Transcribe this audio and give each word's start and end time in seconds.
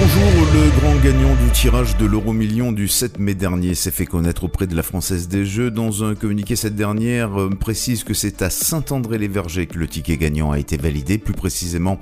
Bonjour, 0.00 0.30
le 0.54 0.80
grand 0.80 0.94
gagnant 1.02 1.34
du 1.34 1.50
tirage 1.50 1.96
de 1.96 2.06
l'euro 2.06 2.32
million 2.32 2.70
du 2.70 2.86
7 2.86 3.18
mai 3.18 3.34
dernier 3.34 3.74
s'est 3.74 3.90
fait 3.90 4.06
connaître 4.06 4.44
auprès 4.44 4.68
de 4.68 4.76
la 4.76 4.84
Française 4.84 5.26
des 5.26 5.44
Jeux. 5.44 5.72
Dans 5.72 6.04
un 6.04 6.14
communiqué, 6.14 6.54
cette 6.54 6.76
dernière 6.76 7.40
euh, 7.40 7.50
précise 7.50 8.04
que 8.04 8.14
c'est 8.14 8.40
à 8.40 8.48
Saint-André-les-Vergers 8.48 9.66
que 9.66 9.76
le 9.76 9.88
ticket 9.88 10.16
gagnant 10.16 10.52
a 10.52 10.60
été 10.60 10.76
validé, 10.76 11.18
plus 11.18 11.34
précisément 11.34 11.98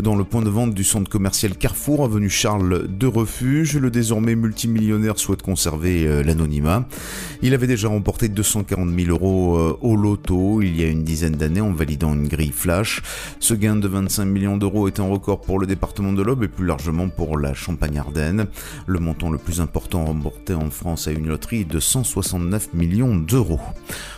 dans 0.00 0.14
le 0.14 0.22
point 0.22 0.42
de 0.42 0.50
vente 0.50 0.72
du 0.72 0.84
centre 0.84 1.10
commercial 1.10 1.56
Carrefour, 1.56 2.04
avenue 2.04 2.30
Charles 2.30 2.86
de 2.86 3.06
Refuge. 3.08 3.76
Le 3.76 3.90
désormais 3.90 4.36
multimillionnaire 4.36 5.18
souhaite 5.18 5.42
conserver 5.42 6.06
euh, 6.06 6.22
l'anonymat. 6.22 6.86
Il 7.42 7.54
avait 7.54 7.66
déjà 7.66 7.88
remporté 7.88 8.28
240 8.28 8.88
000 8.96 9.10
euros 9.10 9.56
euh, 9.56 9.76
au 9.80 9.96
loto 9.96 10.62
il 10.62 10.80
y 10.80 10.84
a 10.84 10.86
une 10.86 11.02
dizaine 11.02 11.34
d'années 11.34 11.60
en 11.60 11.72
validant 11.72 12.14
une 12.14 12.28
grille 12.28 12.52
flash. 12.52 13.02
Ce 13.40 13.52
gain 13.54 13.74
de 13.74 13.88
25 13.88 14.26
millions 14.26 14.56
d'euros 14.56 14.86
est 14.86 15.00
un 15.00 15.08
record 15.08 15.40
pour 15.40 15.58
le 15.58 15.66
département 15.66 16.12
de 16.12 16.22
l'Aube 16.22 16.44
et 16.44 16.48
plus 16.48 16.66
largement 16.66 17.08
pour 17.08 17.31
la 17.38 17.54
Champagne-Ardenne. 17.54 18.46
Le 18.86 18.98
montant 18.98 19.30
le 19.30 19.38
plus 19.38 19.60
important 19.60 20.04
remporté 20.04 20.54
en 20.54 20.70
France 20.70 21.08
à 21.08 21.12
une 21.12 21.28
loterie 21.28 21.64
de 21.64 21.80
169 21.80 22.74
millions 22.74 23.16
d'euros. 23.16 23.60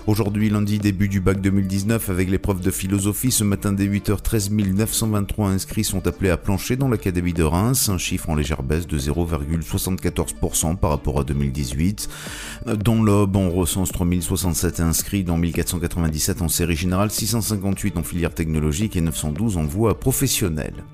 Aujourd'hui, 0.07 0.51
lundi, 0.51 0.79
début 0.79 1.09
du 1.09 1.21
bac 1.21 1.41
2019 1.41 2.11
avec 2.11 2.31
l'épreuve 2.31 2.61
de 2.61 2.71
philosophie. 2.71 3.31
Ce 3.31 3.45
matin, 3.45 3.73
dès 3.73 3.87
8h, 3.87 4.21
13 4.21 4.51
923 4.51 5.49
inscrits 5.49 5.85
sont 5.85 6.07
appelés 6.07 6.31
à 6.31 6.37
plancher 6.37 6.77
dans 6.77 6.89
l'Académie 6.89 7.33
de 7.33 7.43
Reims, 7.43 7.89
un 7.89 7.99
chiffre 7.99 8.31
en 8.31 8.35
légère 8.35 8.63
baisse 8.63 8.87
de 8.87 8.99
0,74% 8.99 10.77
par 10.77 10.91
rapport 10.91 11.21
à 11.21 11.25
2018. 11.25 12.09
Dans 12.85 13.03
l'Aube, 13.03 13.37
on 13.37 13.51
recense 13.51 13.93
3067 13.93 14.81
inscrits, 14.81 15.25
dont 15.25 15.39
1497 15.39 16.43
en 16.43 16.49
série 16.49 16.77
générale, 16.77 17.11
658 17.11 17.97
en 17.97 18.03
filière 18.03 18.35
technologique 18.35 18.97
et 18.97 19.01
912 19.01 19.57
en 19.57 19.65
voie 19.65 19.99
professionnelle. 19.99 20.85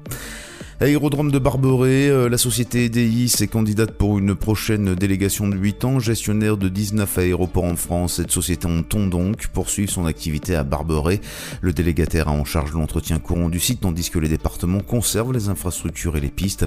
Aérodrome 0.82 1.30
de 1.30 1.38
Barberet, 1.38 2.08
euh, 2.08 2.30
la 2.30 2.38
société 2.38 2.86
EDI 2.86 3.30
est 3.38 3.48
candidate 3.48 3.90
pour 3.90 4.18
une 4.18 4.34
prochaine 4.34 4.94
délégation 4.94 5.46
de 5.46 5.54
8 5.54 5.84
ans, 5.84 5.98
gestionnaire 6.00 6.56
de 6.56 6.70
19 6.70 7.18
aéroports 7.18 7.64
en 7.64 7.76
France. 7.76 8.14
Cette 8.14 8.30
société 8.30 8.66
entend 8.66 9.06
donc 9.06 9.48
poursuivre 9.48 9.90
son 9.90 10.06
activité 10.06 10.54
à 10.54 10.64
Barberet. 10.64 11.20
Le 11.60 11.74
délégataire 11.74 12.28
a 12.28 12.30
en 12.30 12.46
charge 12.46 12.72
l'entretien 12.72 13.18
courant 13.18 13.50
du 13.50 13.60
site, 13.60 13.80
tandis 13.80 14.08
que 14.08 14.18
les 14.18 14.30
départements 14.30 14.80
conservent 14.80 15.34
les 15.34 15.50
infrastructures 15.50 16.16
et 16.16 16.20
les 16.20 16.30
pistes. 16.30 16.66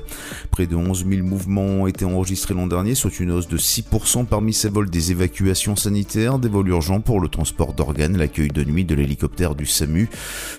Près 0.52 0.68
de 0.68 0.76
11 0.76 1.08
000 1.10 1.26
mouvements 1.26 1.66
ont 1.66 1.88
été 1.88 2.06
enregistrés 2.06 2.54
l'an 2.54 2.68
dernier, 2.68 2.94
soit 2.94 3.20
une 3.20 3.32
hausse 3.32 3.48
de 3.48 3.58
6% 3.58 4.28
parmi 4.28 4.54
ces 4.54 4.70
vols 4.70 4.92
des 4.92 5.10
évacuations 5.10 5.76
sanitaires, 5.76 6.38
des 6.38 6.50
vols 6.50 6.70
urgents 6.70 7.02
pour 7.02 7.20
le 7.20 7.30
transport 7.30 7.74
d'organes, 7.74 8.16
l'accueil 8.16 8.50
de 8.50 8.64
nuit 8.64 8.86
de 8.86 8.94
l'hélicoptère 8.94 9.56
du 9.56 9.66
SAMU. 9.66 10.08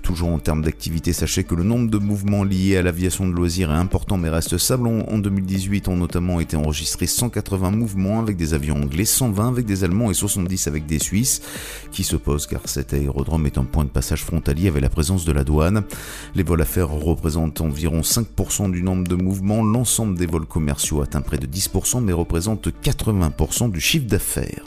Toujours 0.02 0.30
en 0.30 0.40
termes 0.40 0.62
d'activité, 0.62 1.12
sachez 1.12 1.44
que 1.44 1.54
le 1.54 1.62
nombre 1.62 1.88
de 1.88 1.98
mouvements 1.98 2.42
liés 2.42 2.76
à 2.76 2.82
l'aviation 2.82 3.28
de 3.28 3.43
loisirs 3.44 3.70
est 3.70 3.74
important 3.74 4.16
mais 4.16 4.30
reste 4.30 4.56
stable. 4.56 4.88
En 4.88 5.18
2018 5.18 5.88
ont 5.88 5.96
notamment 5.96 6.40
été 6.40 6.56
enregistrés 6.56 7.06
180 7.06 7.72
mouvements 7.72 8.18
avec 8.18 8.38
des 8.38 8.54
avions 8.54 8.76
anglais, 8.76 9.04
120 9.04 9.48
avec 9.48 9.66
des 9.66 9.84
Allemands 9.84 10.10
et 10.10 10.14
70 10.14 10.66
avec 10.66 10.86
des 10.86 10.98
Suisses 10.98 11.42
qui 11.92 12.04
se 12.04 12.16
posent 12.16 12.46
car 12.46 12.62
cet 12.64 12.94
aérodrome 12.94 13.44
est 13.44 13.58
un 13.58 13.64
point 13.64 13.84
de 13.84 13.90
passage 13.90 14.24
frontalier 14.24 14.68
avec 14.68 14.80
la 14.80 14.88
présence 14.88 15.26
de 15.26 15.32
la 15.32 15.44
douane. 15.44 15.82
Les 16.34 16.42
vols 16.42 16.62
à 16.62 16.64
faire 16.64 16.88
représentent 16.88 17.60
environ 17.60 18.00
5% 18.00 18.70
du 18.70 18.82
nombre 18.82 19.06
de 19.06 19.14
mouvements. 19.14 19.62
L'ensemble 19.62 20.16
des 20.16 20.26
vols 20.26 20.46
commerciaux 20.46 21.02
atteint 21.02 21.20
près 21.20 21.36
de 21.36 21.46
10% 21.46 22.02
mais 22.02 22.14
représente 22.14 22.68
80% 22.82 23.70
du 23.70 23.80
chiffre 23.80 24.06
d'affaires. 24.06 24.64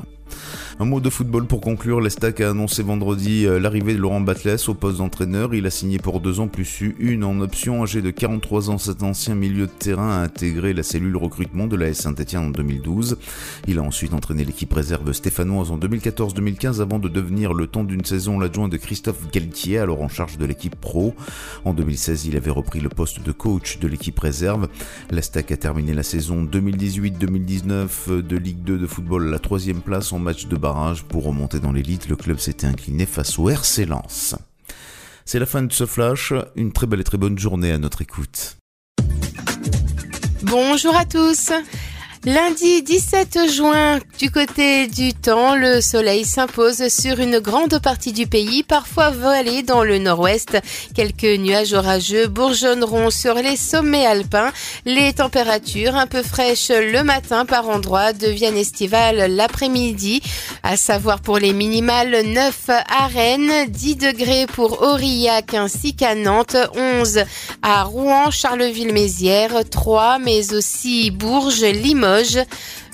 Un 0.80 0.86
mot 0.86 1.00
de 1.00 1.09
football 1.09 1.46
pour 1.46 1.62
conclure. 1.62 2.02
L'Estac 2.02 2.42
a 2.42 2.52
annoncé 2.52 2.84
vendredi 2.84 3.46
euh, 3.46 3.59
l'arrivée 3.59 3.94
de 3.94 4.00
Laurent 4.00 4.22
Batles 4.22 4.58
au 4.68 4.74
poste 4.74 4.98
d'entraîneur. 4.98 5.56
Il 5.56 5.66
a 5.66 5.70
signé 5.70 5.98
pour 5.98 6.20
deux 6.20 6.40
ans 6.40 6.48
plus 6.48 6.81
une 7.00 7.24
en 7.24 7.40
option. 7.40 7.84
Âgé 7.84 8.02
de 8.02 8.12
43 8.12 8.70
ans, 8.70 8.78
cet 8.78 9.03
ancien 9.03 9.36
milieu 9.36 9.66
de 9.66 9.72
terrain 9.72 10.12
a 10.12 10.24
intégré 10.24 10.74
la 10.74 10.84
cellule 10.84 11.18
recrutement 11.18 11.68
de 11.68 11.75
la 11.75 11.88
S 11.88 12.00
Saint-Etienne 12.00 12.44
en 12.44 12.50
2012. 12.50 13.18
Il 13.68 13.80
a 13.80 13.81
ensuite 13.81 14.14
entraîné 14.14 14.46
l'équipe 14.46 14.72
réserve 14.72 15.12
stéphanoise 15.14 15.72
en 15.72 15.78
2014-2015 15.78 16.81
avant 16.81 17.00
de 17.00 17.09
devenir 17.09 17.54
le 17.54 17.68
temps 17.68 17.84
d'une 17.84 18.06
saison 18.06 18.40
l'adjoint 18.40 18.68
de 18.68 18.78
Christophe 18.78 19.31
Galtier, 19.31 19.80
alors 19.80 20.02
en 20.02 20.09
charge 20.09 20.38
de 20.38 20.46
l'équipe 20.46 20.75
pro. 20.75 21.16
En 21.66 21.74
2016, 21.74 22.25
il 22.25 22.38
avait 22.38 22.52
repris 22.52 22.80
le 22.80 22.90
poste 22.90 23.24
de 23.24 23.31
coach 23.31 23.80
de 23.80 23.88
l'équipe 23.88 24.19
réserve. 24.19 24.68
L'Estac 25.12 25.52
a 25.52 25.58
terminé 25.58 25.94
la 25.94 26.04
saison 26.04 26.44
2018-2019 26.44 28.22
de 28.22 28.38
Ligue 28.38 28.64
2 28.64 28.78
de 28.78 28.88
football 28.88 29.28
à 29.28 29.31
la 29.31 29.40
troisième 29.40 29.81
place 29.81 30.14
en 30.14 30.19
match 30.28 30.48
de 30.48 30.58
barrage 30.58 31.04
pour 31.04 31.24
remonter 31.24 31.62
dans 31.62 31.72
l'élite. 31.72 32.10
Le 32.10 32.18
club 32.18 32.38
s'était 32.38 32.68
incliné 32.68 33.06
face 33.06 33.40
au 33.40 33.50
RC 33.50 33.86
Lens. 33.86 34.36
C'est 35.24 35.40
la 35.40 35.46
fin 35.46 35.64
de 35.64 35.72
ce 35.72 35.86
flash. 35.86 36.34
Une 36.58 36.74
très 36.74 36.86
belle 36.86 37.00
et 37.00 37.06
très 37.06 37.18
bonne 37.18 37.40
journée 37.40 37.72
à 37.72 37.78
notre 37.78 38.02
écoute. 38.02 38.58
Bonjour 40.44 40.98
à 40.98 41.06
tous. 41.06 41.52
Lundi 42.26 42.82
17 42.82 43.48
juin, 43.50 44.00
du 44.18 44.32
côté 44.32 44.88
du 44.88 45.14
temps, 45.14 45.56
le 45.56 45.82
soleil 45.82 46.26
s'impose 46.26 46.88
sur 46.90 47.20
une 47.20 47.40
grande 47.40 47.80
partie 47.80 48.12
du 48.12 48.26
pays, 48.26 48.64
parfois 48.64 49.12
voilé 49.12 49.62
dans 49.62 49.84
le 49.84 50.00
nord-ouest. 50.00 50.58
Quelques 50.96 51.40
nuages 51.40 51.74
orageux 51.74 52.28
bourgeonneront 52.28 53.12
sur 53.12 53.36
les 53.36 53.56
sommets 53.56 54.06
alpins. 54.06 54.52
Les 54.86 55.14
températures 55.14 55.96
un 55.96 56.08
peu 56.08 56.24
fraîches 56.24 56.70
le 56.70 57.04
matin 57.04 57.46
par 57.46 57.70
endroits 57.70 58.14
deviennent 58.14 58.58
estivales 58.58 59.36
l'après-midi, 59.36 60.22
à 60.64 60.76
savoir 60.76 61.22
pour 61.22 61.38
les 61.38 61.54
minimales 61.54 62.24
9 62.26 62.70
à 62.70 63.08
Rennes, 63.08 63.70
10 63.70 63.96
degrés 63.96 64.48
pour 64.48 64.82
Aurillac 64.82 65.54
ainsi 65.54 65.96
qu'à 65.96 66.16
Nantes, 66.16 66.58
11 66.76 67.24
à 67.62 67.84
Rouen, 67.84 68.32
Charleville-Mézières, 68.32 69.70
3 69.70 70.18
mais 70.20 70.54
aussi 70.54 71.12
Bourges, 71.12 71.62
Limoges, 71.62 72.06
Limoges. 72.07 72.47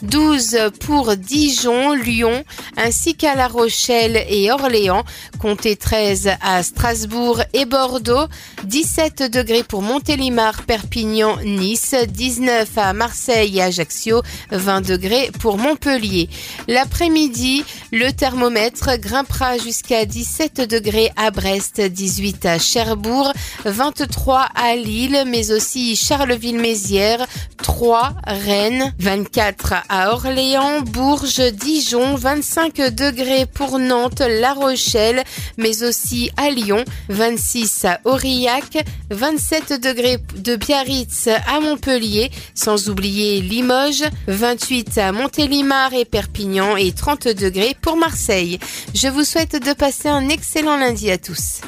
12 0.03 0.57
pour 0.81 1.15
Dijon, 1.15 1.93
Lyon, 1.93 2.43
ainsi 2.75 3.15
qu'à 3.15 3.35
La 3.35 3.47
Rochelle 3.47 4.23
et 4.27 4.51
Orléans, 4.51 5.03
comptez 5.39 5.77
13 5.77 6.31
à 6.41 6.61
Strasbourg 6.61 7.41
et 7.53 7.65
Bordeaux, 7.65 8.27
17 8.65 9.31
degrés 9.31 9.63
pour 9.63 9.81
Montélimar, 9.81 10.63
Perpignan, 10.63 11.37
Nice, 11.45 11.95
19 12.07 12.69
à 12.77 12.91
Marseille 12.91 13.57
et 13.57 13.61
Ajaccio, 13.61 14.21
20 14.51 14.81
degrés 14.81 15.31
pour 15.39 15.57
Montpellier. 15.57 16.29
L'après-midi, 16.67 17.63
le 17.91 18.11
thermomètre 18.11 18.97
grimpera 18.99 19.57
jusqu'à 19.57 20.05
17 20.05 20.69
degrés 20.69 21.11
à 21.15 21.31
Brest, 21.31 21.79
18 21.79 22.45
à 22.45 22.59
Cherbourg, 22.59 23.31
23 23.63 24.49
à 24.53 24.75
Lille, 24.75 25.23
mais 25.27 25.51
aussi 25.51 25.95
Charleville-Mézières, 25.95 27.25
3 27.61 28.13
Rennes, 28.27 28.93
24 28.99 29.73
à 29.87 29.92
Orléans, 29.93 30.81
Bourges, 30.81 31.51
Dijon, 31.51 32.15
25 32.15 32.75
degrés 32.95 33.45
pour 33.45 33.79
Nantes, 33.79 34.21
La 34.21 34.53
Rochelle, 34.53 35.23
mais 35.57 35.83
aussi 35.83 36.31
à 36.37 36.49
Lyon, 36.49 36.83
26 37.09 37.85
à 37.85 37.99
Aurillac, 38.03 38.83
27 39.11 39.81
degrés 39.81 40.17
de 40.35 40.55
Biarritz 40.55 41.27
à 41.27 41.59
Montpellier, 41.59 42.31
sans 42.55 42.89
oublier 42.89 43.41
Limoges, 43.41 44.03
28 44.27 44.97
à 44.97 45.11
Montélimar 45.11 45.93
et 45.93 46.05
Perpignan 46.05 46.75
et 46.75 46.91
30 46.91 47.27
degrés 47.27 47.75
pour 47.79 47.95
Marseille. 47.95 48.59
Je 48.93 49.07
vous 49.07 49.23
souhaite 49.23 49.63
de 49.63 49.73
passer 49.73 50.09
un 50.09 50.29
excellent 50.29 50.77
lundi 50.77 51.11
à 51.11 51.17
tous. 51.17 51.61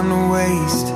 Time 0.00 0.08
to 0.08 0.32
waste. 0.32 0.86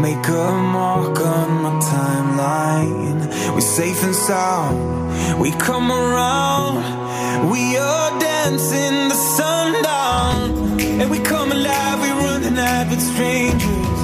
Make 0.00 0.26
a 0.28 0.52
mark 0.76 1.20
on 1.20 1.62
my 1.62 1.74
timeline. 1.94 3.54
We're 3.54 3.60
safe 3.60 4.02
and 4.02 4.14
sound. 4.14 5.40
We 5.40 5.50
come 5.52 5.90
around. 5.90 7.50
We 7.50 7.76
are 7.76 8.10
dancing 8.18 9.08
the 9.08 9.18
sundown. 9.38 10.80
And 11.00 11.10
we 11.10 11.18
come 11.20 11.52
alive. 11.52 12.00
We 12.02 12.10
run 12.24 12.42
the 12.42 12.50
night 12.50 12.88
with 12.90 13.02
strangers. 13.12 13.98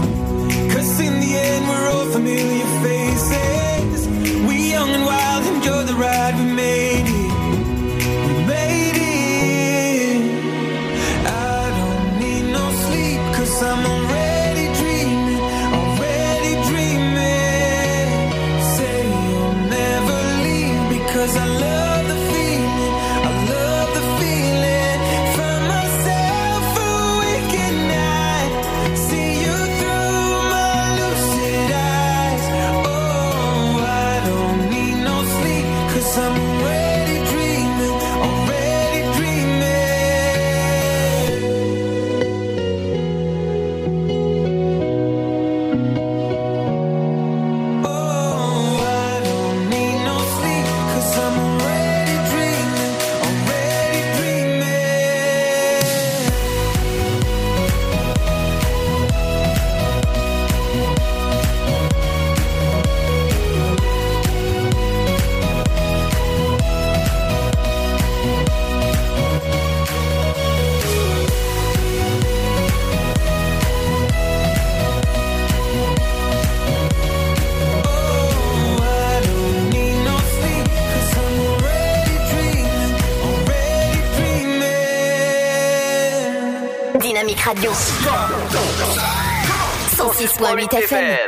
Cause 0.72 1.00
in 1.00 1.14
the 1.20 1.32
end, 1.48 1.68
we're 1.68 1.88
all 1.90 2.06
familiar 2.06 2.66
faces. 2.82 3.09
Dynamique 87.00 87.44
Radio. 87.46 87.70
106.8 89.96 90.68
FM. 90.68 91.18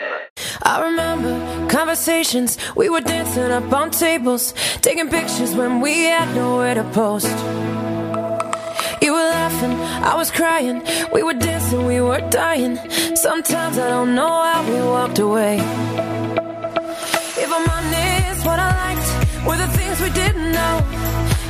I 0.64 0.82
remember 0.82 1.68
conversations. 1.70 2.58
We 2.76 2.90
were 2.90 3.00
dancing 3.00 3.50
up 3.50 3.72
on 3.72 3.90
tables, 3.90 4.52
taking 4.82 5.08
pictures 5.08 5.54
when 5.54 5.80
we 5.80 6.04
had 6.04 6.34
nowhere 6.34 6.74
to 6.74 6.84
post. 6.92 7.34
You 9.00 9.12
were 9.14 9.28
laughing, 9.40 9.72
I 10.04 10.14
was 10.14 10.30
crying. 10.30 10.82
We 11.12 11.22
were 11.22 11.34
dancing, 11.34 11.86
we 11.86 12.00
were 12.02 12.20
dying. 12.28 12.76
Sometimes 13.16 13.78
I 13.78 13.88
don't 13.88 14.14
know 14.14 14.28
how 14.28 14.62
we 14.68 14.78
walked 14.82 15.18
away. 15.20 15.56
If 17.44 17.50
I'm 17.50 17.66
honest, 17.76 18.44
what 18.44 18.58
I 18.58 18.70
liked 18.84 19.08
were 19.46 19.56
the 19.56 19.68
things 19.78 20.00
we 20.02 20.10
didn't 20.10 20.52
know. 20.52 20.74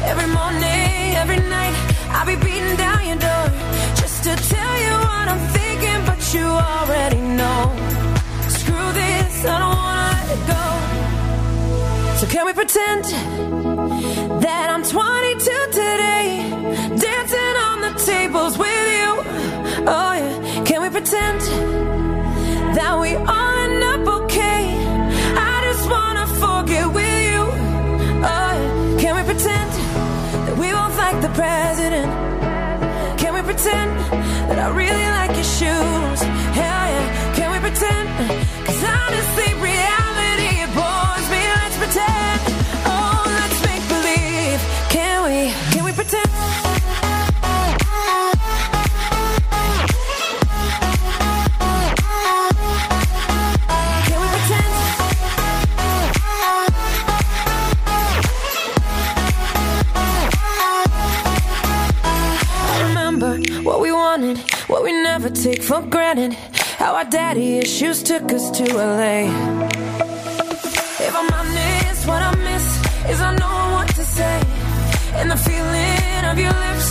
Every 0.05 0.29
morning, 0.39 1.17
every 1.23 1.41
night, 1.49 1.75
I'll 2.11 2.27
be 2.27 2.37
beating 2.37 2.77
down 2.77 3.07
your 3.07 3.19
door 3.19 3.52
pretend 12.73 13.05
that 14.41 14.71
I'm 14.71 14.85
22 14.85 15.41
today, 15.73 16.49
dancing 16.97 17.57
on 17.69 17.81
the 17.81 17.93
tables 18.07 18.57
with 18.57 18.87
you? 18.97 19.09
Oh 19.87 20.13
yeah, 20.15 20.65
can 20.65 20.81
we 20.81 20.89
pretend 20.89 21.41
that 22.77 22.99
we 23.01 23.17
all 23.17 23.55
end 23.65 23.83
up 23.83 24.23
okay? 24.23 24.63
I 25.37 25.55
just 25.69 25.91
wanna 25.91 26.27
forget 26.43 26.87
with 26.87 27.19
you. 27.29 27.43
Oh 28.31 28.53
yeah, 28.61 29.01
can 29.01 29.17
we 29.17 29.23
pretend 29.25 29.71
that 30.47 30.57
we 30.57 30.71
both 30.71 30.97
like 30.97 31.21
the 31.21 31.33
president? 31.41 32.11
Can 33.19 33.35
we 33.35 33.43
pretend 33.43 33.92
that 34.55 34.69
I 34.69 34.69
really 34.77 35.09
like 35.19 35.33
your 35.33 35.49
shoes? 35.59 36.21
Hell 36.53 36.85
yeah, 36.93 37.35
can 37.37 37.49
we 37.53 37.59
pretend? 37.59 38.09
Cause 38.67 38.83
honestly, 38.85 39.52
take 65.43 65.63
for 65.63 65.83
granted. 65.83 66.35
How 66.79 66.95
our 66.95 67.05
daddy 67.05 67.59
issues 67.59 68.01
took 68.05 68.31
us 68.33 68.49
to 68.59 68.65
LA. 68.77 69.27
If 71.07 71.15
I'm 71.21 71.31
honest, 71.41 72.07
what 72.07 72.23
I 72.23 72.33
miss 72.49 72.67
is 73.11 73.21
I 73.21 73.35
know 73.43 73.59
what 73.77 73.89
to 73.99 74.05
say. 74.05 74.37
And 75.19 75.29
the 75.33 75.37
feeling 75.37 76.23
of 76.31 76.39
your 76.39 76.55
lips, 76.65 76.82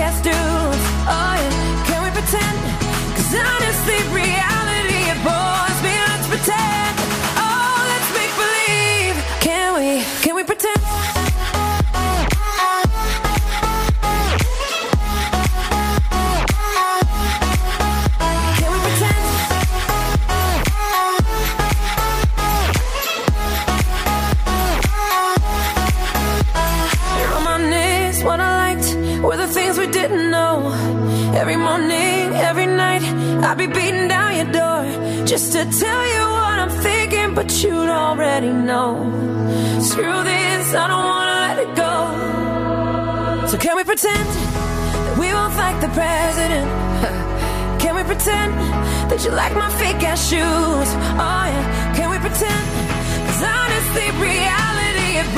like 0.00 0.29
be 33.60 33.66
beating 33.66 34.08
down 34.08 34.34
your 34.36 34.50
door 34.52 34.82
just 35.26 35.52
to 35.52 35.58
tell 35.84 36.02
you 36.14 36.22
what 36.36 36.56
I'm 36.64 36.70
thinking, 36.82 37.34
but 37.34 37.48
you'd 37.62 37.90
already 37.90 38.48
know. 38.48 38.88
Screw 39.82 40.18
this, 40.32 40.74
I 40.82 40.84
don't 40.90 41.06
wanna 41.12 41.36
let 41.46 41.56
it 41.64 41.72
go. 41.84 41.94
So 43.48 43.58
can 43.58 43.76
we 43.76 43.84
pretend 43.84 44.26
that 45.04 45.16
we 45.20 45.26
both 45.38 45.56
like 45.58 45.78
the 45.86 45.92
president? 46.00 46.68
Can 47.82 47.96
we 47.96 48.04
pretend 48.04 48.52
that 49.10 49.24
you 49.24 49.30
like 49.30 49.54
my 49.54 49.70
fake 49.80 50.02
ass 50.10 50.20
shoes? 50.28 50.90
Oh 51.26 51.44
yeah, 51.54 51.94
can 51.96 52.10
we 52.12 52.18
pretend? 52.18 52.66
Cause 53.26 53.42
honestly, 53.42 54.06
reality 54.20 55.10
it 55.22 55.28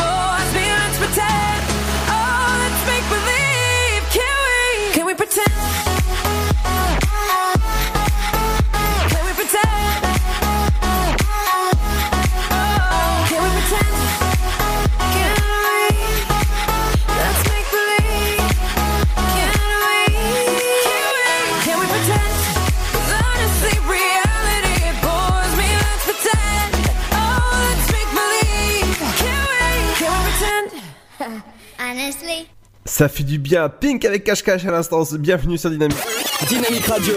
Honestly. 31.79 32.47
Ça 32.85 33.09
fait 33.09 33.23
du 33.23 33.39
bien. 33.39 33.69
Pink 33.69 34.05
avec 34.05 34.25
Cache 34.25 34.43
Cache 34.43 34.65
à 34.65 34.71
l'instant. 34.71 35.03
Bienvenue 35.13 35.57
sur 35.57 35.71
Dynamique. 35.71 35.97
Dynamique 36.49 36.87
Radio. 36.87 37.15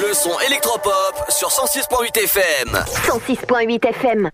Le 0.00 0.14
son 0.14 0.38
électropop 0.46 1.24
sur 1.30 1.48
106.8 1.48 2.24
FM. 2.24 2.84
106.8 3.06 3.86
FM. 3.88 4.30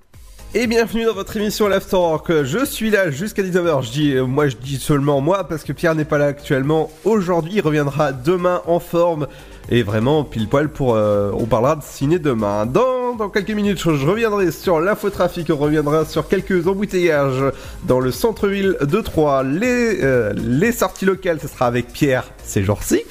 Et 0.58 0.66
bienvenue 0.66 1.04
dans 1.04 1.12
votre 1.12 1.36
émission 1.36 1.68
l'Afterwork. 1.68 2.44
Je 2.44 2.64
suis 2.64 2.88
là 2.88 3.10
jusqu'à 3.10 3.42
19h. 3.42 3.82
Je 3.82 3.90
dis, 3.90 4.12
euh, 4.14 4.24
moi, 4.24 4.48
je 4.48 4.56
dis 4.56 4.78
seulement 4.78 5.20
moi 5.20 5.46
parce 5.46 5.64
que 5.64 5.74
Pierre 5.74 5.94
n'est 5.94 6.06
pas 6.06 6.16
là 6.16 6.24
actuellement. 6.24 6.90
Aujourd'hui, 7.04 7.52
il 7.56 7.60
reviendra 7.60 8.12
demain 8.12 8.62
en 8.66 8.80
forme. 8.80 9.26
Et 9.68 9.82
vraiment, 9.82 10.24
pile 10.24 10.48
poil 10.48 10.70
pour. 10.70 10.94
euh, 10.94 11.30
on 11.34 11.44
parlera 11.44 11.76
de 11.76 11.82
ciné 11.82 12.18
demain. 12.18 12.64
Dans, 12.64 13.14
dans 13.16 13.28
quelques 13.28 13.50
minutes, 13.50 13.80
je 13.80 14.06
reviendrai 14.06 14.50
sur 14.50 14.80
l'infotrafic. 14.80 15.50
On 15.50 15.58
reviendra 15.58 16.06
sur 16.06 16.26
quelques 16.26 16.66
embouteillages 16.66 17.52
dans 17.84 18.00
le 18.00 18.10
centre-ville 18.10 18.78
de 18.80 19.00
Troyes. 19.02 19.42
Les, 19.42 20.02
euh, 20.02 20.32
les 20.38 20.72
sorties 20.72 21.04
locales, 21.04 21.38
ce 21.38 21.48
sera 21.48 21.66
avec 21.66 21.88
Pierre 21.88 22.24
ces 22.42 22.62
jours-ci. 22.62 23.02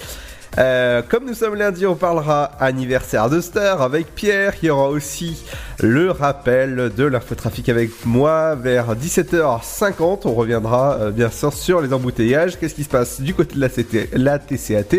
Euh, 0.58 1.02
comme 1.08 1.26
nous 1.26 1.34
sommes 1.34 1.56
lundi, 1.56 1.86
on 1.86 1.96
parlera 1.96 2.46
anniversaire 2.60 3.30
de 3.30 3.42
Star 3.42 3.82
avec 3.82 4.16
Pierre. 4.16 4.54
Il 4.62 4.68
y 4.68 4.70
aura 4.70 4.90
aussi 4.90 5.44
le 5.80 6.12
rappel 6.12 6.92
de 6.96 7.04
l'infotrafic 7.04 7.68
avec 7.68 7.90
moi 8.06 8.56
vers 8.56 8.96
17h50. 8.96 10.22
On 10.26 10.34
reviendra 10.34 10.94
euh, 10.94 11.12
bien 11.12 11.30
sûr 11.30 11.52
sur 11.52 11.82
les 11.82 11.92
embouteillages. 11.92 12.58
Qu'est-ce 12.58 12.76
qui 12.76 12.86
se 12.86 12.90
passe 12.90 13.20
du 13.20 13.34
côté 13.34 13.56
de 13.56 13.60
la, 13.60 13.68
la 14.14 14.40
TCAT 14.40 14.96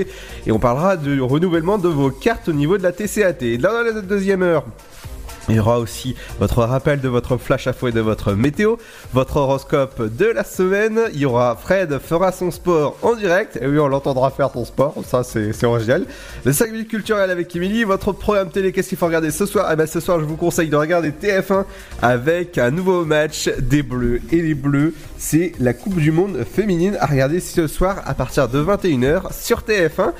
Et 0.46 0.52
on 0.52 0.58
parlera 0.58 0.98
du 0.98 1.22
renouvellement 1.22 1.78
de 1.78 1.88
vos 1.88 2.10
cartes 2.10 2.48
au 2.48 2.52
niveau 2.52 2.76
de 2.76 2.82
la 2.82 2.92
TCAT. 2.92 3.56
Dans 3.58 3.72
la 3.72 4.02
deuxième 4.02 4.42
heure, 4.42 4.64
il 5.48 5.56
y 5.56 5.60
aura 5.60 5.78
aussi 5.78 6.16
votre 6.40 6.62
rappel 6.64 7.00
de 7.00 7.08
votre 7.08 7.36
flash 7.36 7.66
à 7.66 7.72
fouet 7.72 7.92
de 7.92 8.00
votre 8.00 8.32
météo, 8.32 8.76
votre 9.12 9.36
horoscope 9.36 10.16
de 10.16 10.26
la 10.26 10.42
semaine. 10.42 11.00
Il 11.14 11.20
y 11.20 11.24
aura 11.24 11.56
Fred 11.56 11.98
fera 12.00 12.32
son 12.32 12.50
sport 12.50 12.96
en 13.02 13.14
direct. 13.14 13.58
Et 13.60 13.66
oui, 13.66 13.78
on 13.78 13.88
l'entendra 13.88 14.30
faire 14.30 14.50
ton 14.50 14.64
sport. 14.64 14.94
Ça, 15.06 15.22
c'est 15.22 15.64
original. 15.64 16.04
Les 16.44 16.52
5 16.52 16.72
minutes 16.72 16.88
culturelles 16.88 17.30
avec 17.30 17.54
Emily. 17.54 17.84
Votre 17.84 18.12
programme 18.12 18.50
télé, 18.50 18.72
qu'est-ce 18.72 18.88
qu'il 18.88 18.98
faut 18.98 19.06
regarder 19.06 19.30
ce 19.30 19.46
soir? 19.46 19.68
Eh 19.72 19.76
ben, 19.76 19.86
ce 19.86 20.00
soir, 20.00 20.18
je 20.20 20.24
vous 20.24 20.36
conseille 20.36 20.68
de 20.68 20.76
regarder 20.76 21.10
TF1 21.10 21.64
avec 22.02 22.58
un 22.58 22.70
nouveau 22.70 23.04
match 23.04 23.48
des 23.58 23.82
Bleus. 23.82 24.20
Et 24.32 24.42
les 24.42 24.54
Bleus, 24.54 24.94
c'est 25.18 25.52
la 25.60 25.72
Coupe 25.72 25.96
du 25.96 26.10
Monde 26.12 26.44
féminine 26.44 26.96
à 27.00 27.06
regarder 27.06 27.40
ce 27.40 27.66
soir 27.66 28.02
à 28.04 28.14
partir 28.14 28.48
de 28.48 28.62
21h 28.62 29.32
sur 29.32 29.60
TF1. 29.60 30.12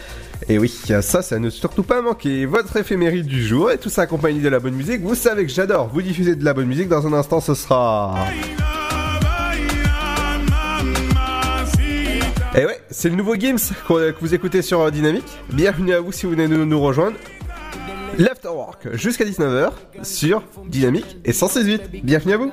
Et 0.49 0.59
oui, 0.59 0.69
ça, 1.03 1.23
ça 1.23 1.39
ne 1.39 1.51
surtout 1.51 1.83
pas 1.83 2.03
manquer. 2.03 2.47
Votre 2.47 2.77
éphéméride 2.77 3.27
du 3.27 3.45
jour 3.47 3.71
et 3.71 3.79
tout 3.79 3.89
ça 3.89 4.03
accompagné 4.03 4.41
de 4.41 4.49
la 4.49 4.59
bonne 4.59 4.75
musique. 4.75 5.03
Vous 5.03 5.15
savez 5.15 5.45
que 5.47 5.53
j'adore 5.53 5.89
vous 5.89 6.03
diffuser 6.03 6.35
de 6.37 6.45
la 6.45 6.55
bonne 6.55 6.67
musique. 6.67 6.89
Dans 6.89 7.07
un 7.07 7.13
instant, 7.13 7.41
ce 7.41 7.55
sera. 7.55 8.15
Et 12.55 12.65
ouais, 12.65 12.81
c'est 12.91 13.11
le 13.11 13.17
nouveau 13.17 13.35
qu'on- 13.35 13.97
que 13.97 14.15
vous 14.21 14.35
écoutez 14.35 14.63
sur 14.63 14.91
Dynamique. 14.91 15.27
Bienvenue 15.53 15.93
à 15.93 16.01
vous 16.01 16.11
si 16.13 16.25
vous 16.25 16.33
venez 16.33 16.49
de 16.49 16.57
nous 16.57 16.81
rejoindre. 16.81 17.17
L'Afterwork 18.19 18.95
jusqu'à 18.95 19.27
19h 19.27 19.73
sur 20.03 20.43
Dynamique 20.67 21.19
et 21.27 21.33
168. 21.35 22.03
Bienvenue 22.03 22.33
à 22.33 22.37
vous. 22.39 22.53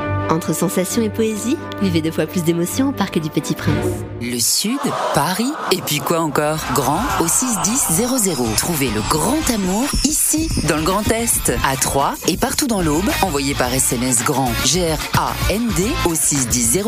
Entre 0.29 0.53
sensations 0.53 1.01
et 1.01 1.09
poésie, 1.09 1.57
vivez 1.81 2.01
deux 2.01 2.11
fois 2.11 2.25
plus 2.25 2.43
d'émotions 2.43 2.89
au 2.89 2.91
Parc 2.91 3.19
du 3.19 3.29
Petit 3.29 3.55
Prince. 3.55 3.75
Le 4.21 4.39
Sud, 4.39 4.79
Paris, 5.13 5.51
et 5.71 5.81
puis 5.81 5.99
quoi 5.99 6.19
encore? 6.19 6.59
Grand 6.73 7.01
au 7.19 7.27
61000. 7.27 8.55
Trouvez 8.57 8.89
le 8.89 9.01
grand 9.09 9.49
amour 9.53 9.87
ici, 10.05 10.47
dans 10.67 10.77
le 10.77 10.83
Grand 10.83 11.09
Est, 11.11 11.51
à 11.65 11.75
Troyes 11.75 12.13
et 12.27 12.37
partout 12.37 12.67
dans 12.67 12.81
l'Aube. 12.81 13.09
Envoyez 13.21 13.55
par 13.55 13.73
SMS 13.73 14.23
grand 14.23 14.51
G-R-A-N-D 14.65 15.87
au 16.05 16.15
61000 16.15 16.83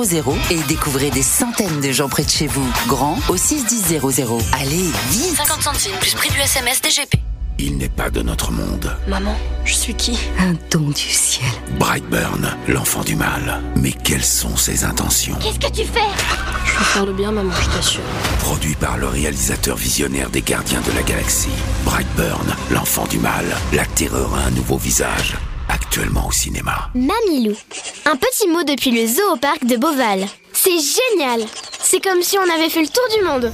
et 0.52 0.60
découvrez 0.68 1.10
des 1.10 1.24
centaines 1.24 1.82
de 1.82 1.92
gens 1.92 2.10
près 2.10 2.24
de 2.24 2.30
chez 2.30 2.48
vous. 2.48 2.68
Grand 2.88 3.18
au 3.30 3.38
61000. 3.38 4.02
Allez, 4.60 4.90
vite 5.10 5.36
50 5.36 5.62
centimes 5.62 5.98
plus 6.00 6.14
prix 6.14 6.30
du 6.30 6.40
SMS 6.40 6.82
DGP. 6.82 7.33
Il 7.60 7.78
n'est 7.78 7.90
pas 7.90 8.10
de 8.10 8.22
notre 8.22 8.52
monde. 8.52 8.96
Maman, 9.08 9.36
je 9.64 9.74
suis 9.74 9.94
qui? 9.94 10.18
Un 10.40 10.54
don 10.72 10.90
du 10.90 10.96
ciel. 11.02 11.46
Brightburn, 11.80 12.56
l'enfant 12.68 13.04
du 13.04 13.16
mal. 13.16 13.62
Mais 13.76 13.92
quelles 13.92 14.24
sont 14.24 14.58
ses 14.58 14.84
intentions? 14.84 15.36
Qu'est-ce 15.42 15.60
que 15.60 15.72
tu 15.74 15.86
fais? 15.88 16.00
Je 16.66 16.78
veux 16.80 16.84
faire 16.86 17.06
le 17.06 17.14
bien, 17.14 17.32
maman, 17.32 17.52
je 17.62 17.70
t'assure. 17.70 18.02
Produit 18.40 18.76
par 18.76 18.98
le 18.98 19.08
réalisateur 19.08 19.78
visionnaire 19.78 20.30
des 20.30 20.42
Gardiens 20.42 20.82
de 20.82 20.92
la 20.96 21.04
Galaxie. 21.04 21.50
Brightburn, 21.86 22.56
l'enfant 22.72 23.06
du 23.08 23.20
mal. 23.20 23.46
La 23.72 23.86
terreur 23.86 24.34
a 24.36 24.48
un 24.48 24.52
nouveau 24.52 24.78
visage. 24.78 25.36
Actuellement 25.70 26.28
au 26.28 26.32
cinéma. 26.32 26.90
Mamilou. 26.96 27.56
Un 28.06 28.16
petit 28.18 28.48
mot 28.48 28.64
depuis 28.64 28.92
le 28.92 29.08
zoo 29.08 29.34
au 29.34 29.38
parc 29.38 29.66
de 29.66 29.78
Beauval. 29.78 30.26
C'est 30.52 30.72
génial 30.72 31.42
C'est 31.82 32.04
comme 32.04 32.22
si 32.22 32.38
on 32.38 32.54
avait 32.54 32.70
fait 32.70 32.82
le 32.82 32.88
tour 32.88 33.04
du 33.18 33.26
monde. 33.26 33.54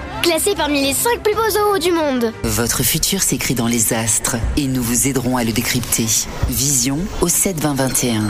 Classé 0.21 0.53
parmi 0.55 0.85
les 0.85 0.93
5 0.93 1.23
plus 1.23 1.33
beaux 1.33 1.49
zoos 1.49 1.79
du 1.79 1.91
monde. 1.91 2.31
Votre 2.43 2.83
futur 2.83 3.23
s'écrit 3.23 3.55
dans 3.55 3.67
les 3.67 3.91
astres 3.91 4.35
et 4.55 4.67
nous 4.67 4.83
vous 4.83 5.07
aiderons 5.07 5.35
à 5.35 5.43
le 5.43 5.51
décrypter. 5.51 6.05
Vision 6.49 6.99
au 7.21 7.27
7 7.27 7.59
20 7.59 7.73
21. 7.73 8.21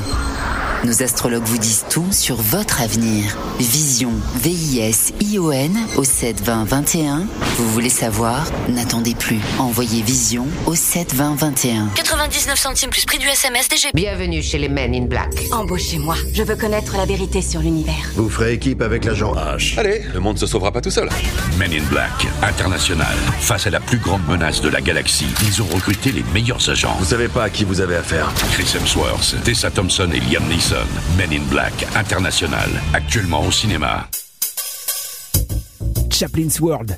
Nos 0.84 1.04
astrologues 1.04 1.44
vous 1.44 1.60
disent 1.60 1.86
tout 1.92 2.12
sur 2.12 2.38
votre 2.38 2.82
avenir. 2.82 3.38
Vision, 3.60 4.14
V-I-S-I-O-N 4.38 5.78
au 5.96 6.04
7 6.04 6.42
20 6.42 6.64
21. 6.64 7.28
Vous 7.58 7.70
voulez 7.70 7.90
savoir? 7.90 8.48
N'attendez 8.68 9.14
plus. 9.14 9.38
Envoyez 9.60 10.02
Vision 10.02 10.48
au 10.66 10.74
7 10.74 11.14
20 11.14 11.36
21. 11.36 11.88
99 11.94 12.58
centimes 12.58 12.90
plus 12.90 13.06
prix 13.06 13.20
du 13.20 13.28
SMS 13.28 13.70
DGP. 13.70 13.92
Bienvenue 13.94 14.42
chez 14.42 14.58
les 14.58 14.70
Men 14.70 14.96
in 14.96 15.06
Black. 15.06 15.30
Embauchez-moi. 15.52 16.16
Je 16.34 16.42
veux 16.42 16.56
connaître 16.56 16.98
la 16.98 17.06
vérité 17.06 17.44
sur 17.44 17.60
l'univers. 17.60 18.10
Vous 18.16 18.30
ferez 18.30 18.54
équipe 18.54 18.82
avec 18.82 19.06
l'agent 19.06 19.36
H. 19.36 19.78
Allez, 19.78 20.02
le 20.12 20.20
monde 20.20 20.40
se 20.40 20.48
sauvera 20.48 20.72
pas 20.72 20.82
tout 20.82 20.90
seul. 20.90 21.10
Men 21.60 21.72
in 21.74 21.81
Black, 21.90 22.28
international. 22.42 23.16
Face 23.40 23.68
à 23.68 23.70
la 23.70 23.80
plus 23.80 23.98
grande 23.98 24.26
menace 24.28 24.62
de 24.62 24.70
la 24.70 24.82
galaxie, 24.82 25.28
ils 25.44 25.62
ont 25.62 25.68
recruté 25.68 26.12
les 26.12 26.24
meilleurs 26.34 26.70
agents. 26.70 26.96
Vous 27.00 27.06
savez 27.06 27.28
pas 27.28 27.44
à 27.44 27.50
qui 27.50 27.64
vous 27.64 27.82
avez 27.82 27.96
affaire. 27.96 28.32
Chris 28.54 28.74
Hemsworth, 28.76 29.36
Tessa 29.44 29.72
Thompson 29.72 30.10
et 30.14 30.20
Liam 30.20 30.44
Neeson 30.48 30.76
Men 31.18 31.32
in 31.34 31.44
Black 31.50 31.88
International, 31.96 32.70
actuellement 32.94 33.46
au 33.46 33.52
cinéma. 33.52 34.08
Chaplin's 36.10 36.60
World. 36.60 36.98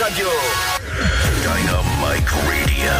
Radio. 0.00 0.28
Dynamic 1.42 2.30
Radio. 2.48 2.96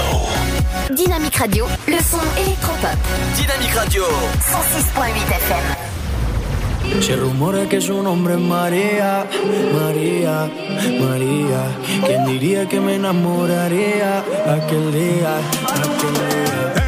Dynamique 0.95 1.39
Radio, 1.39 1.67
le 1.87 2.03
son 2.03 2.21
électropop. 2.37 2.99
Dynamique 3.39 3.75
Radio. 3.75 4.05
106.8 4.05 5.37
FM. 6.85 7.03
Se 7.03 7.17
rumora 7.17 7.67
que 7.71 7.81
su 7.81 8.03
nombre 8.03 8.35
es 8.35 8.41
María, 8.41 9.27
María, 9.73 10.51
María. 11.01 11.63
¿Quién 12.05 12.27
diría 12.27 12.69
que 12.69 12.81
me 12.81 12.97
enamoraría 12.97 14.19
aquel 14.47 14.93
día, 14.93 15.39
aquel 15.39 16.15
día? 16.15 16.80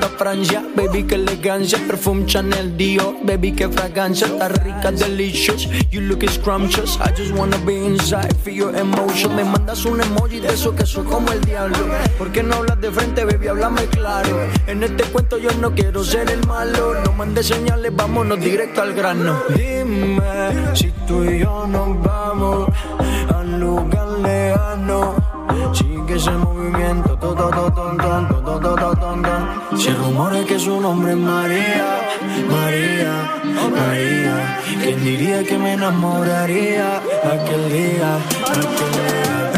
Hasta 0.00 0.16
Francia, 0.16 0.62
baby, 0.76 1.02
que 1.02 1.16
elegancia. 1.16 1.76
Perfume 1.88 2.24
Chanel 2.24 2.76
Dior, 2.76 3.16
baby, 3.24 3.50
que 3.50 3.68
fragancia. 3.68 4.28
Está 4.28 4.48
rica, 4.48 4.92
delicious. 4.92 5.68
You 5.90 6.02
look 6.02 6.22
scrumptious. 6.30 7.00
I 7.00 7.10
just 7.16 7.32
wanna 7.32 7.58
be 7.66 7.84
inside, 7.84 8.32
feel 8.44 8.54
your 8.54 8.76
emotion. 8.76 9.34
Me 9.34 9.42
mandas 9.42 9.84
un 9.86 10.00
emoji 10.00 10.38
de 10.38 10.54
eso 10.54 10.72
que 10.72 10.86
soy 10.86 11.04
como 11.04 11.32
el 11.32 11.40
diablo. 11.40 11.78
¿Por 12.16 12.30
qué 12.30 12.44
no 12.44 12.54
hablas 12.54 12.80
de 12.80 12.92
frente, 12.92 13.24
baby? 13.24 13.48
Háblame 13.48 13.86
claro. 13.86 14.38
En 14.68 14.84
este 14.84 15.02
cuento 15.02 15.36
yo 15.36 15.50
no 15.60 15.74
quiero 15.74 16.04
ser 16.04 16.30
el 16.30 16.46
malo. 16.46 16.94
No 17.04 17.12
mandes 17.14 17.46
señales, 17.46 17.90
vámonos 17.92 18.38
directo 18.38 18.82
al 18.82 18.94
grano. 18.94 19.42
Dime 19.56 20.20
si 20.74 20.92
tú 21.08 21.24
y 21.24 21.40
yo 21.40 21.66
nos 21.66 22.00
vamos 22.04 22.68
a 23.34 23.38
un 23.38 23.58
lugar 23.58 24.06
lejano. 24.20 25.37
Sigue 25.72 26.16
ese 26.16 26.30
movimiento, 26.30 27.16
todo, 27.16 27.48
todo, 27.50 27.70
todo, 27.72 28.60
todo, 28.60 28.96
todo. 28.96 29.78
Se 29.78 29.92
rumora 29.94 30.44
que 30.44 30.58
su 30.58 30.80
nombre 30.80 31.12
es 31.12 31.18
María, 31.18 32.00
María, 32.50 33.12
María. 33.70 34.58
¿Quién 34.82 35.04
diría 35.04 35.44
que 35.44 35.58
me 35.58 35.74
enamoraría 35.74 36.98
aquel 36.98 37.72
día, 37.72 38.16
aquel 38.16 38.88
día? 38.92 39.57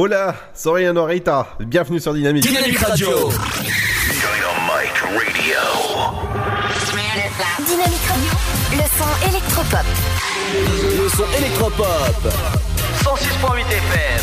Hola, 0.00 0.32
sorry 0.54 0.86
Anorita. 0.86 1.56
Bienvenue 1.58 1.98
sur 1.98 2.14
Dynamique. 2.14 2.46
Dynamique 2.46 2.78
Radio. 2.78 3.08
Dynamic 3.08 3.32
Radio. 5.02 5.58
Dynamique 7.66 8.06
Radio, 8.08 8.30
le 8.76 8.86
son 8.96 9.10
électropop. 9.28 9.86
Le 11.02 11.08
son 11.08 11.24
électropop. 11.36 12.32
106.8 13.02 13.62
FM. 13.66 14.22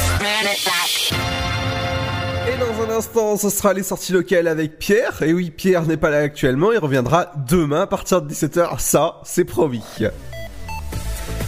Et 2.47 2.57
dans 2.57 2.85
un 2.85 2.97
instant, 2.97 3.35
ce 3.35 3.49
sera 3.49 3.73
les 3.73 3.83
sorties 3.83 4.13
locales 4.13 4.47
avec 4.47 4.79
Pierre. 4.79 5.23
Et 5.23 5.33
oui, 5.33 5.51
Pierre 5.51 5.85
n'est 5.85 5.97
pas 5.97 6.09
là 6.09 6.19
actuellement, 6.19 6.71
il 6.71 6.77
reviendra 6.77 7.33
demain 7.49 7.81
à 7.81 7.87
partir 7.87 8.21
de 8.21 8.33
17h. 8.33 8.79
Ça, 8.79 9.19
c'est 9.25 9.43
promis. 9.43 9.83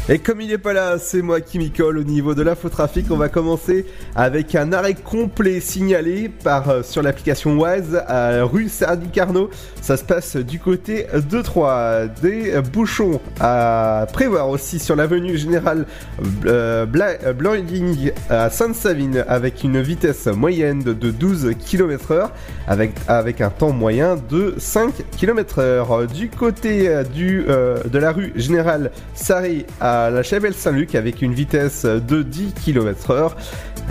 Et 0.09 0.19
comme 0.19 0.39
il 0.39 0.47
n'est 0.47 0.57
pas 0.57 0.71
là, 0.71 0.97
c'est 0.99 1.21
moi 1.21 1.41
qui 1.41 1.59
m'y 1.59 1.69
colle 1.69 1.97
au 1.97 2.03
niveau 2.03 2.33
de 2.33 2.41
l'infotrafic. 2.41 3.11
On 3.11 3.17
va 3.17 3.27
commencer 3.27 3.85
avec 4.15 4.55
un 4.55 4.71
arrêt 4.71 4.93
complet 4.93 5.59
signalé 5.59 6.29
par 6.29 6.69
euh, 6.69 6.81
sur 6.81 7.01
l'application 7.01 7.59
Wise 7.59 8.01
à 8.07 8.43
rue 8.43 8.69
Sardi 8.69 9.09
Carnot. 9.09 9.49
Ça 9.81 9.97
se 9.97 10.05
passe 10.05 10.37
du 10.37 10.59
côté 10.59 11.07
de 11.13 11.41
Troyes. 11.41 12.07
Des 12.21 12.53
bouchons 12.61 13.19
à 13.41 14.07
prévoir 14.13 14.49
aussi 14.49 14.79
sur 14.79 14.95
l'avenue 14.95 15.37
Générale 15.37 15.85
euh, 16.45 16.85
euh, 16.85 18.09
à 18.29 18.49
Sainte-Savine 18.49 19.25
avec 19.27 19.63
une 19.63 19.81
vitesse 19.81 20.27
moyenne 20.27 20.83
de, 20.83 20.93
de 20.93 21.11
12 21.11 21.51
km/h 21.65 22.29
avec, 22.67 22.91
avec 23.07 23.41
un 23.41 23.49
temps 23.49 23.71
moyen 23.71 24.17
de 24.29 24.55
5 24.57 24.93
km/h. 25.17 26.07
Du 26.13 26.29
côté 26.29 26.87
euh, 26.87 27.03
du, 27.03 27.45
de 27.45 27.97
la 27.97 28.11
rue 28.11 28.31
Générale 28.35 28.91
Sarri 29.13 29.65
à 29.81 29.96
la 30.09 30.23
Chapelle 30.23 30.53
Saint-Luc 30.53 30.95
avec 30.95 31.21
une 31.21 31.33
vitesse 31.33 31.85
de 31.85 32.21
10 32.21 32.53
km/h. 32.53 33.31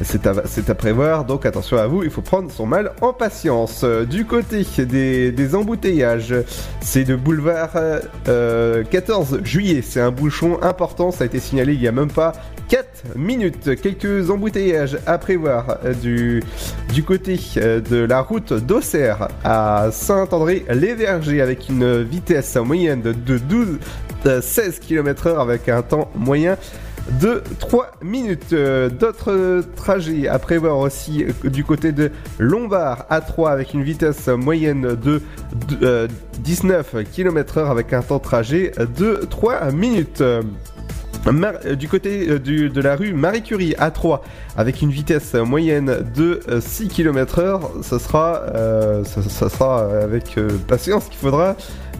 C'est 0.03 0.27
à, 0.27 0.75
prévoir, 0.75 1.25
donc 1.25 1.47
attention 1.47 1.79
à 1.79 1.87
vous, 1.87 2.03
il 2.03 2.11
faut 2.11 2.21
prendre 2.21 2.51
son 2.51 2.66
mal 2.66 2.92
en 3.01 3.14
patience. 3.14 3.81
Euh, 3.83 4.05
Du 4.05 4.27
côté 4.27 4.66
des, 4.85 5.55
embouteillages, 5.55 6.35
c'est 6.81 7.09
le 7.09 7.16
boulevard 7.16 7.71
euh, 8.29 8.85
14 8.85 9.40
juillet. 9.42 9.81
C'est 9.83 10.01
un 10.01 10.11
bouchon 10.11 10.59
important, 10.62 11.12
ça 11.12 11.25
a 11.25 11.27
été 11.27 11.40
signalé 11.40 11.73
il 11.73 11.81
y 11.81 11.88
a 11.88 11.92
même 11.92 12.11
pas 12.11 12.33
4 12.69 13.16
minutes. 13.16 13.81
Quelques 13.81 14.31
embouteillages 14.31 14.99
à 15.07 15.19
prévoir 15.19 15.79
euh, 15.85 16.42
du, 16.92 17.03
côté 17.03 17.38
euh, 17.57 17.81
de 17.81 17.97
la 17.97 18.21
route 18.21 18.53
d'Auxerre 18.53 19.29
à 19.45 19.88
Saint-André-les-Vergers 19.92 21.40
avec 21.40 21.69
une 21.69 22.03
vitesse 22.03 22.57
moyenne 22.57 23.03
de 23.03 23.38
12, 23.38 23.66
euh, 23.69 23.79
16 24.41 24.81
km/h 24.81 25.41
avec 25.41 25.69
un 25.69 25.83
temps 25.83 26.11
moyen 26.15 26.57
de 27.21 27.43
3 27.59 27.93
minutes. 28.03 28.53
Euh, 28.53 28.89
D'autres 28.89 29.62
trajets 29.77 30.29
à 30.29 30.39
prévoir 30.39 30.79
aussi 30.79 31.25
euh, 31.25 31.49
du 31.49 31.65
côté 31.65 31.93
de 31.93 32.11
Lombard 32.39 33.07
à 33.11 33.21
3 33.21 33.51
avec 33.51 33.75
une 33.75 33.83
vitesse 33.83 34.29
moyenne 34.29 34.83
de 34.83 35.23
de, 35.69 35.79
euh, 35.83 36.09
19 36.41 36.97
km/h 37.12 37.71
avec 37.71 37.93
un 37.93 38.03
temps 38.03 38.19
de 38.19 38.23
trajet 38.23 38.73
de 38.97 39.21
3 39.29 39.71
minutes. 39.73 40.23
Du 41.77 41.89
côté 41.89 42.39
de 42.39 42.81
la 42.81 42.95
rue 42.95 43.12
Marie 43.12 43.43
Curie 43.43 43.75
à 43.79 43.91
3 43.91 44.23
avec 44.57 44.81
une 44.81 44.91
vitesse 44.91 45.35
moyenne 45.35 46.05
de 46.15 46.39
euh, 46.49 46.61
6 46.61 46.87
km/h, 46.87 47.83
ça 47.83 47.99
sera, 47.99 48.43
ça, 49.05 49.49
sera 49.49 50.03
avec 50.05 50.39
patience 50.69 51.07
qu'il 51.07 51.19
faudra 51.19 51.57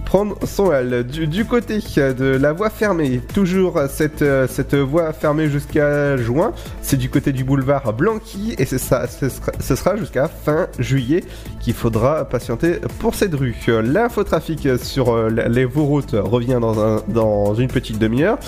prendre 0.07 0.39
son 0.47 0.73
L. 0.73 1.05
Du, 1.05 1.45
côté 1.45 1.79
de 1.79 2.25
la 2.25 2.53
voie 2.53 2.71
fermée, 2.71 3.21
toujours 3.35 3.79
cette, 3.91 4.23
euh, 4.23 4.47
cette 4.49 4.75
voie 4.75 5.13
fermée 5.13 5.49
jusqu'à 5.49 6.17
juin, 6.17 6.53
c'est 6.81 6.97
du 6.97 7.11
côté 7.11 7.33
du 7.33 7.45
boulevard 7.45 7.93
Blanqui 7.93 8.55
et 8.57 8.65
c'est 8.65 8.79
ça, 8.79 9.07
ce 9.09 9.77
sera, 9.77 9.97
jusqu'à 9.97 10.29
fin 10.29 10.69
juillet 10.79 11.25
qu'il 11.61 11.75
faudra 11.75 12.25
patienter 12.25 12.81
pour 13.01 13.15
cette 13.15 13.35
rue. 13.35 13.57
L'infotrafic 13.67 14.79
sur 14.79 15.13
euh, 15.13 15.29
les 15.29 15.65
vos 15.65 15.85
routes 15.85 16.15
revient 16.15 16.59
dans, 16.61 16.81
un, 16.81 17.03
dans 17.09 17.55
une 17.55 17.69
petite 17.69 17.99
demi-heure. 17.99 18.39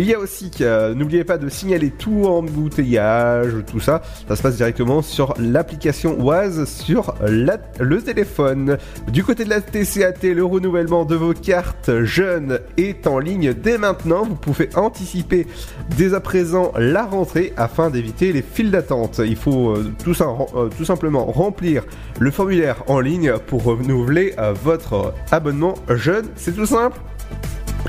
Il 0.00 0.06
y 0.06 0.14
a 0.14 0.18
aussi, 0.18 0.50
euh, 0.62 0.94
n'oubliez 0.94 1.24
pas 1.24 1.36
de 1.36 1.50
signaler 1.50 1.90
tout 1.90 2.24
embouteillage, 2.24 3.52
tout 3.70 3.80
ça. 3.80 4.00
Ça 4.26 4.34
se 4.34 4.40
passe 4.40 4.56
directement 4.56 5.02
sur 5.02 5.34
l'application 5.38 6.18
Oise 6.24 6.64
sur 6.64 7.14
le 7.20 7.98
téléphone. 7.98 8.78
Du 9.12 9.22
côté 9.22 9.44
de 9.44 9.50
la 9.50 9.60
TCAT, 9.60 10.32
le 10.32 10.42
renouvellement 10.42 11.04
de 11.04 11.16
vos 11.16 11.34
cartes 11.34 12.02
jeunes 12.04 12.60
est 12.78 13.06
en 13.06 13.18
ligne 13.18 13.52
dès 13.52 13.76
maintenant. 13.76 14.24
Vous 14.24 14.36
pouvez 14.36 14.70
anticiper 14.74 15.46
dès 15.98 16.14
à 16.14 16.20
présent 16.20 16.72
la 16.78 17.04
rentrée 17.04 17.52
afin 17.58 17.90
d'éviter 17.90 18.32
les 18.32 18.40
files 18.40 18.70
d'attente. 18.70 19.20
Il 19.22 19.36
faut 19.36 19.76
euh, 19.76 19.92
tout, 20.02 20.16
euh, 20.22 20.70
tout 20.78 20.86
simplement 20.86 21.26
remplir 21.26 21.84
le 22.20 22.30
formulaire 22.30 22.84
en 22.86 23.00
ligne 23.00 23.34
pour 23.48 23.64
renouveler 23.64 24.34
votre 24.64 25.12
abonnement 25.30 25.74
jeune. 25.90 26.24
C'est 26.36 26.56
tout 26.56 26.64
simple. 26.64 26.98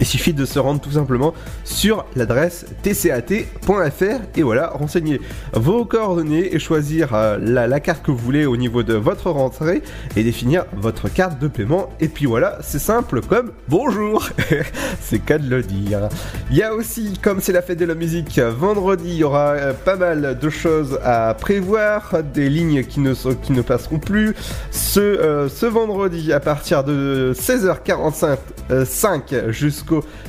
Il 0.02 0.08
suffit 0.08 0.34
de 0.34 0.46
se 0.46 0.58
rendre 0.58 0.82
tout 0.82 0.94
simplement 0.94 1.36
sur 1.64 2.06
l'adresse 2.16 2.66
tcat.fr 2.84 4.22
et 4.36 4.42
voilà, 4.42 4.70
renseigner 4.70 5.22
vos 5.54 5.86
coordonnées 5.86 6.56
et 6.56 6.58
choisir 6.58 7.14
euh, 7.14 7.38
la, 7.40 7.80
carte 7.80 8.04
que 8.04 8.10
vous 8.10 8.18
voulez 8.18 8.48
au 8.48 8.58
niveau 8.58 8.82
de 8.82 8.96
votre 8.96 9.30
rentrée 9.30 9.84
et 10.16 10.24
définir 10.24 10.66
votre 10.76 11.08
carte 11.08 11.40
de 11.40 11.48
paiement. 11.48 11.90
Et 12.00 12.08
puis 12.08 12.26
voilà, 12.26 12.58
c'est 12.62 12.80
simple 12.80 13.22
comme 13.22 13.52
bonjour, 13.70 14.28
c'est 15.00 15.20
qu'à 15.20 15.38
de 15.38 15.48
le 15.48 15.62
dire. 15.62 16.10
Il 16.50 16.58
y 16.58 16.64
a 16.64 16.74
aussi, 16.74 17.14
comme 17.22 17.40
c'est 17.40 17.54
la 17.54 17.62
fête 17.62 17.78
de 17.78 17.86
la 17.86 17.94
musique, 17.94 18.40
vendredi, 18.40 19.10
il 19.10 19.18
y 19.18 19.24
aura 19.24 19.52
euh, 19.52 19.74
pas 19.74 19.98
mal 19.98 20.40
de 20.40 20.50
choses 20.50 21.00
à 21.04 21.36
prévoir, 21.36 22.24
des 22.34 22.50
lignes 22.50 22.84
qui 22.84 23.02
ne, 23.02 23.14
qui 23.14 23.52
ne 23.52 23.62
passeront 23.62 24.00
plus. 24.00 24.34
Ce, 24.72 25.00
euh, 25.00 25.48
ce 25.48 25.68
vendredi, 25.68 26.34
à 26.34 26.40
partir 26.40 26.84
de 26.84 27.34
16h45 27.36 28.38
euh, 28.72 28.86
5 28.86 29.36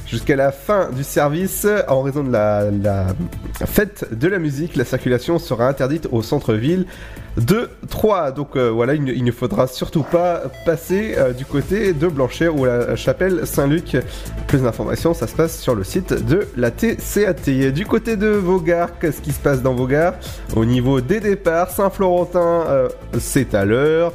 jusqu'à 0.06 0.36
la 0.36 0.52
fin 0.52 0.90
du 0.90 1.04
service, 1.04 1.66
en 1.88 2.02
raison 2.02 2.24
de 2.24 2.32
la 2.32 3.06
fête 3.66 4.06
de 4.12 4.28
la 4.28 4.38
musique, 4.38 4.76
la 4.76 4.84
circulation 4.84 5.38
sera 5.38 5.68
interdite 5.68 6.08
au 6.10 6.22
centre-ville 6.22 6.86
de 7.36 7.68
Troyes. 7.88 8.30
Donc 8.32 8.56
euh, 8.56 8.70
voilà, 8.70 8.94
il, 8.94 9.24
ne- 9.24 9.32
faudra 9.32 9.66
surtout 9.66 10.02
pas 10.02 10.42
passer 10.66 11.14
euh, 11.16 11.32
du 11.32 11.44
côté 11.46 11.92
de 11.92 12.06
Blanchère 12.08 12.54
ou 12.56 12.64
la 12.64 12.96
chapelle 12.96 13.46
Saint-Luc. 13.46 13.96
Plus 14.46 14.58
d'informations, 14.62 15.14
ça 15.14 15.26
se 15.26 15.34
passe 15.34 15.58
sur 15.58 15.74
le 15.74 15.84
site 15.84 16.12
de 16.26 16.46
la 16.56 16.70
TCAT. 16.70 17.70
Du 17.72 17.86
côté 17.86 18.16
de 18.16 18.28
Vaugard, 18.28 18.98
qu'est-ce 18.98 19.20
qui 19.22 19.32
se 19.32 19.40
passe 19.40 19.62
dans 19.62 19.74
Vaugard? 19.74 20.14
Au 20.56 20.64
niveau 20.64 21.00
des 21.00 21.20
départs, 21.20 21.70
Saint-Florentin, 21.70 22.64
euh, 22.68 22.88
c'est 23.18 23.54
à 23.54 23.64
l'heure. 23.64 24.12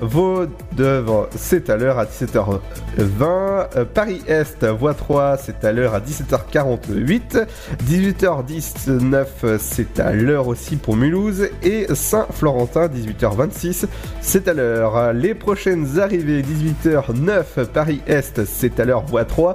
Vaudevre, 0.00 1.28
c'est 1.34 1.70
à 1.70 1.76
l'heure 1.76 1.98
à 1.98 2.04
17h20. 2.04 2.58
Euh, 2.98 3.84
Paris-Est, 3.92 4.64
voie 4.64 4.94
3, 4.94 5.36
c'est 5.38 5.64
à 5.64 5.72
l'heure 5.72 5.94
à 5.94 6.00
17h48. 6.00 7.46
18h19, 7.88 9.26
c'est 9.58 10.00
à 10.00 10.12
l'heure 10.12 10.48
aussi 10.48 10.76
pour 10.76 10.96
Mulhouse. 10.96 11.48
Et 11.62 11.86
Saint-Florentin, 12.28 12.88
18h26, 12.88 13.86
c'est 14.20 14.48
à 14.48 14.54
l'heure. 14.54 15.12
Les 15.12 15.34
prochaines 15.34 15.98
arrivées, 15.98 16.42
18h09, 16.42 17.66
Paris-Est, 17.66 18.44
c'est 18.44 18.78
à 18.80 18.84
l'heure, 18.84 19.04
voie 19.04 19.24
3. 19.24 19.54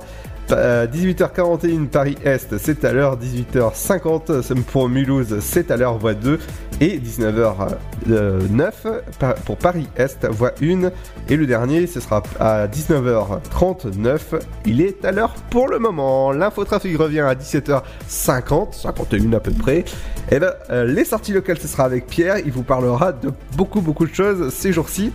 Pa- 0.54 0.60
euh, 0.60 0.86
18h41 0.88 1.88
Paris-Est, 1.88 2.60
c'est 2.60 2.86
à 2.86 2.94
l'heure. 2.94 3.18
18h50 3.18 4.54
pour 4.62 4.88
Mulhouse, 4.88 5.38
c'est 5.40 5.72
à 5.72 5.78
l'heure. 5.78 5.98
Voie 5.98 6.14
2 6.14 6.38
et 6.80 7.00
19h09 7.00 8.72
pa- 9.18 9.34
pour 9.46 9.58
Paris-Est, 9.58 10.28
voie 10.30 10.52
1 10.62 10.92
et 11.30 11.38
le 11.38 11.48
dernier 11.48 11.88
ce 11.88 12.00
sera 12.00 12.22
à 12.40 12.68
19h39, 12.68 14.20
il 14.66 14.82
est 14.82 15.04
à 15.06 15.12
l'heure 15.12 15.34
pour 15.50 15.68
le 15.70 15.80
moment. 15.80 16.32
L'infotrafic 16.32 16.96
revient 17.00 17.22
à 17.22 17.34
17h50, 17.34 18.74
51 18.74 19.34
à 19.34 19.40
peu 19.40 19.52
près. 19.52 19.86
Et 20.32 20.38
ben 20.40 20.54
euh, 20.70 20.86
les 20.86 21.06
sorties 21.06 21.34
locales 21.34 21.58
ce 21.60 21.68
sera 21.68 21.86
avec 21.86 22.06
Pierre, 22.06 22.38
il 22.46 22.52
vous 22.52 22.64
parlera 22.64 23.12
de 23.12 23.32
beaucoup 23.58 23.82
beaucoup 23.82 24.06
de 24.06 24.14
choses 24.14 24.54
ces 24.54 24.72
jours-ci. 24.72 25.12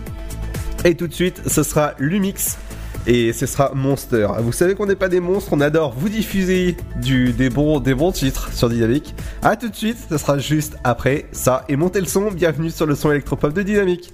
Et 0.85 0.95
tout 0.95 1.07
de 1.07 1.13
suite, 1.13 1.41
ce 1.47 1.61
sera 1.63 1.93
Lumix 1.99 2.57
et 3.09 3.33
ce 3.33 3.47
sera 3.47 3.71
Monster. 3.73 4.27
Vous 4.39 4.51
savez 4.51 4.75
qu'on 4.75 4.85
n'est 4.85 4.95
pas 4.95 5.09
des 5.09 5.19
monstres, 5.19 5.49
on 5.53 5.61
adore 5.61 5.93
vous 5.97 6.09
diffuser 6.09 6.77
du, 7.01 7.33
des, 7.33 7.49
bons, 7.49 7.79
des 7.79 7.95
bons 7.95 8.11
titres 8.11 8.53
sur 8.53 8.69
Dynamique. 8.69 9.15
A 9.41 9.55
tout 9.55 9.67
de 9.67 9.75
suite, 9.75 9.97
ce 10.09 10.17
sera 10.17 10.37
juste 10.37 10.77
après 10.83 11.25
ça. 11.31 11.65
Et 11.69 11.75
montez 11.75 11.99
le 11.99 12.05
son, 12.05 12.29
bienvenue 12.29 12.69
sur 12.69 12.85
le 12.85 12.93
son 12.93 13.09
électropop 13.09 13.51
de 13.51 13.63
Dynamique. 13.63 14.13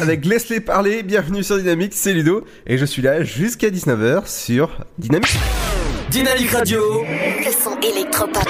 Avec 0.00 0.24
Laisse-les 0.24 0.60
parler. 0.60 1.02
Bienvenue 1.02 1.42
sur 1.42 1.56
Dynamique, 1.58 1.94
c'est 1.94 2.12
Ludo. 2.12 2.44
Et 2.66 2.78
je 2.78 2.84
suis 2.84 3.02
là 3.02 3.24
jusqu'à 3.24 3.70
19h 3.70 4.26
sur 4.26 4.70
Dynamique. 4.98 5.36
Dynamique 6.10 6.50
Radio. 6.50 6.80
Le 7.02 7.50
son 7.50 7.76
électropop. 7.80 8.44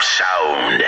Sound. 0.00 0.82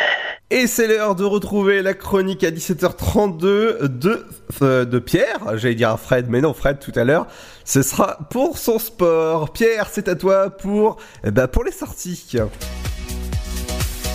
Et 0.51 0.67
c'est 0.67 0.89
l'heure 0.89 1.15
de 1.15 1.23
retrouver 1.23 1.83
la 1.83 1.95
chronique 1.95 2.43
à 2.43 2.51
17h32 2.51 3.87
de, 3.87 4.27
euh, 4.63 4.85
de 4.85 4.99
Pierre. 4.99 5.57
J'allais 5.57 5.77
dire 5.77 5.91
à 5.91 5.97
Fred, 5.97 6.27
mais 6.29 6.41
non, 6.41 6.53
Fred 6.53 6.81
tout 6.81 6.93
à 6.97 7.05
l'heure. 7.05 7.27
Ce 7.65 7.83
sera 7.83 8.19
pour 8.31 8.59
son 8.59 8.81
sport. 8.81 9.53
Pierre, 9.53 9.87
c'est 9.91 10.09
à 10.09 10.17
toi 10.17 10.51
pour, 10.51 10.97
ben, 11.23 11.47
pour 11.47 11.63
les 11.63 11.73
sorties. 11.73 12.37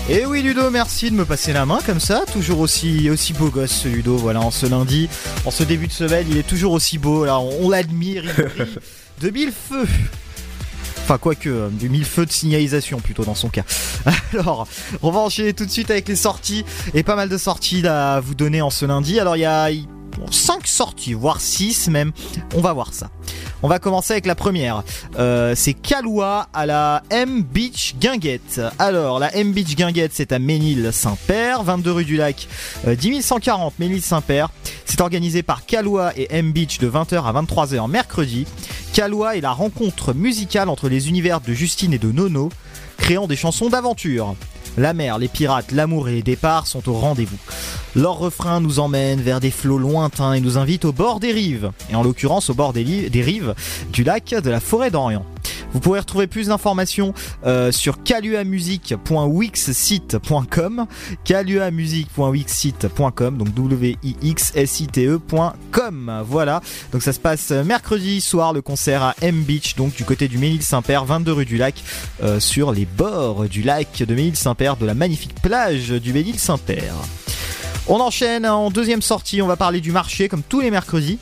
Et 0.08 0.24
oui 0.28 0.44
Ludo, 0.44 0.70
merci 0.70 1.10
de 1.10 1.15
me 1.15 1.26
passer 1.26 1.52
la 1.52 1.65
main 1.65 1.80
comme 1.84 2.00
ça, 2.00 2.26
toujours 2.32 2.60
aussi 2.60 3.10
aussi 3.10 3.34
beau 3.34 3.50
gosse 3.50 3.72
ce 3.72 3.88
Ludo, 3.88 4.18
voilà, 4.18 4.39
en 4.39 4.52
ce 4.52 4.68
lundi, 4.68 5.10
en 5.46 5.52
ce 5.52 5.63
début 5.63 5.88
de 5.88 5.91
semaine, 5.91 6.28
il 6.30 6.38
est 6.38 6.48
toujours 6.48 6.74
aussi 6.74 7.00
beau, 7.00 7.26
là, 7.26 7.39
on, 7.39 7.65
on 7.65 7.70
l'admire, 7.72 8.24
il 8.24 8.44
brille 8.46 8.68
de 9.22 9.30
mille 9.32 9.52
feux. 9.52 9.88
Enfin, 11.02 11.18
quoique, 11.18 11.50
euh, 11.50 11.70
de 11.70 11.88
mille 11.88 12.06
feux 12.06 12.26
de 12.26 12.32
signalisation 12.32 13.00
plutôt 13.00 13.26
dans 13.26 13.36
son 13.36 13.50
cas. 13.50 13.63
Alors, 14.34 14.68
on 15.02 15.10
va 15.10 15.22
enchaîner 15.22 15.54
tout 15.54 15.65
de 15.65 15.72
suite 15.72 15.89
avec 15.89 16.08
les 16.08 16.15
sorties, 16.15 16.65
et 16.94 17.02
pas 17.02 17.15
mal 17.15 17.28
de 17.28 17.38
sorties 17.38 17.82
là, 17.82 18.15
à 18.15 18.20
vous 18.20 18.36
donner 18.36 18.62
en 18.62 18.70
ce 18.70 18.86
lundi. 18.86 19.20
Alors, 19.20 19.36
il 19.36 19.41
y 19.41 19.46
a 19.46 19.70
5 20.32 20.67
sorties, 20.67 21.13
voire 21.13 21.41
6 21.41 21.89
même, 21.89 22.12
on 22.56 22.62
va 22.62 22.73
voir 22.73 22.93
ça. 22.93 23.10
On 23.63 23.67
va 23.67 23.80
commencer 23.80 24.13
avec 24.13 24.25
la 24.25 24.36
première. 24.36 24.84
Euh, 25.17 25.54
c'est 25.56 25.73
Calois 25.73 26.47
à 26.54 26.65
la 26.65 27.04
M 27.10 27.41
Beach 27.41 27.95
Guinguette. 27.99 28.62
Alors, 28.80 29.19
la 29.19 29.36
M 29.36 29.54
Beach 29.54 29.75
Guinguette, 29.75 30.12
c'est 30.13 30.32
à 30.32 30.39
Ménil-Saint-Père, 30.39 31.63
22 31.63 31.91
rue 31.91 32.06
du 32.06 32.17
Lac, 32.17 32.47
euh, 32.88 32.95
10140 32.95 33.80
Ménil-Saint-Père. 33.80 34.49
C'est 34.86 35.01
organisé 35.01 35.41
par 35.41 35.65
Calois 35.65 36.12
et 36.17 36.28
M 36.30 36.51
Beach 36.51 36.78
de 36.80 36.89
20h 36.89 37.23
à 37.25 37.34
23h 37.34 37.89
mercredi. 37.89 38.45
Calois 38.93 39.36
est 39.36 39.41
la 39.41 39.51
rencontre 39.51 40.13
musicale 40.13 40.69
entre 40.69 40.88
les 40.88 41.10
univers 41.10 41.41
de 41.41 41.54
Justine 41.54 41.93
et 41.93 41.99
de 41.99 42.12
Nono, 42.12 42.49
créant 42.97 43.28
des 43.28 43.36
chansons 43.36 43.69
d'aventure. 43.69 44.36
La 44.78 44.94
mer, 44.94 45.18
les 45.18 45.30
pirates, 45.30 45.72
l'amour 45.72 46.10
et 46.10 46.16
les 46.16 46.22
départs 46.22 46.68
sont 46.68 46.90
au 46.90 46.94
rendez-vous. 46.94 47.38
Leur 47.96 48.18
refrain 48.18 48.60
nous 48.60 48.80
emmène 48.80 49.22
vers 49.22 49.40
des 49.40 49.52
flots 49.52 49.78
lointains 49.78 50.34
et 50.34 50.42
nous 50.42 50.58
invite 50.58 50.84
au 50.84 50.92
bord 50.92 51.22
des 51.22 51.32
rives, 51.32 51.72
et 51.90 51.96
en 51.96 52.04
l'occurrence 52.04 52.50
au 52.50 52.54
bord 52.54 52.74
des, 52.74 53.10
des 53.10 53.22
rives 53.22 53.56
du 53.94 54.04
lac 54.04 54.36
de 54.44 54.50
la 54.50 54.60
forêt 54.60 54.92
d'Orient. 54.92 55.26
Vous 55.76 55.82
pourrez 55.82 56.00
retrouver 56.00 56.26
plus 56.26 56.48
d'informations 56.48 57.14
euh, 57.46 57.70
sur 57.70 58.02
caluamusic.wixsite.com, 58.02 60.86
caluamusic.wixsite.com, 61.26 63.38
donc 63.38 63.54
w 63.54 63.98
i 64.02 64.16
x 64.22 64.54
s 64.56 64.80
i 64.80 64.88
t 64.88 65.06
e.com. 65.06 66.24
Voilà. 66.26 66.62
Donc 66.94 67.04
ça 67.04 67.12
se 67.12 67.20
passe 67.20 67.52
mercredi 67.52 68.22
soir 68.22 68.54
le 68.54 68.62
concert 68.62 69.04
à 69.04 69.16
M 69.20 69.44
Beach, 69.44 69.76
donc 69.76 69.94
du 69.94 70.06
côté 70.06 70.30
du 70.30 70.38
Ménil-Saint-Père, 70.38 71.04
22 71.04 71.34
rue 71.34 71.44
du 71.44 71.58
Lac, 71.58 71.76
euh, 72.24 72.40
sur 72.40 72.72
les 72.72 72.86
bords 72.86 73.50
du 73.50 73.62
lac 73.62 74.02
de 74.02 74.16
Ménil-Saint-Père, 74.16 74.78
de 74.78 74.86
la 74.86 74.94
magnifique 74.94 75.36
plage 75.42 75.90
du 75.90 76.14
Ménil-Saint-Père. 76.14 76.96
On 77.88 78.00
enchaîne 78.00 78.46
en 78.46 78.72
deuxième 78.72 79.02
sortie, 79.02 79.42
on 79.42 79.48
va 79.48 79.58
parler 79.58 79.82
du 79.82 79.92
marché 79.92 80.30
comme 80.30 80.42
tous 80.42 80.62
les 80.62 80.72
mercredis 80.72 81.20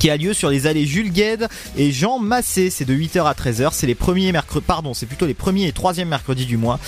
qui 0.00 0.08
a 0.08 0.16
lieu 0.16 0.32
sur 0.32 0.48
les 0.48 0.66
allées 0.66 0.86
Jules 0.86 1.12
Gued 1.12 1.46
et 1.76 1.92
Jean 1.92 2.18
Massé. 2.18 2.70
C'est 2.70 2.86
de 2.86 2.94
8h 2.94 3.22
à 3.24 3.34
13h. 3.34 3.68
C'est 3.72 3.86
les 3.86 3.94
premiers 3.94 4.32
mercredis, 4.32 4.64
pardon, 4.66 4.94
c'est 4.94 5.04
plutôt 5.04 5.26
les 5.26 5.34
premiers 5.34 5.68
et 5.68 5.72
troisièmes 5.72 6.08
mercredis 6.08 6.46
du 6.46 6.56
mois. 6.56 6.80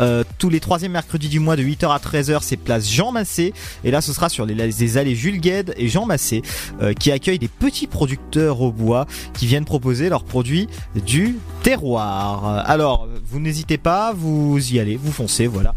Euh, 0.00 0.22
tous 0.38 0.48
les 0.48 0.60
troisièmes 0.60 0.92
mercredis 0.92 1.28
du 1.28 1.40
mois 1.40 1.56
de 1.56 1.64
8h 1.64 1.92
à 1.92 1.98
13h, 1.98 2.38
c'est 2.42 2.56
place 2.56 2.88
Jean 2.88 3.10
Massé. 3.10 3.52
Et 3.82 3.90
là, 3.90 4.00
ce 4.00 4.12
sera 4.12 4.28
sur 4.28 4.46
les, 4.46 4.96
allées 4.96 5.16
Jules 5.16 5.40
Gued 5.40 5.74
et 5.76 5.88
Jean 5.88 6.06
Massé 6.06 6.42
euh, 6.80 6.94
qui 6.94 7.10
accueillent 7.10 7.40
des 7.40 7.48
petits 7.48 7.88
producteurs 7.88 8.60
au 8.60 8.70
bois 8.70 9.06
qui 9.34 9.46
viennent 9.46 9.64
proposer 9.64 10.08
leurs 10.08 10.24
produits 10.24 10.68
du 11.04 11.38
terroir. 11.64 12.64
Alors, 12.68 13.08
vous 13.28 13.40
n'hésitez 13.40 13.78
pas, 13.78 14.12
vous 14.12 14.58
y 14.72 14.78
allez, 14.78 14.96
vous 14.96 15.12
foncez, 15.12 15.48
voilà. 15.48 15.74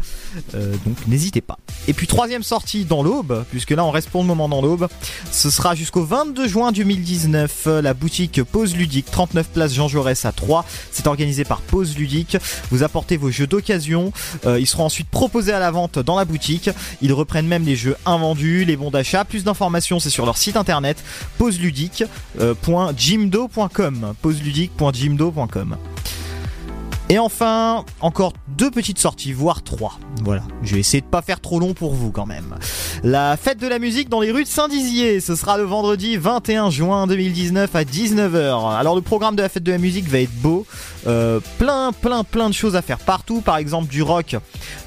Euh, 0.54 0.74
donc, 0.86 0.96
n'hésitez 1.08 1.40
pas. 1.40 1.58
Et 1.88 1.92
puis, 1.92 2.06
troisième 2.06 2.44
sortie 2.44 2.84
dans 2.84 3.02
l'aube, 3.02 3.44
puisque 3.50 3.70
là, 3.70 3.84
on 3.84 3.90
reste 3.90 4.10
pour 4.10 4.22
le 4.22 4.28
moment 4.28 4.48
dans 4.48 4.62
l'aube. 4.62 4.86
Ce 5.32 5.50
sera 5.50 5.74
jusqu'au 5.74 6.04
22 6.04 6.46
juin 6.46 6.70
2019, 6.84 7.68
la 7.82 7.94
boutique 7.94 8.42
Pause 8.42 8.76
Ludique, 8.76 9.10
39 9.10 9.48
places 9.48 9.72
Jean 9.72 9.88
Jaurès 9.88 10.26
à 10.26 10.32
3. 10.32 10.66
C'est 10.90 11.06
organisé 11.06 11.44
par 11.44 11.62
Pause 11.62 11.96
Ludique. 11.96 12.36
Vous 12.70 12.82
apportez 12.82 13.16
vos 13.16 13.30
jeux 13.30 13.46
d'occasion. 13.46 14.12
Euh, 14.44 14.60
ils 14.60 14.66
seront 14.66 14.84
ensuite 14.84 15.08
proposés 15.08 15.54
à 15.54 15.60
la 15.60 15.70
vente 15.70 15.98
dans 15.98 16.16
la 16.16 16.26
boutique. 16.26 16.68
Ils 17.00 17.14
reprennent 17.14 17.46
même 17.46 17.64
les 17.64 17.74
jeux 17.74 17.96
invendus, 18.04 18.66
les 18.66 18.76
bons 18.76 18.90
d'achat. 18.90 19.24
Plus 19.24 19.44
d'informations, 19.44 19.98
c'est 19.98 20.10
sur 20.10 20.26
leur 20.26 20.36
site 20.36 20.58
internet 20.58 21.02
pauseludique.jimdo.com. 21.38 24.14
pauseludique.jimdo.com. 24.20 25.76
Et 27.10 27.18
enfin, 27.18 27.84
encore 28.00 28.32
deux 28.48 28.70
petites 28.70 28.98
sorties, 28.98 29.32
voire 29.32 29.62
trois. 29.62 29.98
Voilà, 30.22 30.42
je 30.62 30.74
vais 30.74 30.80
essayer 30.80 31.02
de 31.02 31.06
pas 31.06 31.20
faire 31.20 31.38
trop 31.40 31.60
long 31.60 31.74
pour 31.74 31.92
vous 31.92 32.10
quand 32.10 32.24
même. 32.24 32.56
La 33.02 33.36
fête 33.36 33.58
de 33.58 33.68
la 33.68 33.78
musique 33.78 34.08
dans 34.08 34.20
les 34.20 34.32
rues 34.32 34.44
de 34.44 34.48
Saint-Dizier, 34.48 35.20
ce 35.20 35.36
sera 35.36 35.58
le 35.58 35.64
vendredi 35.64 36.16
21 36.16 36.70
juin 36.70 37.06
2019 37.06 37.76
à 37.76 37.84
19h. 37.84 38.74
Alors 38.74 38.94
le 38.94 39.02
programme 39.02 39.36
de 39.36 39.42
la 39.42 39.50
fête 39.50 39.62
de 39.62 39.72
la 39.72 39.78
musique 39.78 40.08
va 40.08 40.20
être 40.20 40.34
beau, 40.40 40.66
euh, 41.06 41.40
plein 41.58 41.92
plein 41.92 42.24
plein 42.24 42.48
de 42.48 42.54
choses 42.54 42.76
à 42.76 42.82
faire 42.82 42.98
partout, 42.98 43.40
par 43.40 43.56
exemple 43.56 43.88
du 43.88 44.02
rock 44.02 44.36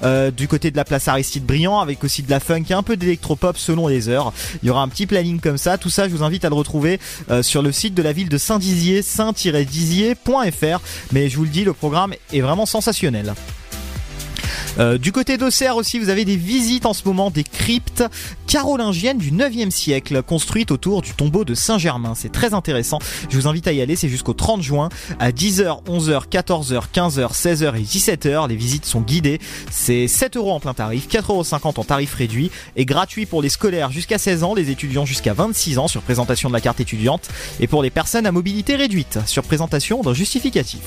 euh, 0.03 0.31
du 0.31 0.47
côté 0.47 0.71
de 0.71 0.77
la 0.77 0.85
place 0.85 1.07
Aristide 1.07 1.45
Briand 1.45 1.79
avec 1.79 2.03
aussi 2.03 2.23
de 2.23 2.29
la 2.29 2.39
funk 2.39 2.63
et 2.69 2.73
un 2.73 2.83
peu 2.83 2.97
d'électropop 2.97 3.57
selon 3.57 3.87
les 3.87 4.09
heures. 4.09 4.33
Il 4.63 4.67
y 4.67 4.69
aura 4.69 4.81
un 4.81 4.87
petit 4.87 5.05
planning 5.05 5.39
comme 5.39 5.57
ça, 5.57 5.77
tout 5.77 5.89
ça 5.89 6.07
je 6.07 6.13
vous 6.15 6.23
invite 6.23 6.45
à 6.45 6.49
le 6.49 6.55
retrouver 6.55 6.99
euh, 7.29 7.43
sur 7.43 7.61
le 7.61 7.71
site 7.71 7.93
de 7.93 8.01
la 8.01 8.13
ville 8.13 8.29
de 8.29 8.37
Saint-Dizier, 8.37 9.01
saint-dizier.fr. 9.01 10.79
Mais 11.11 11.29
je 11.29 11.37
vous 11.37 11.43
le 11.43 11.49
dis, 11.49 11.63
le 11.63 11.73
programme 11.73 12.13
est 12.33 12.41
vraiment 12.41 12.65
sensationnel. 12.65 13.33
Euh, 14.79 14.97
du 14.97 15.11
côté 15.11 15.37
d'Auxerre 15.37 15.75
aussi, 15.75 15.99
vous 15.99 16.09
avez 16.09 16.25
des 16.25 16.35
visites 16.35 16.85
en 16.85 16.93
ce 16.93 17.03
moment 17.05 17.31
des 17.31 17.43
cryptes 17.43 18.03
carolingiennes 18.47 19.17
du 19.17 19.31
9e 19.31 19.71
siècle, 19.71 20.21
construites 20.21 20.71
autour 20.71 21.01
du 21.01 21.13
tombeau 21.13 21.45
de 21.45 21.53
Saint-Germain. 21.53 22.13
C'est 22.15 22.31
très 22.31 22.53
intéressant. 22.53 22.99
Je 23.29 23.37
vous 23.37 23.47
invite 23.47 23.67
à 23.67 23.73
y 23.73 23.81
aller. 23.81 23.95
C'est 23.95 24.09
jusqu'au 24.09 24.33
30 24.33 24.61
juin 24.61 24.89
à 25.19 25.31
10h, 25.31 25.83
11h, 25.85 26.27
14h, 26.29 26.83
15h, 26.93 27.33
16h 27.33 27.75
et 27.75 27.83
17h. 27.83 28.47
Les 28.47 28.55
visites 28.55 28.85
sont 28.85 29.01
guidées. 29.01 29.39
C'est 29.71 30.07
7 30.07 30.37
euros 30.37 30.53
en 30.53 30.59
plein 30.59 30.73
tarif, 30.73 31.07
4,50 31.07 31.23
euros 31.29 31.73
en 31.77 31.83
tarif 31.83 32.13
réduit 32.13 32.51
et 32.75 32.85
gratuit 32.85 33.25
pour 33.25 33.41
les 33.41 33.49
scolaires 33.49 33.91
jusqu'à 33.91 34.17
16 34.17 34.43
ans, 34.43 34.53
les 34.53 34.69
étudiants 34.69 35.05
jusqu'à 35.05 35.33
26 35.33 35.77
ans 35.79 35.87
sur 35.87 36.01
présentation 36.01 36.49
de 36.49 36.53
la 36.53 36.61
carte 36.61 36.79
étudiante 36.79 37.29
et 37.59 37.67
pour 37.67 37.83
les 37.83 37.89
personnes 37.89 38.25
à 38.25 38.31
mobilité 38.31 38.75
réduite 38.75 39.19
sur 39.25 39.43
présentation 39.43 40.01
d'un 40.01 40.13
justificatif. 40.13 40.81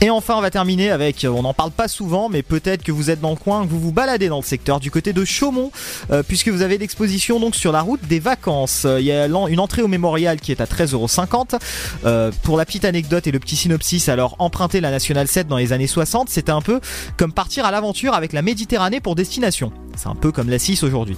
Et 0.00 0.10
enfin, 0.10 0.36
on 0.36 0.40
va 0.40 0.50
terminer 0.50 0.92
avec, 0.92 1.26
on 1.28 1.42
n'en 1.42 1.54
parle 1.54 1.72
pas 1.72 1.88
souvent, 1.88 2.28
mais 2.28 2.44
peut-être 2.44 2.84
que 2.84 2.92
vous 2.92 3.10
êtes 3.10 3.20
dans 3.20 3.30
le 3.30 3.36
coin, 3.36 3.64
que 3.64 3.70
vous 3.70 3.80
vous 3.80 3.90
baladez 3.90 4.28
dans 4.28 4.36
le 4.36 4.44
secteur 4.44 4.78
du 4.78 4.92
côté 4.92 5.12
de 5.12 5.24
Chaumont, 5.24 5.72
euh, 6.12 6.22
puisque 6.22 6.50
vous 6.50 6.62
avez 6.62 6.78
l'exposition 6.78 7.40
donc 7.40 7.56
sur 7.56 7.72
la 7.72 7.80
route 7.80 8.00
des 8.06 8.20
vacances. 8.20 8.84
Euh, 8.84 9.00
Il 9.00 9.06
y 9.06 9.12
a 9.12 9.26
une 9.26 9.58
entrée 9.58 9.82
au 9.82 9.88
mémorial 9.88 10.40
qui 10.40 10.52
est 10.52 10.60
à 10.60 10.66
13,50€. 10.66 11.58
Euh, 12.04 12.30
pour 12.44 12.56
la 12.56 12.64
petite 12.64 12.84
anecdote 12.84 13.26
et 13.26 13.32
le 13.32 13.40
petit 13.40 13.56
synopsis, 13.56 14.08
alors 14.08 14.36
emprunter 14.38 14.80
la 14.80 14.92
Nationale 14.92 15.26
7 15.26 15.48
dans 15.48 15.56
les 15.56 15.72
années 15.72 15.88
60, 15.88 16.28
c'était 16.28 16.52
un 16.52 16.62
peu 16.62 16.80
comme 17.16 17.32
partir 17.32 17.64
à 17.64 17.72
l'aventure 17.72 18.14
avec 18.14 18.32
la 18.32 18.42
Méditerranée 18.42 19.00
pour 19.00 19.16
destination. 19.16 19.72
C'est 19.96 20.08
un 20.08 20.14
peu 20.14 20.30
comme 20.30 20.48
la 20.48 20.60
6 20.60 20.84
aujourd'hui. 20.84 21.16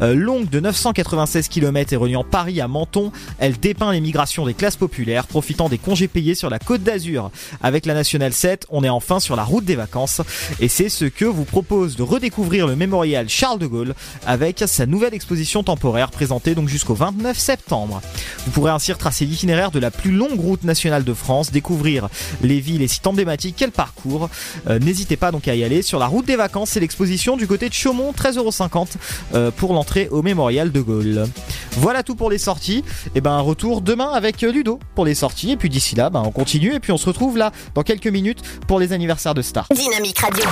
Euh, 0.00 0.14
longue 0.14 0.48
de 0.48 0.60
996 0.60 1.48
km 1.48 1.92
et 1.92 1.96
reliant 1.96 2.24
Paris 2.24 2.60
à 2.60 2.68
Menton, 2.68 3.10
elle 3.38 3.58
dépeint 3.58 3.92
les 3.92 4.00
migrations 4.00 4.46
des 4.46 4.54
classes 4.54 4.76
populaires, 4.76 5.26
profitant 5.26 5.68
des 5.68 5.78
congés 5.78 6.08
payés 6.08 6.34
sur 6.34 6.50
la 6.50 6.58
côte 6.58 6.82
d'Azur. 6.82 7.30
Avec 7.62 7.86
la 7.86 7.94
Nationale 7.94 8.32
7, 8.32 8.66
on 8.70 8.84
est 8.84 8.88
enfin 8.88 9.20
sur 9.20 9.36
la 9.36 9.44
route 9.44 9.64
des 9.64 9.74
vacances, 9.74 10.20
et 10.60 10.68
c'est 10.68 10.88
ce 10.88 11.04
que 11.04 11.24
vous 11.24 11.44
propose 11.44 11.96
de 11.96 12.02
redécouvrir 12.02 12.66
le 12.66 12.76
mémorial 12.76 13.28
Charles 13.28 13.58
de 13.58 13.66
Gaulle 13.66 13.94
avec 14.26 14.62
sa 14.66 14.86
nouvelle 14.86 15.14
exposition 15.14 15.62
temporaire 15.62 16.10
présentée 16.10 16.54
donc 16.54 16.68
jusqu'au 16.68 16.94
29 16.94 17.36
septembre. 17.36 18.00
Vous 18.44 18.52
pourrez 18.52 18.70
ainsi 18.70 18.92
retracer 18.92 19.24
l'itinéraire 19.24 19.70
de 19.70 19.78
la 19.78 19.90
plus 19.90 20.12
longue 20.12 20.38
route 20.38 20.64
nationale 20.64 21.04
de 21.04 21.14
France, 21.14 21.50
découvrir 21.50 22.08
les 22.42 22.60
villes 22.60 22.82
et 22.82 22.88
sites 22.88 23.06
emblématiques 23.06 23.56
qu'elle 23.56 23.72
parcourt. 23.72 24.30
Euh, 24.68 24.78
N'hésitez 24.78 25.16
pas 25.16 25.32
donc 25.32 25.48
à 25.48 25.54
y 25.54 25.64
aller. 25.64 25.82
Sur 25.82 25.98
la 25.98 26.06
route 26.06 26.26
des 26.26 26.36
vacances, 26.36 26.70
c'est 26.70 26.80
l'exposition 26.80 27.36
du 27.36 27.46
côté 27.46 27.68
de 27.68 27.74
Chaumont, 27.74 28.12
13,50€ 28.12 28.86
euh, 29.34 29.50
pour 29.50 29.74
l'entrée 29.74 29.87
au 30.10 30.22
mémorial 30.22 30.70
de 30.72 30.80
Gaulle. 30.80 31.26
Voilà 31.72 32.02
tout 32.02 32.14
pour 32.14 32.30
les 32.30 32.38
sorties. 32.38 32.84
Et 33.14 33.20
ben 33.20 33.38
retour 33.40 33.80
demain 33.80 34.10
avec 34.12 34.42
euh, 34.42 34.52
Ludo 34.52 34.78
pour 34.94 35.04
les 35.04 35.14
sorties. 35.14 35.52
Et 35.52 35.56
puis 35.56 35.68
d'ici 35.68 35.94
là, 35.94 36.10
ben, 36.10 36.22
on 36.24 36.30
continue 36.30 36.74
et 36.74 36.80
puis 36.80 36.92
on 36.92 36.96
se 36.96 37.06
retrouve 37.06 37.38
là 37.38 37.52
dans 37.74 37.82
quelques 37.82 38.06
minutes 38.06 38.42
pour 38.66 38.78
les 38.78 38.92
anniversaires 38.92 39.34
de 39.34 39.42
Star. 39.42 39.66
Dynamique 39.74 40.18
Radio. 40.18 40.44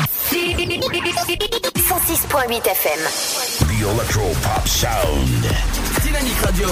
106.8 1.86 2.68
FM. 2.68 3.00
The 3.60 3.82
Electro 3.82 4.22
Pop 4.42 4.66
Sound. 4.66 5.46
Dynamique 6.02 6.38
Radio. 6.44 6.68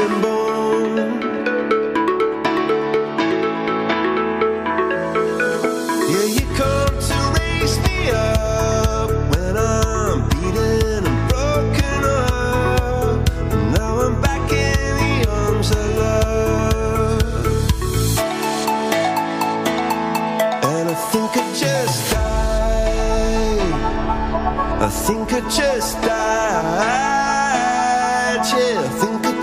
Yeah, 0.00 0.08
you 6.24 6.44
come 6.56 6.96
to 7.08 7.18
raise 7.36 7.76
me 7.80 8.08
up 8.08 9.10
when 9.30 9.54
I'm 9.58 10.26
beaten 10.30 11.04
and 11.04 11.28
broken 11.28 12.00
up. 12.04 13.28
Now 13.76 14.00
I'm 14.00 14.16
back 14.22 14.50
in 14.50 14.96
the 14.96 15.28
arms 15.28 15.70
of 15.70 15.86
love. 15.98 17.46
And 20.64 20.88
I 20.88 20.94
think 21.12 21.30
I 21.36 21.38
just 21.54 22.10
died. 22.10 23.72
I 24.80 24.88
think 24.88 25.32
I 25.34 25.40
just 25.50 26.00
died 26.00 27.19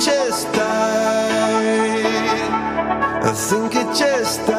just 0.08 0.46
died. 0.54 2.06
I 3.30 3.34
think 3.34 3.76
it 3.76 3.90
just 3.94 4.40
died. 4.48 4.57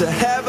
To 0.00 0.10
heaven. 0.10 0.39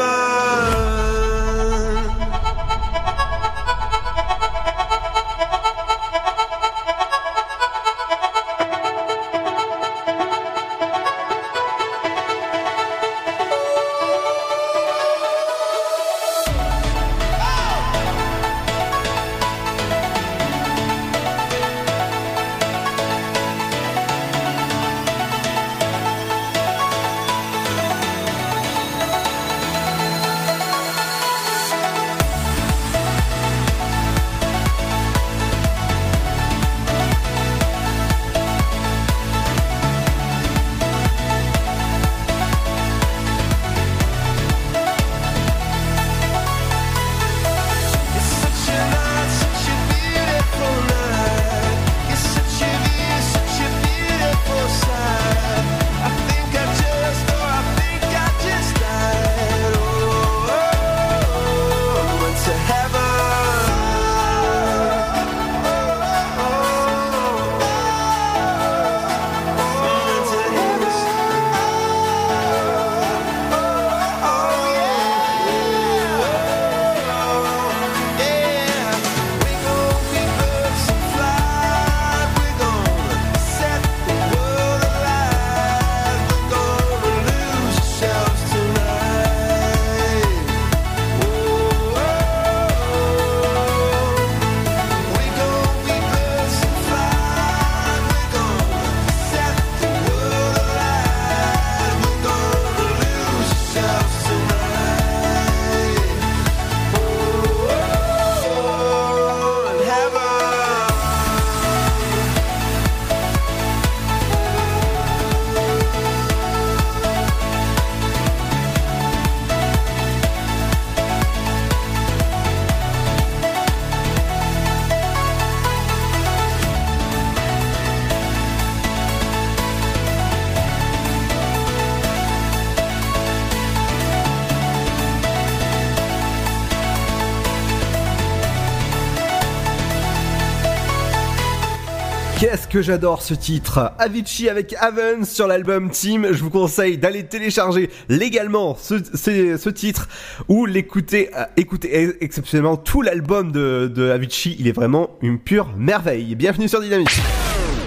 Que 142.72 142.80
j'adore 142.80 143.20
ce 143.20 143.34
titre 143.34 143.92
Avicii 143.98 144.48
avec 144.48 144.74
Avens 144.80 145.24
sur 145.26 145.46
l'album 145.46 145.90
Team. 145.90 146.28
Je 146.32 146.42
vous 146.42 146.48
conseille 146.48 146.96
d'aller 146.96 147.24
télécharger 147.24 147.90
légalement 148.08 148.76
ce, 148.80 148.94
ce- 149.14 149.58
ce 149.58 149.68
titre 149.68 150.08
ou 150.48 150.64
l'écouter, 150.64 151.28
euh, 151.36 151.44
écouter 151.58 152.16
exceptionnellement 152.22 152.78
tout 152.78 153.02
l'album 153.02 153.52
de, 153.52 153.92
de 153.94 154.10
Avicii. 154.10 154.56
Il 154.58 154.68
est 154.68 154.72
vraiment 154.72 155.10
une 155.20 155.38
pure 155.38 155.68
merveille. 155.76 156.34
Bienvenue 156.34 156.66
sur 156.66 156.80
Dynamique. 156.80 157.20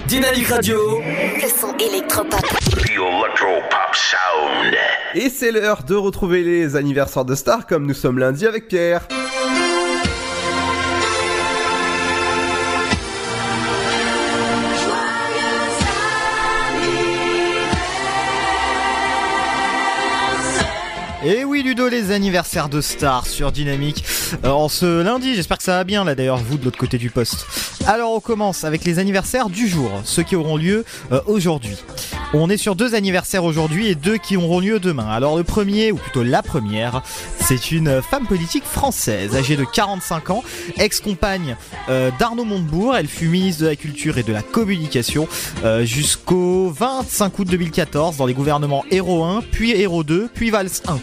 Dynamique 0.06 0.46
Radio. 0.46 1.00
Le 1.00 1.48
son 1.48 1.74
électropop. 1.78 2.46
Et 5.16 5.28
c'est 5.30 5.50
l'heure 5.50 5.82
de 5.82 5.96
retrouver 5.96 6.44
les 6.44 6.76
anniversaires 6.76 7.24
de 7.24 7.34
stars 7.34 7.66
comme 7.66 7.86
nous 7.86 7.94
sommes 7.94 8.20
lundi 8.20 8.46
avec 8.46 8.68
Pierre. 8.68 9.08
Ludo, 21.66 21.88
les 21.88 22.12
anniversaires 22.12 22.68
de 22.68 22.80
stars 22.80 23.26
sur 23.26 23.50
Dynamique 23.50 24.04
euh, 24.44 24.50
en 24.50 24.68
ce 24.68 25.02
lundi, 25.02 25.34
j'espère 25.34 25.58
que 25.58 25.64
ça 25.64 25.78
va 25.78 25.82
bien 25.82 26.04
là 26.04 26.14
d'ailleurs 26.14 26.36
vous 26.36 26.58
de 26.58 26.64
l'autre 26.64 26.78
côté 26.78 26.96
du 26.96 27.10
poste. 27.10 27.44
Alors 27.88 28.12
on 28.12 28.20
commence 28.20 28.62
avec 28.62 28.84
les 28.84 29.00
anniversaires 29.00 29.48
du 29.48 29.66
jour, 29.66 29.90
ceux 30.04 30.22
qui 30.22 30.36
auront 30.36 30.56
lieu 30.56 30.84
euh, 31.10 31.20
aujourd'hui. 31.26 31.76
On 32.34 32.50
est 32.50 32.56
sur 32.56 32.74
deux 32.74 32.94
anniversaires 32.94 33.44
aujourd'hui 33.44 33.86
et 33.88 33.94
deux 33.94 34.16
qui 34.16 34.36
auront 34.36 34.58
lieu 34.58 34.80
demain. 34.80 35.08
Alors 35.08 35.36
le 35.36 35.44
premier, 35.44 35.92
ou 35.92 35.96
plutôt 35.96 36.24
la 36.24 36.42
première, 36.42 37.02
c'est 37.38 37.70
une 37.70 38.02
femme 38.02 38.26
politique 38.26 38.64
française 38.64 39.36
âgée 39.36 39.56
de 39.56 39.64
45 39.64 40.30
ans, 40.30 40.42
ex-compagne 40.76 41.56
euh, 41.88 42.10
d'Arnaud 42.18 42.44
Montebourg. 42.44 42.96
Elle 42.96 43.06
fut 43.06 43.28
ministre 43.28 43.62
de 43.62 43.68
la 43.68 43.76
Culture 43.76 44.18
et 44.18 44.24
de 44.24 44.32
la 44.32 44.42
Communication 44.42 45.28
euh, 45.64 45.84
jusqu'au 45.84 46.70
25 46.70 47.38
août 47.38 47.48
2014 47.48 48.16
dans 48.16 48.26
les 48.26 48.34
gouvernements 48.34 48.84
Héros 48.90 49.24
1, 49.24 49.42
puis 49.52 49.70
Héros 49.70 50.02
2, 50.02 50.28
puis 50.34 50.50
Valls 50.50 50.68
1. 50.86 50.98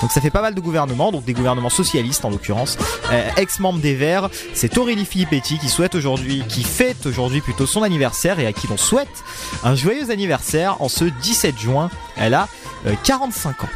Donc 0.00 0.12
ça 0.12 0.20
fait 0.20 0.30
pas 0.30 0.42
mal 0.42 0.54
de 0.54 0.60
gouvernements, 0.60 1.10
donc 1.12 1.24
des 1.24 1.32
gouvernements 1.32 1.70
socialistes 1.70 2.24
en 2.24 2.30
l'occurrence. 2.30 2.78
Euh, 3.10 3.28
Ex-membre 3.36 3.80
des 3.80 3.94
Verts, 3.94 4.30
c'est 4.54 4.78
Aurélie 4.78 5.04
Filippetti 5.04 5.58
qui 5.58 5.68
souhaite 5.68 5.94
aujourd'hui, 5.94 6.44
qui 6.48 6.62
fête 6.62 7.06
aujourd'hui 7.06 7.40
plutôt 7.40 7.66
son 7.66 7.82
anniversaire 7.82 8.38
et 8.38 8.46
à 8.46 8.52
qui 8.52 8.68
l'on 8.68 8.76
souhaite 8.76 9.08
un 9.64 9.74
joyeux 9.74 10.10
anniversaire 10.10 10.80
en 10.80 10.88
ce 10.88 11.04
17 11.04 11.58
juin. 11.58 11.90
Elle 12.16 12.34
a 12.34 12.48
euh, 12.86 12.94
45 13.04 13.64
ans. 13.64 13.68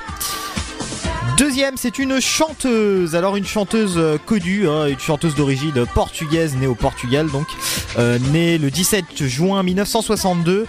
Deuxième, 1.39 1.77
c'est 1.77 1.99
une 1.99 2.21
chanteuse. 2.21 3.17
Alors 3.17 3.37
une 3.37 3.47
chanteuse 3.47 3.95
euh, 3.97 4.19
connue, 4.19 4.69
hein, 4.69 4.87
une 4.87 4.99
chanteuse 4.99 5.35
d'origine 5.35 5.87
portugaise, 5.95 6.55
née 6.57 6.67
au 6.67 6.75
Portugal, 6.75 7.29
donc 7.31 7.47
euh, 7.99 8.19
née 8.31 8.59
le 8.59 8.71
17 8.71 9.27
juin 9.27 9.63
1962. 9.63 10.67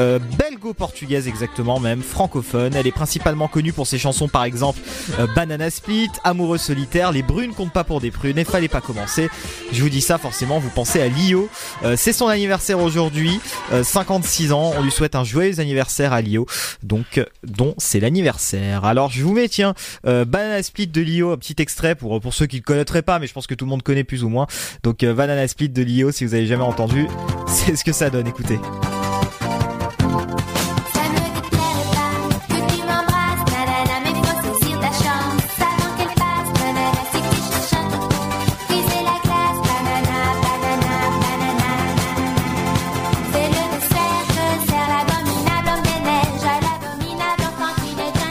Euh, 0.00 0.18
belgo-portugaise 0.38 1.28
exactement 1.28 1.80
même, 1.80 2.02
francophone. 2.02 2.74
Elle 2.74 2.86
est 2.86 2.92
principalement 2.92 3.48
connue 3.48 3.72
pour 3.72 3.86
ses 3.86 3.98
chansons 3.98 4.28
par 4.28 4.44
exemple 4.44 4.80
euh, 5.18 5.26
Banana 5.34 5.70
Split, 5.70 6.10
Amoureux 6.24 6.58
solitaire, 6.58 7.12
Les 7.12 7.22
brunes 7.22 7.54
comptent 7.54 7.72
pas 7.72 7.84
pour 7.84 8.00
des 8.00 8.10
prunes 8.10 8.38
et 8.38 8.44
fallait 8.44 8.68
pas 8.68 8.80
commencer. 8.80 9.28
Je 9.72 9.82
vous 9.82 9.88
dis 9.88 10.00
ça 10.00 10.18
forcément, 10.18 10.58
vous 10.58 10.70
pensez 10.70 11.00
à 11.00 11.08
Lio. 11.08 11.48
Euh, 11.84 11.94
c'est 11.96 12.12
son 12.12 12.28
anniversaire 12.28 12.80
aujourd'hui, 12.80 13.40
euh, 13.72 13.84
56 13.84 14.52
ans. 14.52 14.72
On 14.76 14.82
lui 14.82 14.90
souhaite 14.90 15.14
un 15.14 15.24
joyeux 15.24 15.60
anniversaire 15.60 16.12
à 16.12 16.20
Lio, 16.20 16.46
donc 16.82 17.18
euh, 17.18 17.24
dont 17.44 17.74
c'est 17.78 18.00
l'anniversaire. 18.00 18.84
Alors 18.84 19.10
je 19.10 19.22
vous 19.22 19.32
mets 19.32 19.48
tiens 19.48 19.74
euh, 20.06 20.24
Banana 20.24 20.62
Split 20.62 20.88
de 20.88 21.00
Lio, 21.00 21.32
un 21.32 21.36
petit 21.36 21.56
extrait 21.58 21.94
pour 21.94 22.20
pour 22.20 22.34
ceux 22.34 22.46
qui 22.46 22.56
le 22.56 22.62
connaîtraient 22.62 23.02
pas, 23.02 23.18
mais 23.18 23.26
je 23.26 23.32
pense 23.32 23.46
que 23.46 23.54
tout 23.54 23.64
le 23.64 23.70
monde 23.70 23.82
connaît 23.82 24.04
plus 24.04 24.24
ou 24.24 24.28
moins. 24.28 24.46
Donc 24.82 25.02
euh, 25.02 25.14
Banana 25.14 25.46
Split 25.48 25.68
de 25.68 25.82
Lio, 25.82 26.10
si 26.10 26.24
vous 26.24 26.34
avez 26.34 26.46
jamais 26.46 26.62
entendu, 26.62 27.06
c'est 27.46 27.76
ce 27.76 27.84
que 27.84 27.92
ça 27.92 28.10
donne. 28.10 28.26
Écoutez. 28.26 28.58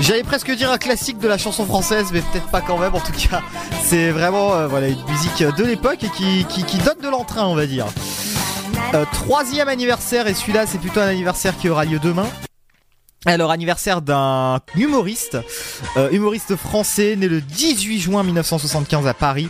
J'allais 0.03 0.23
presque 0.23 0.51
dire 0.51 0.69
un 0.69 0.77
classique 0.77 1.17
de 1.17 1.29
la 1.29 1.37
chanson 1.37 1.65
française, 1.65 2.07
mais 2.11 2.19
peut-être 2.19 2.51
pas 2.51 2.59
quand 2.59 2.77
même. 2.77 2.93
En 2.93 2.99
tout 2.99 3.13
cas, 3.13 3.41
c'est 3.85 4.11
vraiment 4.11 4.53
euh, 4.53 4.67
voilà 4.67 4.89
une 4.89 5.01
musique 5.09 5.41
de 5.41 5.63
l'époque 5.63 6.03
et 6.03 6.09
qui, 6.09 6.43
qui, 6.49 6.65
qui 6.65 6.77
donne 6.79 6.99
de 7.01 7.07
l'entrain, 7.07 7.45
on 7.45 7.55
va 7.55 7.65
dire. 7.65 7.85
Euh, 8.95 9.05
troisième 9.13 9.69
anniversaire, 9.69 10.27
et 10.27 10.33
celui-là, 10.33 10.67
c'est 10.67 10.77
plutôt 10.77 10.99
un 10.99 11.07
anniversaire 11.07 11.57
qui 11.57 11.69
aura 11.69 11.85
lieu 11.85 11.99
demain. 11.99 12.27
Alors 13.26 13.51
anniversaire 13.51 14.01
d'un 14.01 14.59
humoriste, 14.76 15.38
euh, 15.95 16.09
humoriste 16.11 16.57
français 16.57 17.15
né 17.15 17.30
le 17.30 17.39
18 17.39 17.99
juin 18.01 18.21
1975 18.21 19.07
à 19.07 19.13
Paris, 19.13 19.47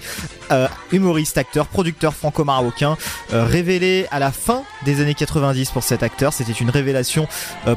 euh, 0.51 0.67
humoriste, 0.91 1.39
acteur, 1.39 1.65
producteur 1.65 2.13
franco-marocain, 2.13 2.97
euh, 3.33 3.45
révélé 3.45 4.05
à 4.11 4.19
la 4.19 4.31
fin 4.31 4.61
des 4.85 5.01
années 5.01 5.15
90 5.15 5.71
pour 5.71 5.81
cet 5.81 6.03
acteur. 6.03 6.33
C'était 6.33 6.51
une 6.51 6.69
révélation 6.69 7.27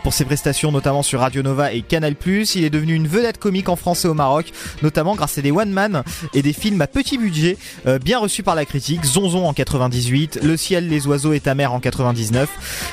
pour 0.03 0.13
ses 0.13 0.27
prestations 0.27 0.71
notamment 0.71 1.03
sur 1.03 1.21
Radio 1.21 1.43
Nova 1.43 1.73
et 1.73 1.81
Canal+. 1.81 2.15
Il 2.27 2.65
est 2.65 2.71
devenu 2.71 2.95
une 2.95 3.09
vedette 3.09 3.39
comique 3.39 3.71
en 3.71 3.77
France 3.77 4.05
et 4.05 4.09
au 4.09 4.15
Maroc, 4.15 4.53
notamment 4.83 5.15
grâce 5.15 5.39
à 5.39 5.43
des 5.43 5.51
one 5.51 5.71
man 5.71 6.03
et 6.35 6.43
des 6.43 6.53
films 6.53 6.81
à 6.83 6.87
petit 6.87 7.17
budget 7.17 7.57
bien 8.03 8.19
reçus 8.19 8.43
par 8.43 8.55
la 8.55 8.65
critique. 8.65 9.05
Zonzon 9.05 9.47
en 9.47 9.53
98, 9.53 10.41
Le 10.43 10.57
ciel, 10.57 10.89
les 10.89 11.07
oiseaux 11.07 11.33
et 11.33 11.41
ta 11.41 11.55
mère 11.55 11.73
en 11.73 11.81
99. 11.81 12.49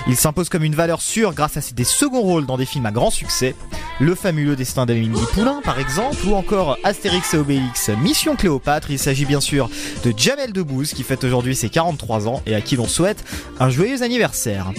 Il 0.07 0.15
s'impose 0.15 0.49
comme 0.49 0.63
une 0.63 0.75
valeur 0.75 1.01
sûre 1.01 1.33
grâce 1.33 1.57
à 1.57 1.61
ses 1.61 1.73
des 1.73 1.83
seconds 1.83 2.21
rôles 2.21 2.45
dans 2.45 2.57
des 2.57 2.65
films 2.65 2.85
à 2.85 2.92
grand 2.93 3.09
succès. 3.09 3.55
Le 3.99 4.15
fabuleux 4.15 4.55
destin 4.55 4.85
d'Amélie 4.85 5.09
Poulain 5.33 5.61
par 5.63 5.79
exemple, 5.79 6.17
ou 6.25 6.33
encore 6.33 6.77
Astérix 6.83 7.33
et 7.33 7.37
Obélix, 7.37 7.89
Mission 7.89 8.35
Cléopâtre. 8.35 8.91
Il 8.91 8.99
s'agit 8.99 9.25
bien 9.25 9.41
sûr 9.41 9.69
de 10.05 10.13
Jamel 10.15 10.53
Debbouze 10.53 10.93
qui 10.93 11.03
fête 11.03 11.23
aujourd'hui 11.23 11.55
ses 11.55 11.69
43 11.69 12.27
ans 12.27 12.41
et 12.45 12.55
à 12.55 12.61
qui 12.61 12.75
l'on 12.75 12.87
souhaite 12.87 13.23
un 13.59 13.69
joyeux 13.69 14.01
anniversaire. 14.01 14.71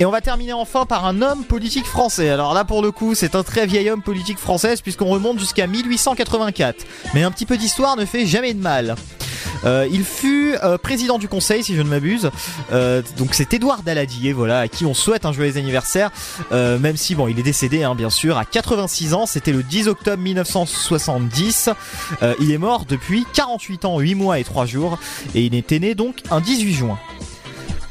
Et 0.00 0.04
on 0.04 0.10
va 0.10 0.20
terminer 0.20 0.52
enfin 0.52 0.86
par 0.86 1.06
un 1.06 1.22
homme 1.22 1.44
politique 1.44 1.86
français. 1.86 2.28
Alors 2.28 2.54
là 2.54 2.64
pour 2.64 2.82
le 2.82 2.90
coup 2.90 3.14
c'est 3.14 3.34
un 3.34 3.42
très 3.42 3.66
vieil 3.66 3.90
homme 3.90 4.02
politique 4.02 4.38
français 4.38 4.74
puisqu'on 4.82 5.06
remonte 5.06 5.38
jusqu'à 5.38 5.66
1884. 5.66 6.84
Mais 7.14 7.22
un 7.22 7.30
petit 7.30 7.46
peu 7.46 7.56
d'histoire 7.56 7.96
ne 7.96 8.04
fait 8.04 8.26
jamais 8.26 8.54
de 8.54 8.60
mal. 8.60 8.96
Euh, 9.64 9.88
il 9.90 10.04
fut 10.04 10.56
euh, 10.62 10.78
président 10.78 11.18
du 11.18 11.28
conseil, 11.28 11.62
si 11.62 11.74
je 11.74 11.82
ne 11.82 11.88
m'abuse. 11.88 12.30
Euh, 12.72 13.02
donc 13.16 13.34
c'est 13.34 13.54
Édouard 13.54 13.82
Daladier, 13.82 14.32
voilà, 14.32 14.60
à 14.60 14.68
qui 14.68 14.84
on 14.84 14.94
souhaite 14.94 15.24
un 15.24 15.32
joyeux 15.32 15.56
anniversaire. 15.56 16.10
Même 16.50 16.96
si 16.96 17.14
bon, 17.14 17.28
il 17.28 17.38
est 17.38 17.42
décédé, 17.42 17.82
hein, 17.82 17.94
bien 17.94 18.10
sûr, 18.10 18.36
à 18.36 18.44
86 18.44 19.14
ans. 19.14 19.26
C'était 19.26 19.52
le 19.52 19.62
10 19.62 19.88
octobre 19.88 20.22
1970. 20.22 21.70
Euh, 22.22 22.34
il 22.40 22.52
est 22.52 22.58
mort 22.58 22.84
depuis 22.86 23.26
48 23.32 23.84
ans, 23.84 23.98
8 23.98 24.14
mois 24.14 24.38
et 24.38 24.44
3 24.44 24.66
jours, 24.66 24.98
et 25.34 25.42
il 25.42 25.54
était 25.54 25.78
né 25.78 25.94
donc 25.94 26.16
un 26.30 26.40
18 26.40 26.72
juin. 26.72 26.98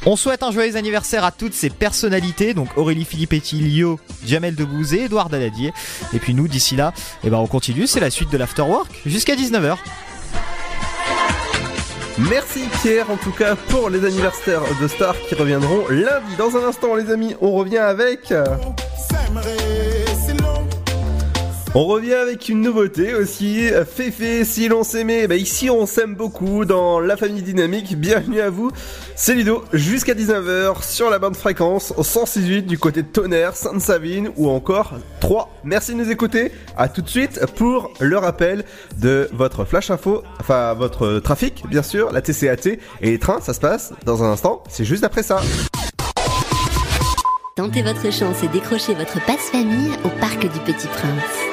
On 0.06 0.18
souhaite 0.18 0.44
un 0.44 0.52
joyeux 0.52 0.76
anniversaire 0.76 1.24
à 1.24 1.32
toutes 1.32 1.54
ces 1.54 1.70
personnalités, 1.70 2.54
donc 2.54 2.68
Aurélie 2.76 3.06
Filippetti, 3.06 3.56
Lio, 3.56 4.02
Jamel 4.26 4.54
Debbouze 4.54 4.94
et 4.94 5.04
Edouard 5.04 5.30
Daladier. 5.30 5.72
Et 6.14 6.20
puis 6.20 6.34
nous, 6.34 6.50
d'ici 6.50 6.76
là, 6.76 6.92
eh 7.24 7.30
ben 7.30 7.38
on 7.38 7.48
continue, 7.48 7.88
c'est 7.88 8.02
la 8.02 8.10
suite 8.10 8.30
de 8.30 8.38
l'Afterwork 8.38 8.92
jusqu'à 9.06 9.36
19h. 9.36 9.78
Merci 12.18 12.66
Pierre 12.82 13.10
en 13.10 13.18
tout 13.18 13.32
cas 13.32 13.56
pour 13.56 13.90
les 13.90 14.06
anniversaires 14.06 14.62
de 14.82 14.88
stars 14.90 15.16
qui 15.30 15.36
reviendront 15.36 15.88
lundi. 15.90 16.36
Dans 16.38 16.56
un 16.58 16.68
instant 16.68 16.96
les 16.96 17.10
amis, 17.10 17.36
on 17.42 17.52
revient 17.52 17.78
avec... 17.78 18.34
On 21.76 21.86
revient 21.86 22.14
avec 22.14 22.50
une 22.50 22.62
nouveauté 22.62 23.16
aussi, 23.16 23.68
Féfé, 23.92 24.46
si 24.46 24.68
l'on 24.68 24.84
s'aimait, 24.84 25.26
bah 25.26 25.38
ici 25.38 25.72
on 25.72 25.88
s'aime 25.88 26.14
beaucoup 26.14 26.66
dans 26.66 27.00
la 27.00 27.18
famille 27.18 27.42
dynamique, 27.42 27.98
bienvenue 27.98 28.42
à 28.42 28.52
vous, 28.52 28.70
c'est 29.16 29.34
Ludo, 29.34 29.64
jusqu'à 29.74 30.14
19h 30.14 30.88
sur 30.88 31.10
la 31.10 31.18
bande 31.18 31.36
fréquence 31.36 31.92
au 31.98 32.04
168 32.04 32.68
du 32.68 32.78
côté 32.78 33.02
de 33.02 33.08
Tonnerre, 33.08 33.56
Sainte-Savine 33.56 34.30
ou 34.38 34.50
encore 34.50 34.94
3. 35.20 35.52
Merci 35.64 35.94
de 35.94 35.98
nous 35.98 36.12
écouter, 36.12 36.52
à 36.78 36.90
tout 36.90 37.02
de 37.02 37.10
suite 37.10 37.44
pour 37.56 37.92
le 38.00 38.20
rappel 38.20 38.66
de 39.00 39.28
votre 39.34 39.66
flash 39.66 39.90
info, 39.90 40.22
enfin 40.40 40.76
votre 40.76 41.18
trafic 41.18 41.64
bien 41.68 41.82
sûr, 41.82 42.12
la 42.12 42.22
TCAT 42.22 42.68
et 42.68 42.78
les 43.02 43.18
trains, 43.18 43.42
ça 43.42 43.56
se 43.56 43.60
passe 43.60 43.94
dans 44.06 44.24
un 44.24 44.32
instant, 44.32 44.64
c'est 44.70 44.86
juste 44.86 45.04
après 45.04 45.24
ça. 45.24 45.42
Tentez 47.56 47.82
votre 47.82 48.12
chance 48.12 48.44
et 48.44 48.48
décrochez 48.48 48.94
votre 48.94 49.24
passe-famille 49.26 49.92
au 50.06 50.10
Parc 50.20 50.42
du 50.42 50.60
Petit 50.60 50.88
Prince. 50.88 51.53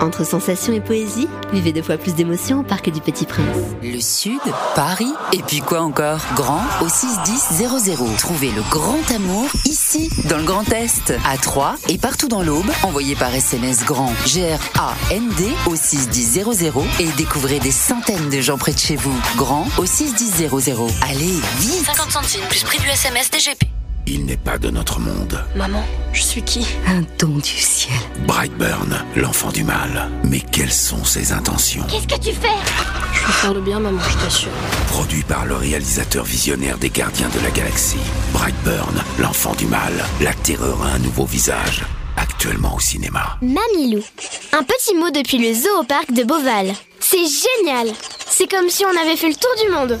Entre 0.00 0.24
sensations 0.24 0.72
et 0.72 0.80
poésie, 0.80 1.28
vivez 1.52 1.72
deux 1.72 1.82
fois 1.82 1.96
plus 1.96 2.14
d'émotions 2.14 2.60
au 2.60 2.62
Parc 2.62 2.90
du 2.90 3.00
Petit 3.00 3.26
Prince. 3.26 3.46
Le 3.82 4.00
Sud, 4.00 4.40
Paris, 4.74 5.12
et 5.32 5.42
puis 5.42 5.60
quoi 5.60 5.80
encore? 5.80 6.20
Grand 6.34 6.62
au 6.80 6.88
61000. 6.88 8.16
Trouvez 8.16 8.50
le 8.50 8.62
grand 8.70 9.10
amour 9.14 9.48
ici, 9.64 10.08
dans 10.28 10.38
le 10.38 10.44
Grand 10.44 10.70
Est, 10.72 11.12
à 11.26 11.36
Troyes 11.36 11.76
et 11.88 11.98
partout 11.98 12.28
dans 12.28 12.42
l'Aube. 12.42 12.70
Envoyez 12.82 13.16
par 13.16 13.34
SMS 13.34 13.84
grand 13.84 14.12
G-R-A-N-D 14.26 15.48
au 15.66 15.74
61000 15.76 16.72
et 17.00 17.08
découvrez 17.16 17.58
des 17.58 17.72
centaines 17.72 18.28
de 18.28 18.40
gens 18.40 18.58
près 18.58 18.72
de 18.72 18.78
chez 18.78 18.96
vous. 18.96 19.14
Grand 19.36 19.66
au 19.78 19.86
61000. 19.86 20.48
Allez, 21.08 21.40
vite 21.58 21.84
50 21.86 22.10
centimes 22.12 22.44
plus 22.48 22.62
prix 22.62 22.78
du 22.78 22.88
SMS 22.88 23.30
DGP. 23.30 23.67
Il 24.10 24.24
n'est 24.24 24.38
pas 24.38 24.56
de 24.56 24.70
notre 24.70 25.00
monde. 25.00 25.44
Maman, 25.54 25.84
je 26.14 26.22
suis 26.22 26.40
qui? 26.40 26.66
Un 26.86 27.02
don 27.18 27.36
du 27.36 27.44
ciel. 27.44 27.92
Brightburn, 28.26 29.04
l'enfant 29.16 29.52
du 29.52 29.64
mal. 29.64 30.08
Mais 30.24 30.40
quelles 30.40 30.72
sont 30.72 31.04
ses 31.04 31.32
intentions? 31.32 31.84
Qu'est-ce 31.90 32.08
que 32.08 32.18
tu 32.18 32.34
fais? 32.34 32.48
Je 33.12 33.26
veux 33.26 33.32
faire 33.32 33.52
le 33.52 33.60
bien, 33.60 33.78
maman, 33.78 34.00
je 34.00 34.24
t'assure. 34.24 34.48
Produit 34.86 35.22
par 35.24 35.44
le 35.44 35.56
réalisateur 35.56 36.24
visionnaire 36.24 36.78
des 36.78 36.88
Gardiens 36.88 37.28
de 37.28 37.44
la 37.44 37.50
Galaxie. 37.50 37.98
Brightburn, 38.32 38.94
l'enfant 39.18 39.54
du 39.56 39.66
mal. 39.66 39.92
La 40.22 40.32
terreur 40.32 40.82
a 40.82 40.92
un 40.92 40.98
nouveau 41.00 41.26
visage. 41.26 41.84
Actuellement 42.16 42.76
au 42.76 42.80
cinéma. 42.80 43.36
Mamilou. 43.42 44.02
Un 44.52 44.62
petit 44.62 44.94
mot 44.94 45.10
depuis 45.10 45.36
le 45.36 45.52
zoo 45.52 45.80
au 45.80 45.84
parc 45.84 46.12
de 46.12 46.24
Beauval. 46.24 46.72
C'est 46.98 47.18
génial 47.18 47.92
C'est 48.26 48.50
comme 48.50 48.70
si 48.70 48.86
on 48.86 49.02
avait 49.02 49.16
fait 49.16 49.28
le 49.28 49.34
tour 49.34 49.50
du 49.62 49.70
monde 49.70 50.00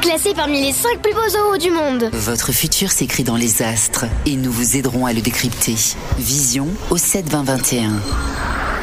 Classé 0.00 0.32
parmi 0.34 0.62
les 0.62 0.72
5 0.72 1.00
plus 1.02 1.12
beaux 1.12 1.28
zoos 1.28 1.58
du 1.58 1.70
monde 1.70 2.08
Votre 2.12 2.52
futur 2.52 2.90
s'écrit 2.90 3.24
dans 3.24 3.36
les 3.36 3.62
astres 3.62 4.06
et 4.26 4.36
nous 4.36 4.52
vous 4.52 4.76
aiderons 4.76 5.06
à 5.06 5.12
le 5.12 5.20
décrypter. 5.20 5.74
Vision 6.18 6.68
au 6.90 6.96
7 6.96 7.28
20 7.28 7.42
21. 7.42 7.90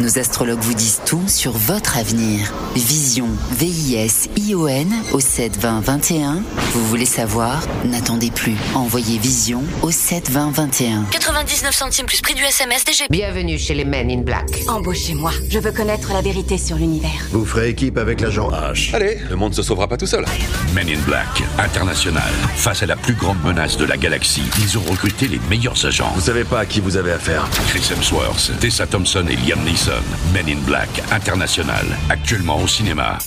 Nos 0.01 0.19
astrologues 0.19 0.59
vous 0.59 0.73
disent 0.73 0.99
tout 1.05 1.23
sur 1.27 1.53
votre 1.53 1.97
avenir. 1.97 2.51
Vision, 2.75 3.29
V-I-S-I-O-N 3.53 4.93
au 5.13 5.21
7 5.21 5.57
20 5.57 5.79
21. 5.79 6.43
Vous 6.73 6.85
voulez 6.87 7.05
savoir? 7.05 7.61
N'attendez 7.85 8.29
plus. 8.29 8.55
Envoyez 8.73 9.17
Vision 9.17 9.63
au 9.83 9.91
7 9.91 10.29
20 10.29 10.51
21. 10.51 11.05
99 11.11 11.73
centimes 11.73 12.07
plus 12.07 12.19
prix 12.19 12.33
du 12.33 12.43
SMS 12.43 12.83
DGP. 12.83 13.09
Bienvenue 13.09 13.57
chez 13.57 13.73
les 13.73 13.85
Men 13.85 14.11
in 14.11 14.21
Black. 14.23 14.63
Embauchez-moi. 14.67 15.31
Je 15.49 15.59
veux 15.59 15.71
connaître 15.71 16.11
la 16.11 16.21
vérité 16.21 16.57
sur 16.57 16.75
l'univers. 16.75 17.09
Vous 17.31 17.45
ferez 17.45 17.69
équipe 17.69 17.97
avec 17.97 18.19
l'agent 18.19 18.49
H. 18.51 18.93
Allez, 18.93 19.17
le 19.29 19.35
monde 19.37 19.53
se 19.53 19.63
sauvera 19.63 19.87
pas 19.87 19.95
tout 19.95 20.07
seul. 20.07 20.25
Men 20.73 20.89
in 20.89 20.99
Black, 21.05 21.43
international. 21.59 22.31
Face 22.55 22.81
à 22.83 22.85
la 22.85 22.95
plus 22.95 23.13
grande 23.13 23.41
menace 23.43 23.77
de 23.77 23.85
la 23.85 23.97
galaxie, 23.97 24.49
ils 24.59 24.77
ont 24.77 24.81
recruté 24.81 25.27
les 25.27 25.39
meilleurs 25.49 25.85
agents. 25.85 26.11
Vous 26.15 26.21
savez 26.21 26.43
pas 26.43 26.61
à 26.61 26.65
qui 26.65 26.79
vous 26.79 26.97
avez 26.97 27.11
affaire. 27.11 27.47
Chris 27.67 27.87
Hemsworth, 27.91 28.51
Tessa 28.59 28.87
Thompson 28.87 29.25
et 29.29 29.35
Liam 29.35 29.63
Neeson. 29.63 29.91
Men 30.33 30.47
in 30.49 30.61
Black, 30.65 30.89
international. 31.11 31.85
Actuellement 32.09 32.61
au 32.61 32.67
cinéma. 32.67 33.19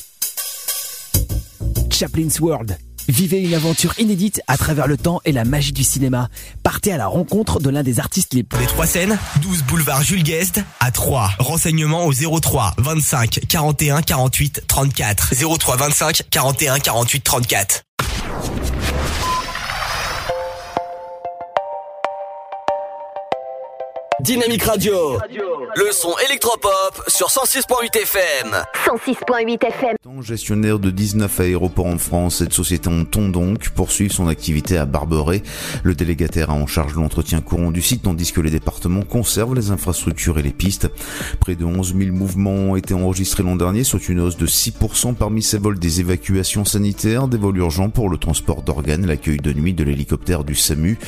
Chaplin's 1.91 2.41
World. 2.41 2.79
Vivez 3.09 3.41
une 3.41 3.55
aventure 3.55 3.99
inédite 3.99 4.43
à 4.49 4.59
travers 4.59 4.87
le 4.87 4.99
temps 4.99 5.21
et 5.25 5.33
la 5.33 5.45
magie 5.45 5.73
du 5.73 5.83
cinéma. 5.83 6.29
Partez 6.63 6.93
à 6.93 6.99
la 6.99 7.07
rencontre 7.07 7.59
de 7.59 7.71
l'un 7.71 7.83
des 7.83 8.01
artistes 8.01 8.35
les 8.35 8.43
plus... 8.43 8.61
Les 8.61 8.67
trois 8.67 8.87
scènes, 8.87 9.19
12 9.41 9.63
boulevard 9.65 10.03
Jules 10.03 10.23
Guest 10.23 10.61
à 10.81 10.91
3. 10.91 11.31
Renseignements 11.39 12.05
au 12.05 12.13
03 12.13 12.75
25 12.77 13.41
41 13.49 14.03
48 14.03 14.65
34. 14.67 15.35
03 15.59 15.77
25 15.77 16.23
41 16.31 16.79
48 16.81 17.25
34. 17.25 17.83
Dynamique 24.21 24.65
Radio. 24.65 25.17
Le 25.77 25.93
son 25.93 26.13
électropop 26.29 27.05
sur 27.07 27.29
106.8 27.29 28.03
FM. 28.03 28.57
106.8 28.85 29.65
FM. 29.65 29.97
Gestionnaire 30.23 30.81
de 30.81 30.91
19 30.91 31.39
aéroports 31.39 31.87
en 31.87 31.99
France, 31.99 32.39
cette 32.39 32.53
société 32.53 32.89
entend 32.89 33.29
donc 33.29 33.69
poursuivre 33.71 34.13
son 34.13 34.27
activité 34.27 34.77
à 34.77 34.87
Barberet. 34.87 35.45
Le 35.85 35.95
délégataire 35.95 36.51
a 36.51 36.55
en 36.55 36.67
charge 36.67 36.95
l'entretien 36.95 37.41
courant 37.41 37.71
du 37.71 37.81
site, 37.81 38.03
tandis 38.03 38.33
que 38.33 38.41
les 38.41 38.51
départements 38.51 39.03
conservent 39.03 39.55
les 39.55 39.71
infrastructures 39.71 40.41
et 40.41 40.43
les 40.43 40.51
pistes. 40.51 40.91
Près 41.39 41.55
de 41.55 41.65
11 41.65 41.95
000 41.97 42.11
mouvements 42.17 42.51
ont 42.73 42.77
été 42.77 42.95
enregistrés 42.95 43.45
l'an 43.45 43.55
dernier, 43.55 43.85
soit 43.85 44.09
une 44.09 44.19
hausse 44.19 44.37
de 44.37 44.49
6% 44.49 45.15
parmi 45.15 45.43
ces 45.43 45.59
vols 45.59 45.79
des 45.79 46.01
évacuations 46.01 46.65
sanitaires, 46.65 47.29
des 47.29 47.39
vols 47.39 47.59
urgents 47.59 47.91
pour 47.91 48.09
le 48.11 48.19
transport 48.19 48.63
d'organes, 48.63 49.07
l'accueil 49.07 49.39
de 49.39 49.53
nuit 49.53 49.75
de 49.75 49.85
l'hélicoptère 49.85 50.43
du 50.43 50.57
SAMU. 50.57 50.99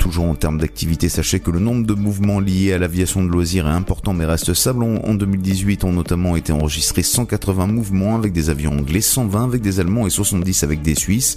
Toujours 0.00 0.24
en 0.24 0.34
termes 0.34 0.58
d'activité, 0.58 1.08
sachez 1.08 1.38
que 1.38 1.52
le 1.52 1.60
nombre 1.60 1.86
de 1.86 1.94
mouvements 1.94 2.40
liés 2.40 2.55
à 2.72 2.78
l'aviation 2.78 3.22
de 3.22 3.28
loisirs 3.28 3.66
est 3.66 3.70
important 3.70 4.14
mais 4.14 4.24
reste 4.24 4.54
stable. 4.54 4.82
En 4.82 4.96
en 4.96 5.14
2018 5.14 5.84
ont 5.84 5.92
notamment 5.92 6.36
été 6.36 6.52
enregistrés 6.52 7.02
180 7.02 7.66
mouvements 7.66 8.16
avec 8.16 8.32
des 8.32 8.50
avions 8.50 8.72
anglais, 8.72 9.00
120 9.00 9.44
avec 9.44 9.62
des 9.62 9.78
Allemands 9.78 10.06
et 10.06 10.10
70 10.10 10.64
avec 10.64 10.82
des 10.82 10.94
Suisses, 10.94 11.36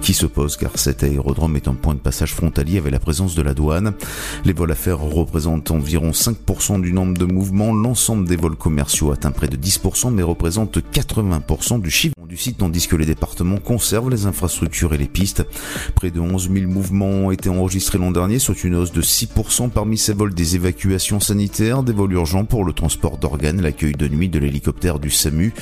qui 0.00 0.14
s'opposent 0.14 0.56
car 0.56 0.70
cet 0.76 1.02
aérodrome 1.02 1.56
est 1.56 1.68
un 1.68 1.74
point 1.74 1.94
de 1.94 1.98
passage 1.98 2.34
frontalier 2.34 2.78
avec 2.78 2.92
la 2.92 3.00
présence 3.00 3.34
de 3.34 3.42
la 3.42 3.52
douane. 3.52 3.92
Les 4.44 4.52
vols 4.52 4.72
à 4.72 4.76
faire 4.76 5.00
représentent 5.00 5.70
environ 5.70 6.10
5% 6.10 6.80
du 6.80 6.92
nombre 6.92 7.18
de 7.18 7.24
mouvements. 7.24 7.74
L'ensemble 7.74 8.28
des 8.28 8.36
vols 8.36 8.56
commerciaux 8.56 9.12
atteint 9.12 9.32
près 9.32 9.48
de 9.48 9.56
10% 9.56 10.12
mais 10.12 10.22
représente 10.22 10.78
80% 10.78 11.80
du 11.80 11.90
chiffre 11.90 12.14
du 12.30 12.36
site 12.36 12.58
tandis 12.58 12.86
que 12.86 12.94
les 12.94 13.06
départements 13.06 13.58
conservent 13.58 14.08
les 14.08 14.26
infrastructures 14.26 14.94
et 14.94 14.98
les 14.98 15.08
pistes. 15.08 15.44
Près 15.96 16.12
de 16.12 16.20
11 16.20 16.48
000 16.52 16.70
mouvements 16.70 17.26
ont 17.26 17.30
été 17.32 17.48
enregistrés 17.48 17.98
l'an 17.98 18.12
dernier, 18.12 18.38
soit 18.38 18.62
une 18.62 18.76
hausse 18.76 18.92
de 18.92 19.02
6% 19.02 19.70
parmi 19.70 19.98
ces 19.98 20.12
vols 20.12 20.32
des 20.32 20.54
évacuations 20.60 21.20
sanitaires, 21.20 21.82
des 21.82 21.94
vols 21.94 22.12
urgents 22.12 22.44
pour 22.44 22.66
le 22.66 22.74
transport 22.74 23.16
d'organes, 23.16 23.62
l'accueil 23.62 23.92
de 23.92 24.08
nuit 24.08 24.28
de 24.28 24.38
l'hélicoptère 24.38 24.98
du 24.98 25.10
SAMU. 25.10 25.54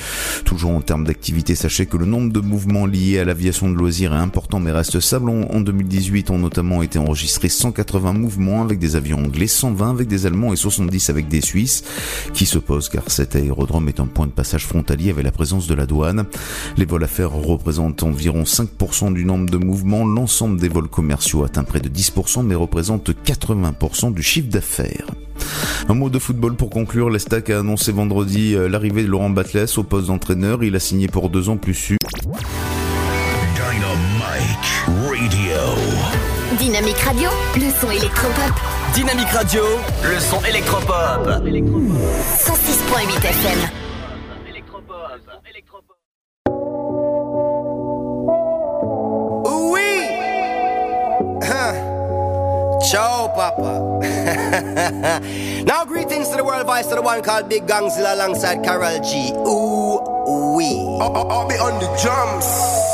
Toujours 0.43 0.71
en 0.71 0.81
termes 0.81 1.05
d'activité, 1.05 1.55
sachez 1.55 1.85
que 1.85 1.95
le 1.95 2.05
nombre 2.05 2.33
de 2.33 2.41
mouvements 2.41 2.85
liés 2.85 3.17
à 3.17 3.23
l'aviation 3.23 3.69
de 3.69 3.75
loisirs 3.75 4.13
est 4.13 4.17
important 4.17 4.59
mais 4.59 4.73
reste 4.73 4.99
stable. 4.99 5.29
En 5.29 5.59
en 5.59 5.61
2018 5.61 6.31
ont 6.31 6.37
notamment 6.37 6.83
été 6.83 6.99
enregistrés 6.99 7.47
180 7.47 8.11
mouvements 8.13 8.61
avec 8.61 8.77
des 8.77 8.97
avions 8.97 9.19
anglais, 9.19 9.47
120 9.47 9.89
avec 9.89 10.07
des 10.09 10.25
Allemands 10.25 10.51
et 10.51 10.57
70 10.57 11.09
avec 11.09 11.29
des 11.29 11.41
Suisses, 11.41 11.83
qui 12.33 12.45
s'opposent 12.45 12.89
car 12.89 13.09
cet 13.09 13.37
aérodrome 13.37 13.87
est 13.87 14.01
un 14.01 14.07
point 14.07 14.27
de 14.27 14.31
passage 14.31 14.65
frontalier 14.65 15.11
avec 15.11 15.23
la 15.23 15.31
présence 15.31 15.67
de 15.67 15.75
la 15.75 15.85
douane. 15.85 16.25
Les 16.75 16.85
vols 16.85 17.05
à 17.05 17.07
faire 17.07 17.31
représentent 17.31 18.03
environ 18.03 18.43
5% 18.43 19.13
du 19.13 19.23
nombre 19.23 19.49
de 19.49 19.57
mouvements. 19.57 20.05
L'ensemble 20.05 20.59
des 20.59 20.69
vols 20.69 20.89
commerciaux 20.89 21.45
atteint 21.45 21.63
près 21.63 21.79
de 21.79 21.89
10% 21.89 22.45
mais 22.45 22.55
représente 22.55 23.11
80% 23.11 24.13
du 24.13 24.23
chiffre 24.23 24.49
d'affaires. 24.49 24.88
Un 25.87 25.93
mot 25.93 26.09
de 26.09 26.19
football 26.19 26.55
pour 26.55 26.69
conclure. 26.69 27.09
L'Estac 27.09 27.49
a 27.49 27.59
annoncé 27.59 27.91
vendredi 27.91 28.55
euh, 28.55 28.69
l'arrivée 28.69 29.03
de 29.03 29.07
Laurent 29.07 29.29
Batles 29.29 29.65
au 29.77 29.83
poste 29.83 30.07
d'entraîneur. 30.07 30.63
Il 30.63 30.75
a 30.75 30.79
signé 30.79 31.07
pour 31.07 31.29
deux 31.29 31.49
ans 31.49 31.57
plus 31.57 31.73
su. 31.73 31.97
Radio. 35.19 36.57
Dynamique 36.57 36.97
Radio, 36.99 37.29
le 37.55 37.71
son 37.79 37.89
électropop. 37.91 38.53
Dynamique 38.93 39.29
Radio, 39.29 39.63
le 40.03 40.19
son 40.19 40.43
électropop. 40.45 41.27
106.8 41.27 43.25
FM. 43.25 43.59
Oui. 49.71 49.81
Ciao, 52.89 53.29
Papa. 53.35 53.81
now, 55.65 55.85
greetings 55.85 56.29
to 56.29 56.37
the 56.37 56.43
world 56.43 56.65
voice 56.65 56.87
of 56.87 56.95
the 56.95 57.01
one 57.03 57.21
called 57.21 57.49
Big 57.49 57.67
Gangzilla 57.67 58.13
alongside 58.15 58.63
Carol 58.63 58.99
G. 59.03 59.31
Ooh, 59.31 60.55
we. 60.57 60.65
I'll 60.99 61.47
be 61.47 61.55
on 61.55 61.79
the 61.79 61.87
drums. 62.01 62.88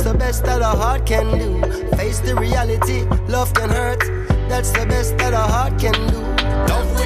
That's 0.00 0.12
the 0.12 0.18
best 0.18 0.44
that 0.44 0.62
a 0.62 0.64
heart 0.64 1.04
can 1.04 1.38
do. 1.38 1.60
Face 1.98 2.20
the 2.20 2.34
reality, 2.34 3.02
love 3.28 3.52
can 3.52 3.68
hurt. 3.68 4.00
That's 4.48 4.70
the 4.70 4.86
best 4.86 5.18
that 5.18 5.34
a 5.34 5.36
heart 5.36 5.78
can 5.78 5.92
do. 5.92 6.20
Love 6.72 6.99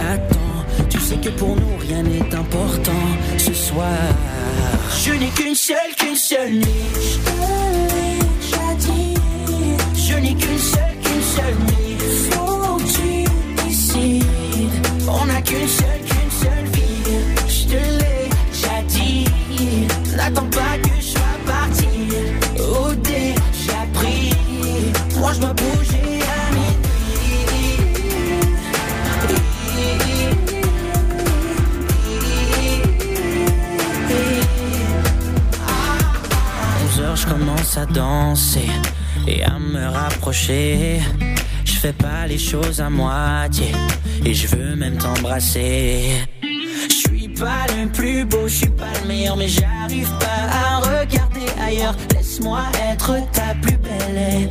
attends. 0.00 0.86
Tu 0.88 0.98
sais 0.98 1.16
que 1.16 1.28
pour 1.30 1.56
nous, 1.56 1.59
Je 40.50 41.78
fais 41.80 41.92
pas 41.92 42.26
les 42.26 42.38
choses 42.38 42.80
à 42.80 42.90
moitié 42.90 43.70
et 44.24 44.34
je 44.34 44.48
veux 44.48 44.74
même 44.74 44.98
t'embrasser. 44.98 46.10
Je 46.42 47.08
suis 47.08 47.28
pas 47.28 47.66
le 47.68 47.88
plus 47.88 48.24
beau, 48.24 48.48
je 48.48 48.56
suis 48.56 48.70
pas 48.70 48.92
le 49.00 49.06
meilleur, 49.06 49.36
mais 49.36 49.46
j'arrive 49.46 50.10
pas 50.18 50.42
à 50.52 50.78
regarder 50.78 51.46
ailleurs. 51.64 51.94
Laisse-moi 52.12 52.62
être 52.90 53.14
ta 53.30 53.54
plus 53.62 53.76
belle. 53.76 54.50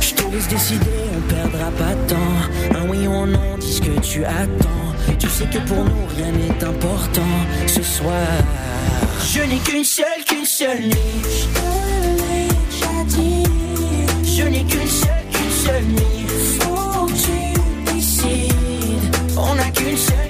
Je 0.00 0.14
te 0.14 0.22
laisse 0.32 0.48
décider, 0.48 0.86
on 1.14 1.20
perdra 1.34 1.70
pas 1.72 1.94
de 1.94 2.08
temps. 2.08 2.78
Un 2.78 2.88
oui 2.88 3.06
ou 3.06 3.12
un 3.12 3.26
non, 3.26 3.58
dis 3.60 3.74
ce 3.74 3.82
que 3.82 4.00
tu 4.00 4.24
attends. 4.24 4.94
Tu 5.18 5.28
sais 5.28 5.44
que 5.44 5.58
pour 5.58 5.84
nous 5.84 6.06
rien 6.16 6.32
n'est 6.32 6.64
important 6.64 7.34
ce 7.66 7.82
soir. 7.82 8.26
Je 9.30 9.40
n'ai 9.40 9.58
qu'une 9.58 9.84
seule, 9.84 10.24
qu'une 10.26 10.46
seule 10.46 10.84
nuit 10.84 11.48
je 14.46 14.50
n'ai 14.50 14.64
qu'une 14.64 14.86
seule, 14.86 15.26
qu'une 15.32 15.50
seule 15.50 15.84
nuit. 15.84 16.26
Faut 16.60 17.06
que 17.06 17.12
tu 17.12 17.92
décides, 17.92 19.16
on 19.36 19.54
n'a 19.56 19.70
qu'une 19.70 19.96
seule. 19.96 20.25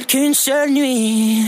qu'une 0.00 0.34
seule 0.34 0.70
nuit. 0.70 1.44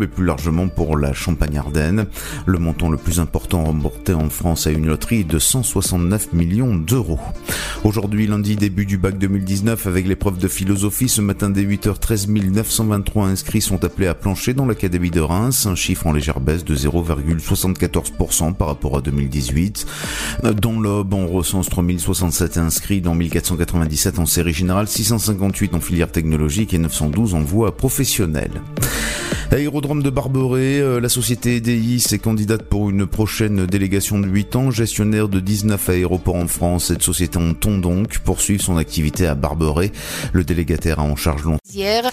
et 0.00 0.06
plus 0.06 0.24
largement 0.24 0.68
pour 0.68 0.96
la 0.96 1.12
Champagne-Ardenne. 1.12 2.06
Le 2.46 2.58
montant 2.58 2.88
le 2.88 2.96
plus 2.96 3.20
important 3.20 3.64
remporté 3.64 4.14
en 4.14 4.30
France 4.30 4.66
à 4.66 4.70
une 4.70 4.86
loterie 4.86 5.24
de 5.24 5.38
169 5.38 6.32
millions 6.32 6.74
d'euros. 6.74 7.18
Aujourd'hui, 7.84 8.26
lundi, 8.26 8.56
début 8.56 8.86
du 8.86 8.96
bac 8.96 9.18
2019 9.18 9.86
avec 9.86 10.06
l'épreuve 10.06 10.38
de 10.38 10.48
philosophie. 10.48 11.08
Ce 11.08 11.20
matin, 11.20 11.50
dès 11.50 11.64
8h13, 11.64 12.28
923 12.28 13.26
inscrits 13.26 13.60
sont 13.60 13.84
appelés 13.84 14.06
à 14.06 14.14
plancher 14.14 14.54
dans 14.54 14.66
l'Académie 14.66 15.10
de 15.10 15.20
Reims, 15.20 15.66
un 15.66 15.74
chiffre 15.74 16.06
en 16.06 16.12
légère 16.12 16.40
baisse 16.40 16.64
de 16.64 16.74
0,74% 16.74 18.54
par 18.54 18.68
rapport 18.68 18.96
à 18.96 19.00
2018. 19.00 19.86
Dans 20.60 20.80
l'Aube, 20.80 21.12
on 21.14 21.26
recense 21.26 21.68
3067 21.68 22.56
inscrits, 22.58 23.00
dont 23.00 23.14
1497 23.14 24.18
en 24.18 24.26
série 24.26 24.52
générale, 24.52 24.88
658 24.88 25.74
en 25.74 25.80
filière 25.80 26.10
technologique 26.10 26.74
et 26.74 26.78
912 26.78 27.34
en 27.34 27.40
voie 27.40 27.76
professionnelle. 27.76 28.62
Aérodrome 29.52 30.02
de 30.02 30.08
Barberey, 30.08 30.80
euh, 30.80 30.98
la 30.98 31.10
société 31.10 31.56
EDI 31.56 31.96
est 31.96 32.18
candidate 32.18 32.62
pour 32.62 32.88
une 32.88 33.06
prochaine 33.06 33.66
délégation 33.66 34.18
de 34.18 34.26
8 34.26 34.56
ans, 34.56 34.70
gestionnaire 34.70 35.28
de 35.28 35.40
19 35.40 35.90
aéroports 35.90 36.36
en 36.36 36.48
France. 36.48 36.86
Cette 36.86 37.02
société 37.02 37.36
en 37.36 37.50
entend 37.50 37.76
donc 37.76 38.20
poursuivre 38.20 38.62
son 38.62 38.78
activité 38.78 39.26
à 39.26 39.34
Barberey. 39.34 39.92
Le 40.32 40.42
délégataire 40.42 41.00
a 41.00 41.02
en 41.02 41.16
charge 41.16 41.44
long. 41.44 41.58
Hier, 41.70 42.10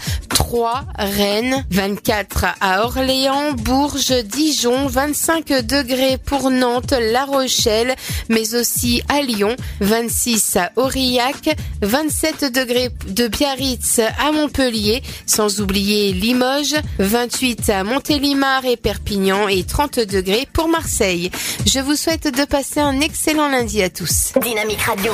3, 0.50 0.82
Rennes, 0.98 1.64
24 1.70 2.46
à 2.60 2.84
Orléans, 2.84 3.52
Bourges, 3.54 4.24
Dijon, 4.24 4.88
25 4.88 5.46
degrés 5.62 6.18
pour 6.18 6.50
Nantes, 6.50 6.96
La 7.00 7.26
Rochelle, 7.26 7.96
mais 8.30 8.56
aussi 8.56 9.04
à 9.10 9.22
Lyon, 9.22 9.56
26 9.82 10.58
à 10.58 10.72
Aurillac, 10.76 11.56
27 11.84 12.46
degrés 12.52 12.90
de 13.10 13.28
Biarritz 13.28 14.00
à 14.18 14.32
Montpellier, 14.32 15.04
sans 15.28 15.62
oublier 15.62 16.14
Limoges, 16.14 16.78
28 16.98 17.70
à 17.70 17.84
Montélimar 17.84 18.66
et 18.66 18.76
Perpignan 18.76 19.48
et 19.50 19.64
30 19.64 20.00
degrés 20.00 20.48
pour 20.52 20.68
Marseille. 20.68 21.30
Je 21.68 21.80
vous 21.80 21.96
souhaite 21.96 22.36
de 22.36 22.46
passer 22.46 22.80
un 22.80 23.02
excellent 23.02 23.50
lundi 23.50 23.84
à 23.84 23.92
tous. 23.92 24.34
Dynamique 24.42 24.82
Radio. 24.82 25.14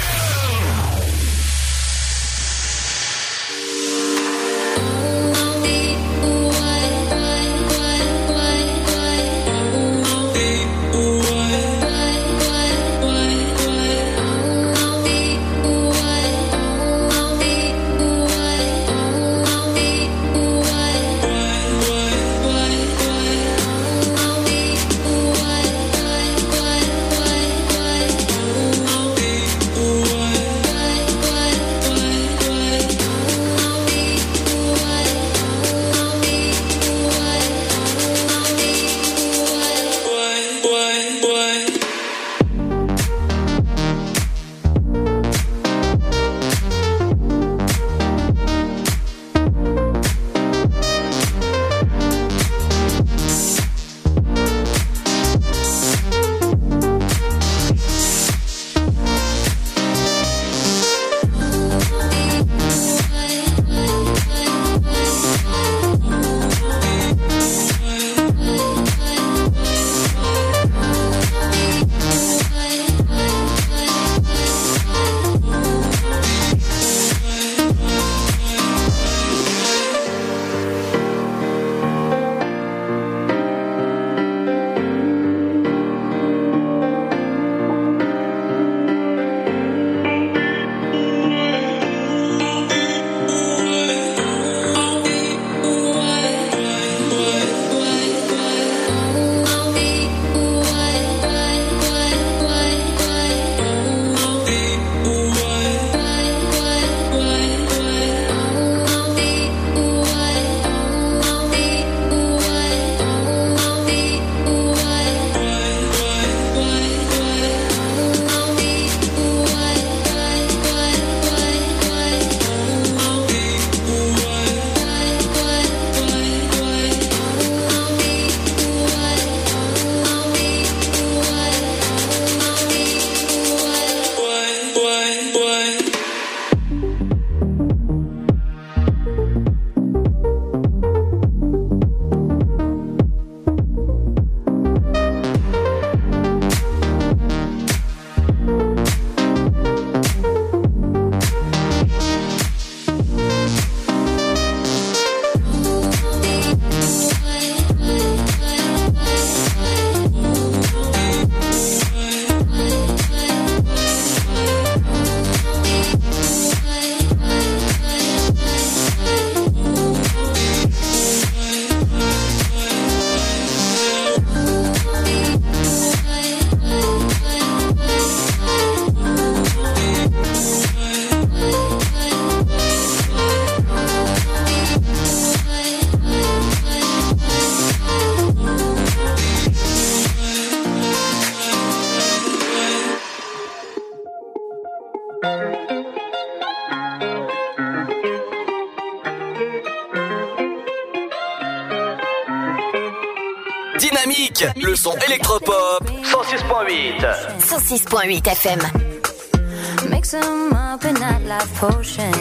106.8 208.01 208.27
FM. 208.41 209.89
Mix 209.91 210.13
'em 210.15 210.53
up 210.53 210.83
in 210.85 210.95
that 210.95 211.21
life 211.23 211.53
potion. 211.55 212.11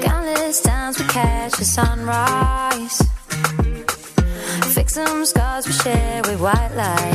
Countless 0.00 0.62
times 0.62 0.98
we 0.98 1.04
catch 1.08 1.52
the 1.58 1.64
sunrise. 1.66 3.02
Fix 4.74 4.94
some 4.94 5.26
scars 5.26 5.66
we 5.66 5.74
share 5.74 6.22
with 6.22 6.40
white 6.40 6.74
lights. 6.74 7.13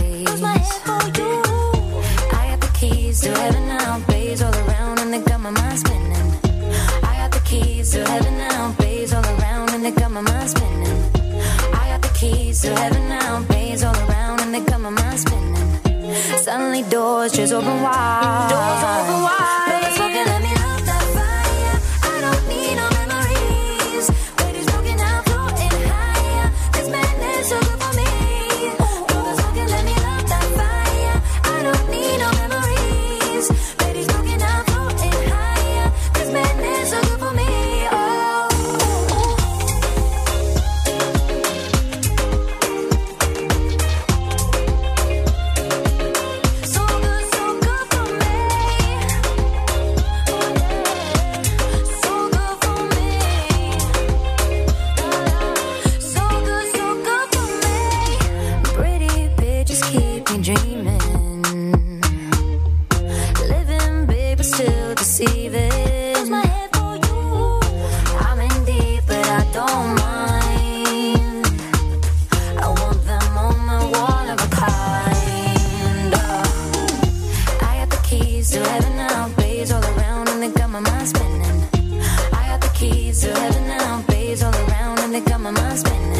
To 83.21 83.33
heaven 83.37 83.67
now, 83.67 84.01
bays 84.07 84.41
all 84.43 84.55
around, 84.55 84.99
and 84.99 85.13
they 85.13 85.19
got 85.19 85.41
my 85.41 85.51
mind 85.51 85.79
spinning. 85.79 86.13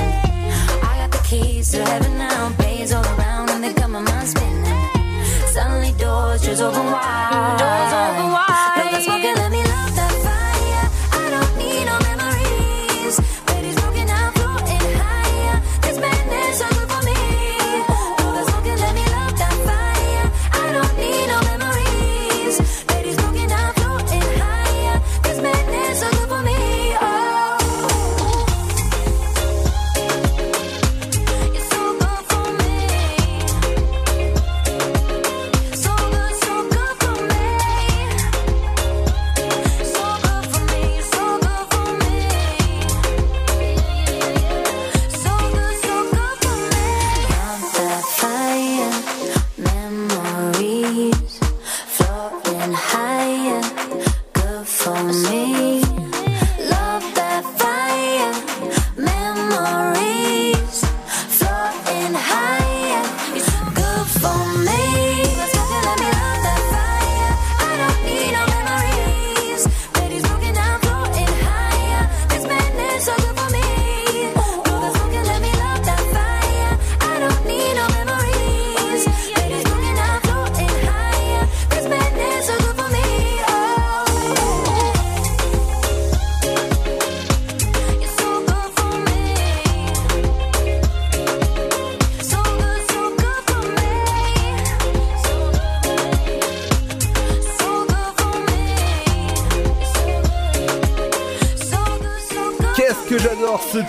I 0.83 0.97
got 0.97 1.11
the 1.11 1.23
keys 1.23 1.71
to 1.71 1.85
heaven 1.85 2.17
now, 2.17 2.49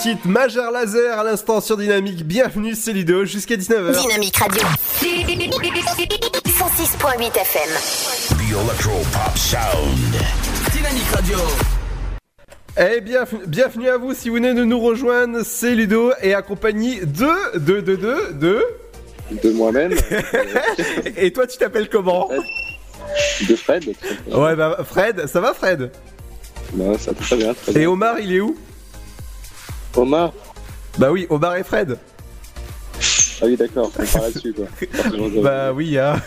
titre 0.01 0.27
Majeur 0.27 0.71
Laser 0.71 1.19
à 1.19 1.25
l'instant 1.25 1.61
sur 1.61 1.77
Dynamique. 1.77 2.25
Bienvenue, 2.27 2.75
c'est 2.75 2.93
Ludo 2.93 3.25
jusqu'à 3.27 3.57
19h. 3.57 4.01
Dynamique 4.01 4.37
Radio. 4.37 4.63
106.8 5.03 7.39
FM. 7.39 7.69
The 8.31 8.53
Electro 8.65 8.93
Pop 9.13 9.37
Sound. 9.37 10.15
Dynamique 10.73 11.11
Radio. 11.15 11.37
Eh 12.79 13.01
bien, 13.03 13.25
bienvenue 13.47 13.89
à 13.91 13.99
vous 13.99 14.15
si 14.15 14.31
vous 14.31 14.37
venez 14.37 14.55
de 14.55 14.65
nous 14.65 14.81
rejoindre, 14.81 15.43
c'est 15.45 15.75
Ludo 15.75 16.13
et 16.23 16.33
accompagné 16.33 17.01
de, 17.05 17.59
de, 17.59 17.81
de, 17.81 17.97
de, 17.97 18.33
de... 18.33 18.65
De 19.43 19.51
moi-même. 19.53 19.93
et 21.17 21.31
toi 21.33 21.47
tu 21.47 21.59
t'appelles 21.59 21.89
comment 21.91 22.31
De 23.49 23.55
Fred. 23.55 23.85
Ouais 24.33 24.57
bah 24.57 24.79
Fred, 24.85 25.27
ça 25.27 25.41
va 25.41 25.53
Fred? 25.53 25.91
Non, 26.75 26.97
ça 26.99 27.13
va 27.13 27.19
très 27.21 27.37
bien. 27.37 27.53
Très 27.55 27.73
Et 27.73 27.79
bien. 27.81 27.91
Omar 27.91 28.19
il 28.19 28.33
est 28.35 28.41
où? 28.41 28.57
Omar 29.97 30.33
Bah 30.99 31.11
oui, 31.11 31.27
Omar 31.31 31.57
et 31.57 31.65
Fred. 31.65 31.99
Ah 33.43 33.47
oui, 33.47 33.57
d'accord, 33.57 33.91
on 33.99 34.05
parle 34.07 34.25
là-dessus 34.27 34.53
quoi. 34.53 34.67
Bah 35.43 35.73
oui, 35.73 35.97
hein. 35.99 36.15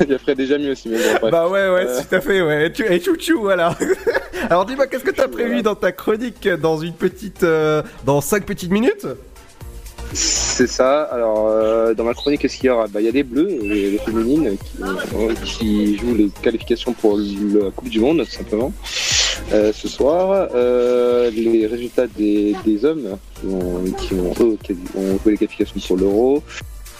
Il 0.00 0.08
y 0.10 0.14
a 0.14 0.18
Fred 0.18 0.36
déjà 0.36 0.58
mieux 0.58 0.72
aussi, 0.72 0.88
mais 0.88 0.96
bon, 0.96 1.04
bref. 1.20 1.30
Bah 1.30 1.48
ouais, 1.48 1.68
ouais, 1.70 1.86
Euh, 1.86 2.00
tout 2.08 2.14
à 2.16 2.20
fait, 2.20 2.42
ouais. 2.42 2.72
Et 2.90 3.00
chouchou, 3.00 3.40
voilà. 3.42 3.76
Alors 4.50 4.64
dis-moi, 4.66 4.86
qu'est-ce 4.88 5.04
que 5.04 5.10
t'as 5.12 5.28
prévu 5.28 5.62
dans 5.62 5.74
ta 5.76 5.92
chronique 5.92 6.48
dans 6.48 6.78
une 6.78 6.94
petite... 6.94 7.44
euh, 7.44 7.82
dans 8.04 8.20
5 8.20 8.44
petites 8.44 8.70
minutes? 8.72 9.06
C'est 10.14 10.66
ça. 10.66 11.02
Alors, 11.04 11.46
euh, 11.48 11.94
dans 11.94 12.04
ma 12.04 12.12
chronique, 12.14 12.40
qu'est-ce 12.40 12.56
qu'il 12.56 12.66
y 12.66 12.70
aura? 12.70 12.86
Bah, 12.88 13.00
Il 13.00 13.06
y 13.06 13.08
a 13.08 13.12
des 13.12 13.22
bleus, 13.22 13.46
les, 13.62 13.92
les 13.92 13.98
féminines, 13.98 14.56
qui, 14.58 14.82
euh, 14.82 15.32
qui 15.44 15.96
jouent 15.98 16.14
les 16.14 16.28
qualifications 16.42 16.92
pour 16.92 17.16
la 17.18 17.70
Coupe 17.70 17.88
du 17.88 18.00
Monde, 18.00 18.24
tout 18.24 18.30
simplement. 18.32 18.72
Euh, 19.52 19.72
ce 19.72 19.88
soir, 19.88 20.48
euh, 20.54 21.30
les 21.30 21.66
résultats 21.66 22.06
des, 22.06 22.84
hommes 22.84 23.18
qui 23.40 23.46
ont, 23.46 23.84
qui 23.96 24.14
ont, 24.14 25.18
joué 25.22 25.32
les 25.32 25.36
qualifications 25.36 25.80
pour 25.86 25.96
l'Euro. 25.96 26.42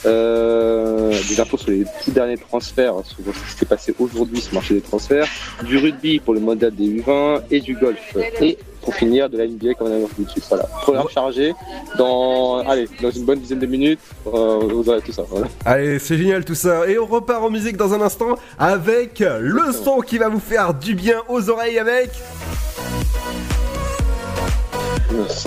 Euh, 0.04 1.12
des 1.28 1.40
infos 1.40 1.56
sur 1.56 1.70
les 1.70 1.84
tout 2.04 2.10
derniers 2.10 2.36
transferts, 2.36 2.94
sur 3.04 3.18
ce 3.18 3.52
qui 3.52 3.58
s'est 3.58 3.66
passé 3.66 3.94
aujourd'hui 3.98 4.40
sur 4.40 4.50
le 4.50 4.54
marché 4.56 4.74
des 4.74 4.80
transferts, 4.80 5.26
du 5.64 5.78
rugby 5.78 6.18
pour 6.18 6.34
le 6.34 6.40
mondial 6.40 6.74
des 6.74 6.88
U20 6.88 7.42
et 7.50 7.60
du 7.60 7.76
golf. 7.76 8.16
Et 8.40 8.58
pour 8.80 8.94
finir, 8.94 9.30
de 9.30 9.38
la 9.38 9.46
NBA 9.46 9.74
comme 9.74 9.88
on 9.88 9.94
a 9.94 9.98
vu 9.98 10.06
tout 10.16 10.24
de 10.24 10.30
suite. 10.30 10.44
Voilà. 10.48 10.64
Programme 10.82 11.08
chargé. 11.08 11.54
Dans, 11.96 12.58
allez, 12.66 12.88
dans 13.00 13.10
une 13.10 13.24
bonne 13.24 13.38
dizaine 13.38 13.60
de 13.60 13.66
minutes, 13.66 14.00
euh, 14.26 14.58
vous 14.58 14.88
aurez 14.88 15.00
tout 15.02 15.12
ça. 15.12 15.22
Voilà. 15.28 15.46
Allez, 15.64 16.00
c'est 16.00 16.18
génial 16.18 16.44
tout 16.44 16.56
ça. 16.56 16.88
Et 16.88 16.98
on 16.98 17.06
repart 17.06 17.42
en 17.42 17.50
musique 17.50 17.76
dans 17.76 17.94
un 17.94 18.00
instant 18.00 18.36
avec 18.58 19.20
le 19.20 19.72
son 19.72 20.00
qui 20.00 20.18
va 20.18 20.28
vous 20.28 20.40
faire 20.40 20.74
du 20.74 20.96
bien 20.96 21.22
aux 21.28 21.48
oreilles 21.48 21.78
avec... 21.78 22.10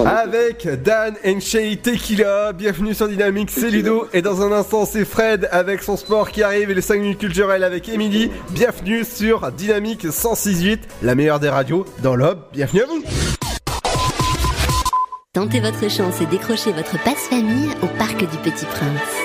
Avec 0.05 0.67
Dan 0.83 1.15
Enchei 1.25 1.77
Tequila, 1.77 2.53
bienvenue 2.53 2.93
sur 2.93 3.07
Dynamique, 3.07 3.49
c'est 3.51 3.69
Ludo. 3.69 4.07
Et 4.13 4.21
dans 4.21 4.41
un 4.41 4.51
instant, 4.51 4.85
c'est 4.85 5.05
Fred 5.05 5.47
avec 5.51 5.81
son 5.81 5.97
sport 5.97 6.31
qui 6.31 6.43
arrive 6.43 6.69
et 6.69 6.73
les 6.73 6.81
5 6.81 6.99
minutes 6.99 7.19
culturelles 7.19 7.63
avec 7.63 7.89
Emily. 7.89 8.29
Bienvenue 8.51 9.03
sur 9.03 9.51
Dynamique 9.51 10.05
106.8, 10.05 10.79
la 11.01 11.15
meilleure 11.15 11.39
des 11.39 11.49
radios 11.49 11.85
dans 12.03 12.15
l'Aube. 12.15 12.39
Bienvenue 12.53 12.83
à 12.83 12.85
vous. 12.85 13.03
Tentez 15.33 15.59
votre 15.59 15.89
chance 15.89 16.21
et 16.21 16.25
décrochez 16.27 16.71
votre 16.71 17.01
passe-famille 17.03 17.69
au 17.81 17.87
Parc 17.97 18.19
du 18.19 18.37
Petit 18.37 18.65
Prince. 18.65 19.24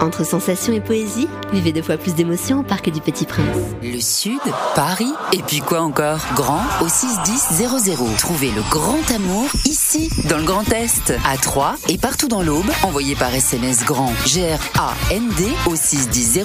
Entre 0.00 0.24
sensations 0.24 0.72
et 0.72 0.80
poésie, 0.80 1.28
vivez 1.52 1.72
deux 1.72 1.82
fois 1.82 1.96
plus 1.96 2.14
d'émotions 2.14 2.60
au 2.60 2.62
Parc 2.62 2.90
du 2.90 3.00
Petit 3.00 3.24
Prince. 3.24 3.56
Le 3.82 4.00
Sud, 4.00 4.40
Paris, 4.74 5.12
et 5.32 5.42
puis 5.42 5.60
quoi 5.60 5.80
encore? 5.80 6.20
Grand 6.34 6.62
au 6.80 6.88
61000. 6.88 8.16
Trouvez 8.18 8.50
le 8.50 8.62
grand 8.70 9.10
amour 9.14 9.48
ici, 9.64 10.10
dans 10.28 10.38
le 10.38 10.44
Grand 10.44 10.70
Est, 10.72 11.12
à 11.24 11.36
Troyes 11.36 11.76
et 11.88 11.98
partout 11.98 12.28
dans 12.28 12.42
l'Aube. 12.42 12.70
Envoyez 12.82 13.14
par 13.14 13.34
SMS 13.34 13.84
grand 13.84 14.12
G-R-A-N-D 14.26 15.46
au 15.66 15.76
61000 15.76 16.44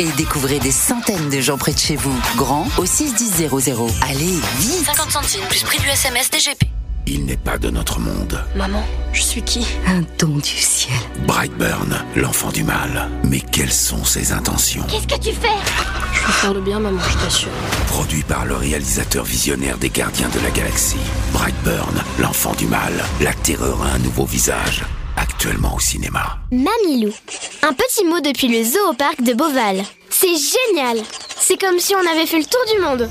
et 0.00 0.08
découvrez 0.16 0.58
des 0.58 0.70
centaines 0.70 1.28
de 1.28 1.40
gens 1.40 1.58
près 1.58 1.72
de 1.72 1.78
chez 1.78 1.96
vous. 1.96 2.14
Grand 2.36 2.66
au 2.78 2.86
61000. 2.86 3.50
Allez, 4.08 4.38
vite 4.58 4.84
50 4.86 5.10
centimes 5.10 5.44
plus 5.48 5.62
prix 5.62 5.78
du 5.78 5.88
SMS 5.88 6.30
DGP. 6.30 6.81
Il 7.06 7.24
n'est 7.24 7.36
pas 7.36 7.58
de 7.58 7.68
notre 7.68 7.98
monde. 7.98 8.42
Maman, 8.54 8.84
je 9.12 9.22
suis 9.22 9.42
qui? 9.42 9.66
Un 9.86 10.02
don 10.18 10.36
du 10.36 10.48
ciel. 10.48 10.94
Brightburn, 11.26 11.96
l'enfant 12.16 12.50
du 12.52 12.62
mal. 12.62 13.10
Mais 13.24 13.40
quelles 13.40 13.72
sont 13.72 14.04
ses 14.04 14.32
intentions? 14.32 14.84
Qu'est-ce 14.88 15.08
que 15.08 15.20
tu 15.20 15.34
fais? 15.34 15.48
Je 16.12 16.26
veux 16.26 16.32
faire 16.32 16.54
le 16.54 16.60
bien, 16.60 16.78
maman, 16.78 17.00
je 17.00 17.18
t'assure. 17.18 17.50
Produit 17.88 18.22
par 18.22 18.44
le 18.44 18.54
réalisateur 18.54 19.24
visionnaire 19.24 19.78
des 19.78 19.90
Gardiens 19.90 20.28
de 20.28 20.38
la 20.40 20.50
Galaxie. 20.50 20.96
Brightburn, 21.32 22.02
l'enfant 22.20 22.54
du 22.54 22.66
mal. 22.66 22.92
La 23.20 23.32
terreur 23.34 23.82
a 23.82 23.94
un 23.96 23.98
nouveau 23.98 24.24
visage. 24.24 24.84
Actuellement 25.16 25.74
au 25.74 25.80
cinéma. 25.80 26.38
Mamilou. 26.52 27.12
Un 27.62 27.72
petit 27.72 28.04
mot 28.04 28.20
depuis 28.20 28.48
le 28.48 28.64
zoo 28.64 28.90
au 28.90 28.94
parc 28.94 29.22
de 29.22 29.34
Beauval. 29.34 29.82
C'est 30.08 30.28
génial 30.28 30.98
C'est 31.38 31.60
comme 31.60 31.78
si 31.78 31.94
on 31.94 32.10
avait 32.10 32.26
fait 32.26 32.38
le 32.38 32.44
tour 32.44 32.60
du 32.74 32.80
monde. 32.80 33.10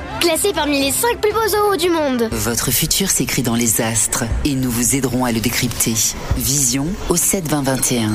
Classé 0.21 0.53
parmi 0.53 0.79
les 0.79 0.91
5 0.91 1.19
plus 1.19 1.33
beaux 1.33 1.47
zoos 1.47 1.77
du 1.77 1.89
monde. 1.89 2.29
Votre 2.31 2.69
futur 2.69 3.09
s'écrit 3.09 3.41
dans 3.41 3.55
les 3.55 3.81
astres 3.81 4.23
et 4.45 4.53
nous 4.53 4.69
vous 4.69 4.95
aiderons 4.95 5.25
à 5.25 5.31
le 5.31 5.39
décrypter. 5.39 5.95
Vision 6.37 6.85
au 7.09 7.15
7 7.15 7.47
20 7.47 7.63
21. 7.63 8.11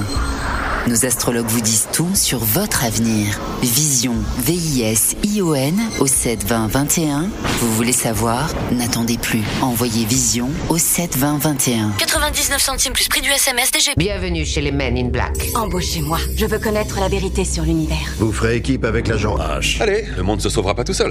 Nos 0.86 1.04
astrologues 1.04 1.48
vous 1.48 1.60
disent 1.60 1.88
tout 1.92 2.14
sur 2.14 2.38
votre 2.38 2.84
avenir. 2.84 3.40
Vision, 3.60 4.14
V-I-S-I-O-N 4.38 5.74
au 5.98 6.06
7 6.06 6.44
20 6.44 6.68
21. 6.68 7.28
Vous 7.58 7.74
voulez 7.74 7.92
savoir? 7.92 8.48
N'attendez 8.70 9.18
plus. 9.18 9.42
Envoyez 9.62 10.04
Vision 10.04 10.48
au 10.68 10.78
7 10.78 11.16
20 11.16 11.38
21. 11.38 11.90
99 11.98 12.62
centimes 12.62 12.92
plus 12.92 13.08
prix 13.08 13.20
du 13.20 13.30
SMS 13.30 13.72
DGP. 13.72 13.98
Bienvenue 13.98 14.46
chez 14.46 14.60
les 14.60 14.70
Men 14.70 14.96
in 14.96 15.08
Black. 15.08 15.34
Embauchez-moi. 15.56 16.18
Je 16.36 16.46
veux 16.46 16.60
connaître 16.60 17.00
la 17.00 17.08
vérité 17.08 17.44
sur 17.44 17.64
l'univers. 17.64 17.98
Vous 18.18 18.32
ferez 18.32 18.54
équipe 18.54 18.84
avec 18.84 19.08
l'agent 19.08 19.36
H. 19.38 19.82
Allez, 19.82 20.04
le 20.16 20.22
monde 20.22 20.40
se 20.40 20.48
sauvera 20.48 20.76
pas 20.76 20.84
tout 20.84 20.94
seul. 20.94 21.10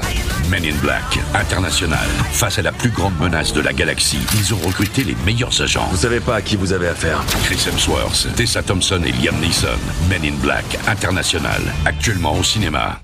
Men 0.50 0.64
in 0.64 0.76
Black, 0.76 0.85
international. 1.34 2.08
Face 2.32 2.60
à 2.60 2.62
la 2.62 2.72
plus 2.72 2.90
grande 2.90 3.18
menace 3.20 3.54
de 3.54 3.62
la 3.62 3.74
galaxie, 3.74 4.20
ils 4.36 4.54
ont 4.54 4.60
recruté 4.60 5.04
les 5.04 5.16
meilleurs 5.26 5.62
agents. 5.62 5.88
Vous 5.92 5.98
savez 5.98 6.20
pas 6.20 6.36
à 6.36 6.42
qui 6.42 6.56
vous 6.56 6.74
avez 6.74 6.88
affaire. 6.88 7.24
Chris 7.44 7.60
Hemsworth, 7.68 8.28
Tessa 8.36 8.62
Thompson 8.62 9.02
et 9.06 9.12
Liam 9.12 9.36
Neeson. 9.40 9.68
Men 10.10 10.24
in 10.24 10.36
Black, 10.42 10.66
international. 10.88 11.62
Actuellement 11.86 12.38
au 12.38 12.44
cinéma. 12.44 13.00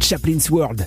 Chaplin's 0.00 0.50
World. 0.50 0.86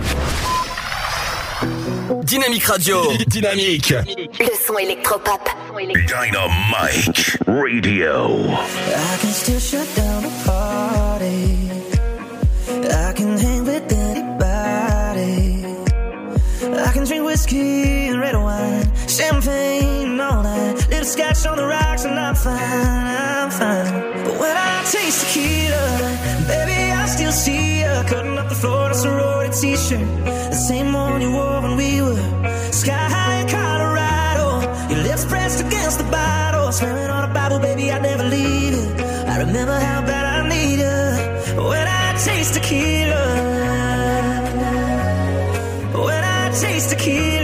Dynamique 2.19 2.65
Radio. 2.65 3.01
Dynamique. 3.27 3.93
Le 4.39 4.67
son 4.67 4.77
électropop. 4.77 5.49
Dynamite 5.77 7.37
Radio. 7.47 8.49
I 8.49 9.17
can 9.21 9.29
still 9.31 9.59
shut 9.59 9.87
down 9.95 10.25
a 10.25 10.29
party. 10.45 11.71
I 12.91 13.13
can 13.13 13.37
hang 13.37 13.65
with 13.65 13.91
anybody. 13.91 15.50
I 16.73 16.91
can 16.93 17.03
drink 17.05 17.25
whiskey 17.25 18.07
and 18.07 18.19
red 18.19 18.35
wine, 18.35 18.85
champagne 19.07 20.19
all 20.19 20.43
night. 20.43 20.75
Little 20.89 21.05
scotch 21.05 21.45
on 21.45 21.57
the 21.57 21.65
rocks 21.65 22.05
and 22.05 22.17
I'm 22.17 22.35
fine, 22.35 22.57
I'm 22.57 23.51
fine. 23.51 24.23
But 24.25 24.39
when 24.39 24.55
I 24.55 24.83
taste 24.89 25.25
tequila, 25.25 25.85
baby, 26.47 26.91
I 26.91 27.05
still 27.07 27.31
see 27.31 27.81
you 27.81 27.93
cutting 28.07 28.37
up 28.37 28.49
the 28.49 28.55
floor 28.55 28.85
in 28.85 28.91
a 28.91 28.95
sorority 28.95 29.53
t-shirt, 29.61 30.07
the 30.25 30.61
same 30.69 30.93
one 30.93 31.21
you 31.21 31.31
wore 31.31 31.61
when 31.61 31.75
we 31.77 32.01
were 32.01 32.21
sky 32.71 32.93
high 33.15 33.41
in 33.41 33.47
Colorado. 33.49 34.47
Your 34.93 35.03
lips 35.03 35.25
pressed 35.25 35.59
against 35.65 35.97
the 35.97 36.05
bottle, 36.05 36.71
swearing 36.71 37.09
on 37.09 37.29
a 37.29 37.33
Bible, 37.33 37.59
baby, 37.59 37.91
I'd 37.91 38.01
never 38.01 38.23
leave 38.23 38.73
it. 38.73 39.01
I 39.27 39.37
remember 39.39 39.77
how 39.77 40.01
bad 40.01 40.25
I 40.35 40.49
need 40.49 40.79
you 40.79 41.63
when 41.69 41.87
I 41.87 42.17
taste 42.17 42.53
tequila. 42.53 43.50
Tequila. 47.01 47.40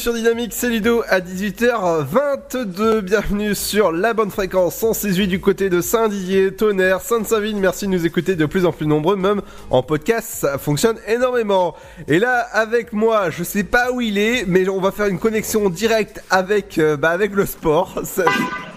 Sur 0.00 0.14
Dynamique, 0.14 0.54
c'est 0.54 0.70
Ludo 0.70 1.02
à 1.10 1.20
18h22. 1.20 3.00
Bienvenue 3.02 3.54
sur 3.54 3.92
la 3.92 4.14
bonne 4.14 4.30
fréquence 4.30 4.76
168 4.76 5.26
du 5.26 5.40
côté 5.40 5.68
de 5.68 5.82
Saint-Didier, 5.82 6.54
Tonnerre, 6.54 7.02
Sainte-Savine. 7.02 7.60
Merci 7.60 7.84
de 7.84 7.90
nous 7.90 8.06
écouter 8.06 8.34
de 8.34 8.46
plus 8.46 8.64
en 8.64 8.72
plus 8.72 8.86
nombreux, 8.86 9.16
même 9.16 9.42
en 9.68 9.82
podcast, 9.82 10.26
ça 10.26 10.56
fonctionne 10.56 10.96
énormément. 11.06 11.74
Et 12.08 12.18
là, 12.18 12.38
avec 12.52 12.94
moi, 12.94 13.28
je 13.28 13.44
sais 13.44 13.62
pas 13.62 13.92
où 13.92 14.00
il 14.00 14.16
est, 14.16 14.46
mais 14.46 14.66
on 14.70 14.80
va 14.80 14.90
faire 14.90 15.06
une 15.06 15.18
connexion 15.18 15.68
directe 15.68 16.24
avec, 16.30 16.78
euh, 16.78 16.96
bah, 16.96 17.10
avec 17.10 17.34
le 17.34 17.44
sport. 17.44 18.00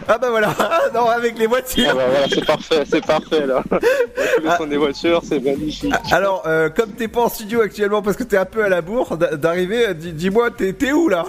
Ah 0.07 0.17
bah 0.17 0.29
voilà, 0.29 0.53
non, 0.93 1.07
avec 1.09 1.37
les 1.37 1.47
voitures. 1.47 1.87
Ah 1.91 1.93
bah 1.95 2.03
voilà, 2.09 2.27
c'est 2.29 2.45
parfait, 2.45 2.83
c'est 2.89 3.05
parfait 3.05 3.45
là. 3.45 3.63
Tous 3.71 4.43
les 4.43 4.57
sons 4.57 4.67
des 4.67 4.77
voitures, 4.77 5.21
c'est 5.27 5.39
magnifique. 5.39 5.93
Alors, 6.11 6.43
euh, 6.45 6.69
comme 6.69 6.91
t'es 6.91 7.07
pas 7.07 7.21
en 7.21 7.29
studio 7.29 7.61
actuellement 7.61 8.01
parce 8.01 8.17
que 8.17 8.23
t'es 8.23 8.37
un 8.37 8.45
peu 8.45 8.63
à 8.63 8.69
la 8.69 8.81
bourre 8.81 9.17
d'a- 9.17 9.35
d'arriver, 9.35 9.87
euh, 9.89 9.93
dis- 9.93 10.13
dis-moi, 10.13 10.51
t'es 10.51 10.73
t'es 10.73 10.91
où 10.91 11.07
là? 11.09 11.25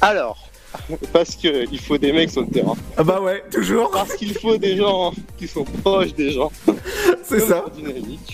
Alors, 0.00 0.36
parce 1.12 1.34
que 1.36 1.64
il 1.72 1.78
faut 1.80 1.98
des 1.98 2.12
mecs 2.12 2.30
sur 2.30 2.42
le 2.42 2.48
terrain. 2.48 2.74
Ah 2.96 3.04
bah 3.04 3.20
ouais, 3.20 3.42
toujours. 3.50 3.90
Parce 3.90 4.14
qu'il 4.14 4.34
faut 4.38 4.56
des 4.56 4.76
gens 4.76 5.12
qui 5.38 5.48
sont 5.48 5.64
proches 5.64 6.14
des 6.14 6.30
gens. 6.32 6.50
C'est 7.24 7.40
ça. 7.40 7.64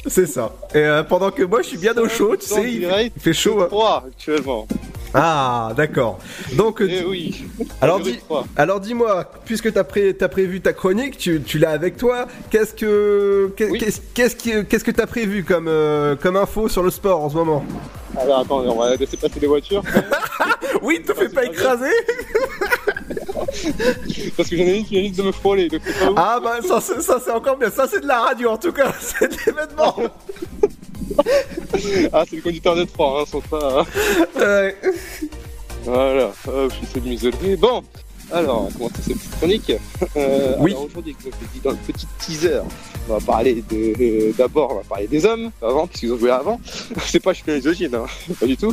C'est 0.07 0.27
ça. 0.27 0.53
Et 0.75 0.79
euh, 0.79 1.03
pendant 1.03 1.31
que 1.31 1.43
moi 1.43 1.63
je 1.63 1.69
suis 1.69 1.79
bien 1.79 1.97
au 1.97 2.09
chaud, 2.09 2.37
tu 2.37 2.47
sais, 2.47 2.63
il, 2.73 2.83
il 3.17 3.21
fait 3.23 3.33
chaud. 3.33 3.61
hein. 3.63 3.67
3 3.69 4.05
actuellement. 4.09 4.67
Ah, 5.15 5.73
d'accord. 5.77 6.19
Donc, 6.57 6.81
euh, 6.81 6.89
Eh 6.91 7.05
oui. 7.05 7.45
alors, 7.83 8.01
dis, 8.01 8.19
alors 8.57 8.81
dis-moi, 8.81 9.31
puisque 9.45 9.71
t'as 9.71 9.85
pré, 9.85 10.15
t'as 10.15 10.29
prévu 10.29 10.63
ta 10.63 10.73
chronique, 10.73 11.19
tu, 11.19 11.43
tu 11.43 11.59
l'as 11.59 11.73
avec 11.73 11.99
toi. 11.99 12.27
Qu'est-ce 12.51 12.73
que 12.73 13.53
qu'est-ce 13.55 14.01
qu'est-ce 14.15 14.37
qui- 14.37 14.65
qu'est-ce 14.67 14.85
que 14.85 14.91
t'as 14.91 15.07
prévu 15.07 15.45
comme 15.45 15.69
euh, 15.69 16.17
comme 16.17 16.37
info 16.37 16.67
sur 16.71 16.83
le 16.83 16.91
sport 16.91 17.23
en 17.23 17.29
ce 17.29 17.35
moment? 17.35 17.63
Alors 18.19 18.41
attends, 18.41 18.61
on 18.61 18.79
va 18.79 18.97
laisser 18.97 19.19
passer 19.19 19.39
les 19.41 19.47
voitures. 19.49 19.83
oui, 20.83 21.03
te 21.03 21.13
fais 21.13 21.29
pas 21.29 21.45
écraser 21.45 21.91
Parce 24.37 24.49
que 24.49 24.57
j'en 24.57 24.63
ai 24.65 24.79
une 24.79 24.85
qui 24.85 24.95
mérite 24.95 25.17
de 25.17 25.23
me 25.23 25.33
frôler. 25.33 25.69
Donc 25.69 25.81
c'est 25.85 25.99
pas 25.99 26.11
ouf. 26.11 26.15
Ah 26.17 26.41
bah 26.43 26.57
ça, 26.67 26.81
c'est- 26.81 27.01
ça 27.03 27.21
c'est 27.25 27.31
encore 27.33 27.57
bien. 27.57 27.71
Ça 27.71 27.87
c'est 27.91 28.01
de 28.01 28.07
la 28.07 28.21
radio 28.21 28.51
en 28.51 28.57
tout 28.57 28.73
cas. 28.73 28.93
C'est 29.01 29.29
de 29.29 29.37
l'événement. 29.47 29.97
Ah, 32.13 32.25
c'est 32.29 32.37
le 32.37 32.43
conducteur 32.43 32.75
de 32.75 32.85
3, 32.85 33.21
hein, 33.21 33.25
sans 33.31 33.43
ça. 33.51 33.81
hein. 33.81 33.85
Ouais. 34.37 34.77
Voilà, 35.85 36.33
hop, 36.47 36.73
j'essaie 36.81 37.01
de 37.01 37.09
m'isoler. 37.09 37.57
Bon, 37.57 37.83
alors, 38.33 38.63
on 38.63 38.65
va 38.69 38.73
commencer 38.73 38.95
cette 39.03 39.17
petite 39.19 39.37
chronique. 39.37 39.73
Euh, 40.17 40.55
Oui. 40.61 40.75
Aujourd'hui, 40.75 41.15
comme 41.15 41.33
je 41.33 41.45
l'ai 41.45 41.51
dit 41.53 41.61
dans 41.63 41.73
le 41.73 41.77
petit 41.77 42.07
teaser, 42.19 42.61
on 43.09 43.15
va 43.15 43.21
parler 43.21 43.63
de. 43.69 43.93
euh, 44.01 44.33
D'abord, 44.39 44.73
on 44.73 44.77
va 44.77 44.83
parler 44.89 45.07
des 45.07 45.27
hommes, 45.27 45.51
avant, 45.61 45.87
puisqu'ils 45.87 46.13
ont 46.13 46.19
joué 46.19 46.31
avant. 46.31 46.59
C'est 47.05 47.21
pas 47.21 47.33
je 47.35 47.43
suis 47.43 47.53
misogyne, 47.53 47.95
hein, 47.95 48.07
pas 48.41 48.47
du 48.47 48.57
tout. 48.57 48.73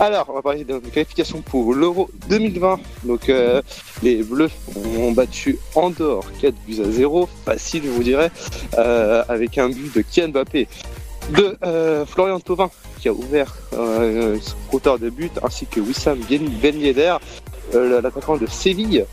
Alors, 0.00 0.26
on 0.28 0.32
va 0.32 0.42
parler 0.42 0.64
de 0.64 0.78
qualification 0.78 1.40
pour 1.40 1.72
l'Euro 1.72 2.10
2020. 2.28 2.80
Donc, 3.04 3.28
euh, 3.28 3.62
les 4.02 4.24
Bleus 4.24 4.50
ont 4.98 5.12
battu 5.12 5.58
Andorre 5.76 6.24
4 6.40 6.54
buts 6.66 6.80
à 6.80 6.90
0, 6.90 7.28
facile, 7.44 7.82
je 7.84 7.90
vous 7.90 8.02
dirais, 8.02 8.32
euh, 8.76 9.22
avec 9.28 9.56
un 9.56 9.68
but 9.68 9.94
de 9.94 10.02
Kian 10.02 10.28
Mbappé, 10.30 10.66
de 11.30 11.56
euh, 11.64 12.04
Florian 12.06 12.40
Thauvin 12.40 12.70
qui 12.98 13.08
a 13.08 13.12
ouvert 13.12 13.54
son 13.70 14.56
compteur 14.70 14.98
de 14.98 15.10
but, 15.10 15.32
ainsi 15.42 15.66
que 15.66 15.78
Wissam 15.78 16.18
Ben 16.28 16.80
Yedder, 16.80 17.16
l'attaquant 17.74 18.38
de 18.38 18.46
Séville, 18.46 19.04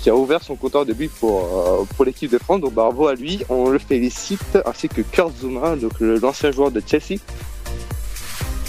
qui 0.00 0.10
a 0.10 0.14
ouvert 0.14 0.42
son 0.42 0.54
compteur 0.54 0.84
de 0.84 0.92
but 0.92 1.10
pour, 1.18 1.86
pour 1.96 2.04
l'équipe 2.04 2.30
de 2.30 2.36
France. 2.36 2.60
Donc 2.60 2.74
bravo 2.74 3.06
à 3.06 3.14
lui, 3.14 3.40
on 3.48 3.70
le 3.70 3.78
félicite, 3.78 4.58
ainsi 4.66 4.90
que 4.90 5.00
Kurt 5.00 5.32
Zuma, 5.40 5.76
l'ancien 5.98 6.50
joueur 6.50 6.70
de 6.70 6.82
Chelsea, 6.86 7.20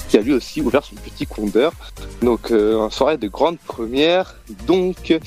qui 0.10 0.18
a 0.18 0.22
lui 0.22 0.34
aussi 0.34 0.62
ouvert 0.62 0.84
son 0.84 0.96
petit 0.96 1.26
compteur. 1.26 1.72
Donc 2.22 2.52
euh, 2.52 2.82
un 2.82 2.90
soirée 2.90 3.18
de 3.18 3.28
grande 3.28 3.58
première. 3.60 4.36
Donc 4.68 5.18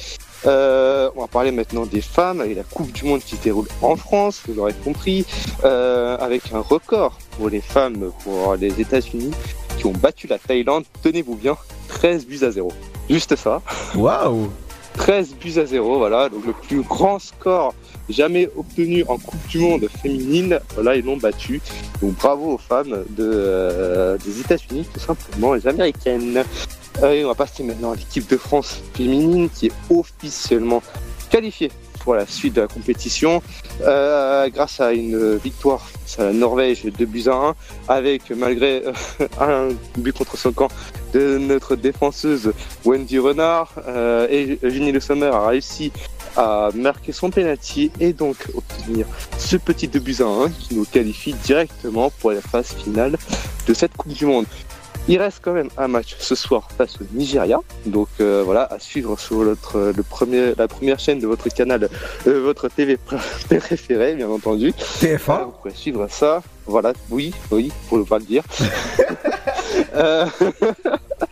euh, 0.44 1.10
on 1.16 1.20
va 1.20 1.26
parler 1.28 1.52
maintenant 1.52 1.86
des 1.86 2.00
femmes 2.00 2.40
avec 2.40 2.56
la 2.56 2.64
Coupe 2.64 2.92
du 2.92 3.04
Monde 3.04 3.20
qui 3.20 3.36
se 3.36 3.42
déroule 3.42 3.68
en 3.80 3.96
France, 3.96 4.42
vous 4.46 4.54
l'aurez 4.54 4.74
compris, 4.84 5.24
euh, 5.64 6.16
avec 6.18 6.52
un 6.52 6.60
record 6.60 7.16
pour 7.36 7.48
les 7.48 7.60
femmes 7.60 8.10
pour 8.24 8.56
les 8.56 8.80
États-Unis 8.80 9.30
qui 9.78 9.86
ont 9.86 9.92
battu 9.92 10.26
la 10.26 10.38
Thaïlande. 10.38 10.84
Tenez-vous 11.02 11.36
bien, 11.36 11.56
13 11.88 12.26
buts 12.26 12.40
à 12.42 12.50
0. 12.50 12.72
Juste 13.08 13.36
ça. 13.36 13.62
Waouh 13.94 14.50
13 14.94 15.36
buts 15.40 15.58
à 15.58 15.64
0, 15.64 15.98
voilà, 15.98 16.28
donc 16.28 16.44
le 16.44 16.52
plus 16.52 16.82
grand 16.82 17.18
score 17.18 17.74
jamais 18.12 18.48
obtenu 18.56 19.04
en 19.08 19.18
Coupe 19.18 19.46
du 19.48 19.58
Monde 19.58 19.88
féminine, 20.02 20.60
voilà, 20.74 20.96
ils 20.96 21.04
l'ont 21.04 21.16
battu. 21.16 21.60
Donc 22.00 22.14
bravo 22.16 22.54
aux 22.54 22.58
femmes 22.58 23.04
euh, 23.18 24.18
des 24.18 24.40
États-Unis, 24.40 24.86
tout 24.92 25.00
simplement, 25.00 25.54
les 25.54 25.66
Américaines. 25.66 26.44
Euh, 27.02 27.12
et 27.12 27.24
on 27.24 27.28
va 27.28 27.34
passer 27.34 27.62
maintenant 27.62 27.92
à 27.92 27.96
l'équipe 27.96 28.28
de 28.28 28.36
France 28.36 28.80
féminine 28.94 29.48
qui 29.48 29.66
est 29.66 29.72
officiellement 29.90 30.82
qualifiée 31.30 31.70
pour 32.00 32.14
la 32.14 32.26
suite 32.26 32.54
de 32.54 32.60
la 32.60 32.66
compétition 32.66 33.42
euh, 33.82 34.48
grâce 34.50 34.80
à 34.80 34.92
une 34.92 35.36
victoire 35.36 35.80
face 35.80 36.18
à 36.18 36.24
la 36.24 36.32
Norvège 36.32 36.84
2 36.84 37.06
buts 37.06 37.24
à 37.28 37.34
1 37.34 37.54
avec 37.88 38.30
malgré 38.30 38.82
un 39.40 39.68
but 39.96 40.12
contre 40.12 40.36
son 40.36 40.52
camp 40.52 40.68
de 41.14 41.38
notre 41.38 41.76
défenseuse 41.76 42.52
Wendy 42.84 43.18
Renard 43.18 43.72
et 44.28 44.58
Eugénie 44.62 44.90
Le 44.90 45.00
Sommer 45.00 45.26
a 45.26 45.46
réussi 45.46 45.92
à 46.36 46.68
marquer 46.74 47.12
son 47.12 47.30
penalty 47.30 47.90
et 48.00 48.12
donc 48.12 48.36
obtenir 48.54 49.06
ce 49.38 49.56
petit 49.56 49.88
2 49.88 49.98
buts 50.00 50.16
à 50.20 50.24
1 50.24 50.50
qui 50.50 50.74
nous 50.74 50.84
qualifie 50.84 51.34
directement 51.34 52.10
pour 52.20 52.32
la 52.32 52.40
phase 52.40 52.72
finale 52.72 53.16
de 53.66 53.74
cette 53.74 53.96
Coupe 53.96 54.12
du 54.12 54.26
Monde. 54.26 54.46
Il 55.08 55.18
reste 55.18 55.40
quand 55.42 55.52
même 55.52 55.68
un 55.78 55.88
match 55.88 56.14
ce 56.20 56.36
soir 56.36 56.68
face 56.78 56.94
au 57.00 57.04
Nigeria, 57.12 57.58
donc 57.86 58.06
euh, 58.20 58.42
voilà 58.44 58.62
à 58.72 58.78
suivre 58.78 59.18
sur 59.18 59.38
notre 59.38 59.92
le 59.96 60.02
premier 60.04 60.54
la 60.56 60.68
première 60.68 61.00
chaîne 61.00 61.18
de 61.18 61.26
votre 61.26 61.48
canal, 61.48 61.88
euh, 62.28 62.40
votre 62.40 62.68
TV 62.68 62.96
pr- 62.96 63.18
préféré 63.58 64.14
bien 64.14 64.28
entendu. 64.28 64.72
TF1. 65.00 65.44
vous 65.46 65.50
pouvez 65.60 65.74
suivre 65.74 66.06
ça. 66.08 66.40
Voilà, 66.66 66.92
oui, 67.10 67.34
oui, 67.50 67.72
pour 67.88 67.98
ne 67.98 68.04
pas 68.04 68.18
le 68.20 68.24
dire. 68.24 68.44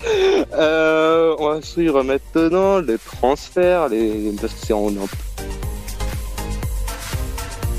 Euh, 0.53 1.35
on 1.39 1.49
va 1.49 1.63
suivre 1.63 2.03
maintenant 2.03 2.81
les 2.81 2.99
transferts, 2.99 3.89
les 3.89 4.33
parce 4.41 4.53
que 4.53 4.67
c'est 4.67 4.73
en, 4.73 4.89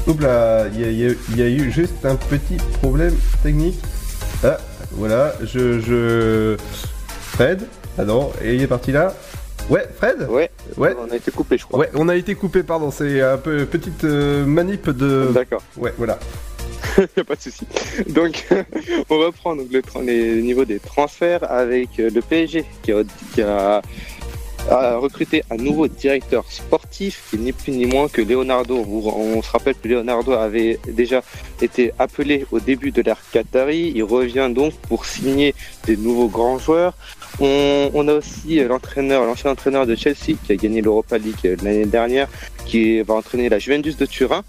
Oups 0.08 0.22
là, 0.22 0.68
y, 0.70 0.82
y 0.82 1.18
il 1.30 1.38
y 1.38 1.42
a 1.42 1.48
eu 1.48 1.72
juste 1.72 2.06
un 2.06 2.16
petit 2.16 2.58
problème 2.82 3.16
technique. 3.44 3.80
Ah, 4.44 4.58
voilà, 4.94 5.34
je, 5.44 5.80
je... 5.80 6.58
Fred 7.20 7.68
Ah 7.98 8.06
non, 8.06 8.32
et 8.44 8.56
il 8.56 8.62
est 8.62 8.68
parti 8.68 8.92
là 8.92 9.14
Ouais, 9.70 9.88
Fred 9.96 10.28
Ouais, 10.30 10.50
ouais. 10.78 10.96
on 11.00 11.12
a 11.12 11.16
été 11.16 11.32
coupé, 11.32 11.58
je 11.58 11.66
crois. 11.66 11.80
Ouais, 11.80 11.90
on 11.94 12.10
a 12.10 12.16
été 12.16 12.36
coupé, 12.36 12.64
pardon, 12.64 12.92
c'est 12.92 13.22
un 13.22 13.38
peu 13.38 13.66
petite 13.66 14.04
euh, 14.04 14.46
manip 14.46 14.90
de... 14.90 15.30
D'accord. 15.34 15.62
Ouais, 15.78 15.94
voilà. 15.98 16.18
y 17.18 17.20
a 17.20 17.24
pas 17.24 17.36
de 17.36 17.42
souci. 17.42 17.66
Donc, 18.10 18.48
on 19.10 19.18
reprend 19.18 19.56
donc 19.56 19.68
le, 19.72 20.42
niveaux 20.42 20.66
des 20.66 20.80
transferts 20.80 21.50
avec 21.50 22.00
euh, 22.00 22.10
le 22.10 22.22
PSG 22.22 22.66
qui 22.84 22.92
a, 23.42 23.82
recruté 24.70 25.44
un 25.50 25.58
nouveau 25.58 25.88
directeur 25.88 26.46
sportif 26.48 27.24
qui 27.30 27.36
est 27.36 27.40
ni 27.40 27.52
plus 27.52 27.72
ni 27.72 27.88
moins 27.88 28.08
que 28.08 28.22
Leonardo. 28.22 28.78
On 28.78 29.42
se 29.42 29.50
rappelle 29.50 29.74
que 29.74 29.88
Leonardo 29.88 30.34
avait 30.34 30.80
déjà 30.88 31.24
été 31.62 31.92
appelé 31.98 32.46
au 32.52 32.60
début 32.60 32.92
de 32.92 33.02
l'ère 33.02 33.22
Qatari. 33.32 33.92
Il 33.96 34.04
revient 34.04 34.52
donc 34.54 34.74
pour 34.88 35.06
signer 35.06 35.56
des 35.88 35.98
nouveaux 35.98 36.28
grands 36.28 36.60
joueurs. 36.60 36.94
On, 37.40 37.90
on 37.96 38.08
a 38.08 38.14
aussi 38.14 38.60
euh, 38.60 38.68
l'entraîneur, 38.68 39.26
l'ancien 39.26 39.52
entraîneur 39.52 39.88
de 39.88 39.96
Chelsea 39.96 40.36
qui 40.46 40.52
a 40.52 40.56
gagné 40.56 40.82
l'Europa 40.82 41.18
League 41.18 41.36
euh, 41.46 41.56
l'année 41.64 41.88
dernière, 41.88 42.28
qui 42.66 43.02
va 43.02 43.16
entraîner 43.16 43.50
la 43.50 43.58
Juventus 43.58 43.98
de 43.98 44.06
Turin. 44.06 44.44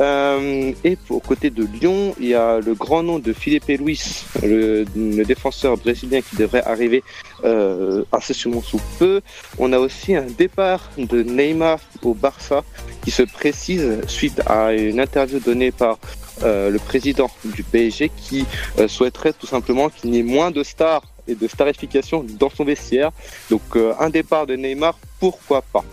Euh, 0.00 0.72
et 0.82 0.96
pour 0.96 1.22
côté 1.22 1.50
de 1.50 1.64
Lyon, 1.64 2.14
il 2.18 2.26
y 2.26 2.34
a 2.34 2.60
le 2.60 2.74
grand 2.74 3.02
nom 3.02 3.18
de 3.18 3.32
Felipe 3.32 3.68
Luis, 3.68 4.24
le, 4.42 4.84
le 4.96 5.24
défenseur 5.24 5.76
brésilien 5.76 6.20
qui 6.20 6.36
devrait 6.36 6.64
arriver 6.64 7.02
euh, 7.44 8.04
incessamment 8.12 8.62
sous 8.62 8.80
peu. 8.98 9.20
On 9.58 9.72
a 9.72 9.78
aussi 9.78 10.14
un 10.14 10.26
départ 10.26 10.90
de 10.98 11.22
Neymar 11.22 11.78
au 12.02 12.14
Barça 12.14 12.64
qui 13.04 13.10
se 13.10 13.22
précise 13.22 14.00
suite 14.06 14.40
à 14.46 14.72
une 14.72 14.98
interview 14.98 15.38
donnée 15.38 15.70
par 15.70 15.98
euh, 16.42 16.70
le 16.70 16.78
président 16.78 17.30
du 17.44 17.62
PSG 17.62 18.10
qui 18.16 18.44
euh, 18.78 18.88
souhaiterait 18.88 19.32
tout 19.32 19.46
simplement 19.46 19.88
qu'il 19.88 20.10
n'y 20.10 20.18
ait 20.18 20.24
moins 20.24 20.50
de 20.50 20.64
stars 20.64 21.02
et 21.28 21.34
de 21.34 21.46
starification 21.46 22.24
dans 22.38 22.50
son 22.50 22.64
vestiaire. 22.64 23.12
Donc 23.50 23.62
euh, 23.76 23.94
un 24.00 24.10
départ 24.10 24.46
de 24.46 24.56
Neymar, 24.56 24.98
pourquoi 25.20 25.62
pas 25.62 25.84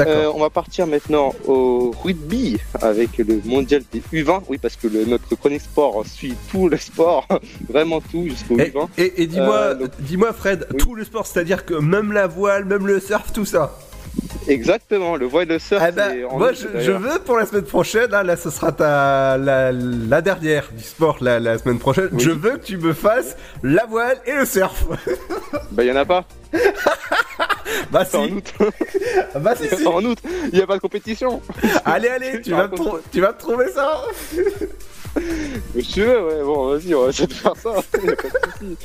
euh, 0.00 0.30
on 0.34 0.40
va 0.40 0.50
partir 0.50 0.86
maintenant 0.86 1.32
au 1.46 1.92
rugby 2.02 2.58
avec 2.82 3.18
le 3.18 3.40
mondial 3.44 3.82
des 3.92 4.00
U20. 4.12 4.42
Oui, 4.48 4.58
parce 4.58 4.76
que 4.76 4.88
le, 4.88 5.04
notre 5.04 5.34
chronique 5.36 5.62
sport 5.62 6.04
suit 6.06 6.34
tout 6.50 6.68
le 6.68 6.76
sport, 6.76 7.26
vraiment 7.68 8.00
tout 8.00 8.24
jusqu'au 8.28 8.58
Et, 8.58 8.70
U20. 8.70 8.88
et- 8.98 9.22
et 9.22 9.26
dis-moi, 9.26 9.54
Euh, 9.56 9.74
donc- 9.74 9.90
dis-moi 10.00 10.32
Fred, 10.32 10.66
tout 10.78 10.94
le 10.94 11.04
sport, 11.04 11.26
c'est-à-dire 11.26 11.64
que 11.64 11.74
même 11.74 12.12
la 12.12 12.26
voile, 12.26 12.64
même 12.64 12.86
le 12.86 13.00
surf, 13.00 13.32
tout 13.32 13.44
ça. 13.44 13.78
Exactement, 14.48 15.16
le 15.16 15.26
voile 15.26 15.58
surf. 15.60 15.82
Eh 15.86 15.92
ben, 15.92 16.08
c'est 16.12 16.24
en 16.24 16.38
moi, 16.38 16.52
je, 16.52 16.90
veux 16.92 17.18
pour 17.18 17.36
la 17.36 17.46
semaine 17.46 17.64
prochaine, 17.64 18.14
hein, 18.14 18.22
là, 18.22 18.36
ce 18.36 18.48
sera 18.50 18.70
ta, 18.72 19.36
la, 19.36 19.72
la 19.72 20.22
dernière 20.22 20.68
du 20.76 20.82
sport 20.84 21.18
la, 21.20 21.40
la 21.40 21.58
semaine 21.58 21.78
prochaine. 21.78 22.10
Je 22.16 22.30
veux 22.30 22.56
que 22.56 22.64
tu 22.64 22.76
me 22.76 22.92
fasses 22.92 23.36
la 23.62 23.84
voile 23.86 24.18
et 24.24 24.32
le 24.34 24.44
surf. 24.46 24.84
Bah, 25.72 25.82
il 25.84 25.90
en 25.92 25.96
a 25.96 26.04
pas. 26.04 26.24
bah, 27.90 28.04
si. 28.04 28.16
en 28.16 28.24
août. 28.24 28.54
bah, 29.40 29.54
si, 29.56 29.68
si. 29.68 29.86
en 29.86 30.04
août, 30.04 30.18
il 30.52 30.54
n'y 30.54 30.62
a 30.62 30.66
pas 30.66 30.76
de 30.76 30.80
compétition. 30.80 31.42
Allez, 31.84 32.08
allez, 32.08 32.40
tu 32.42 32.50
vas, 32.50 32.68
me 32.68 32.76
tu 33.10 33.20
vas 33.20 33.32
me 33.32 33.38
trouver 33.38 33.70
ça. 33.70 34.02
Monsieur, 35.74 36.24
ouais, 36.24 36.42
bon, 36.42 36.70
vas-y, 36.70 36.94
on 36.94 37.04
va 37.04 37.08
essayer 37.08 37.26
de 37.26 37.32
faire 37.32 37.56
ça. 37.56 37.70
y 38.04 38.10
a 38.10 38.16
pas 38.16 38.28
de 38.28 38.52
souci. 38.52 38.76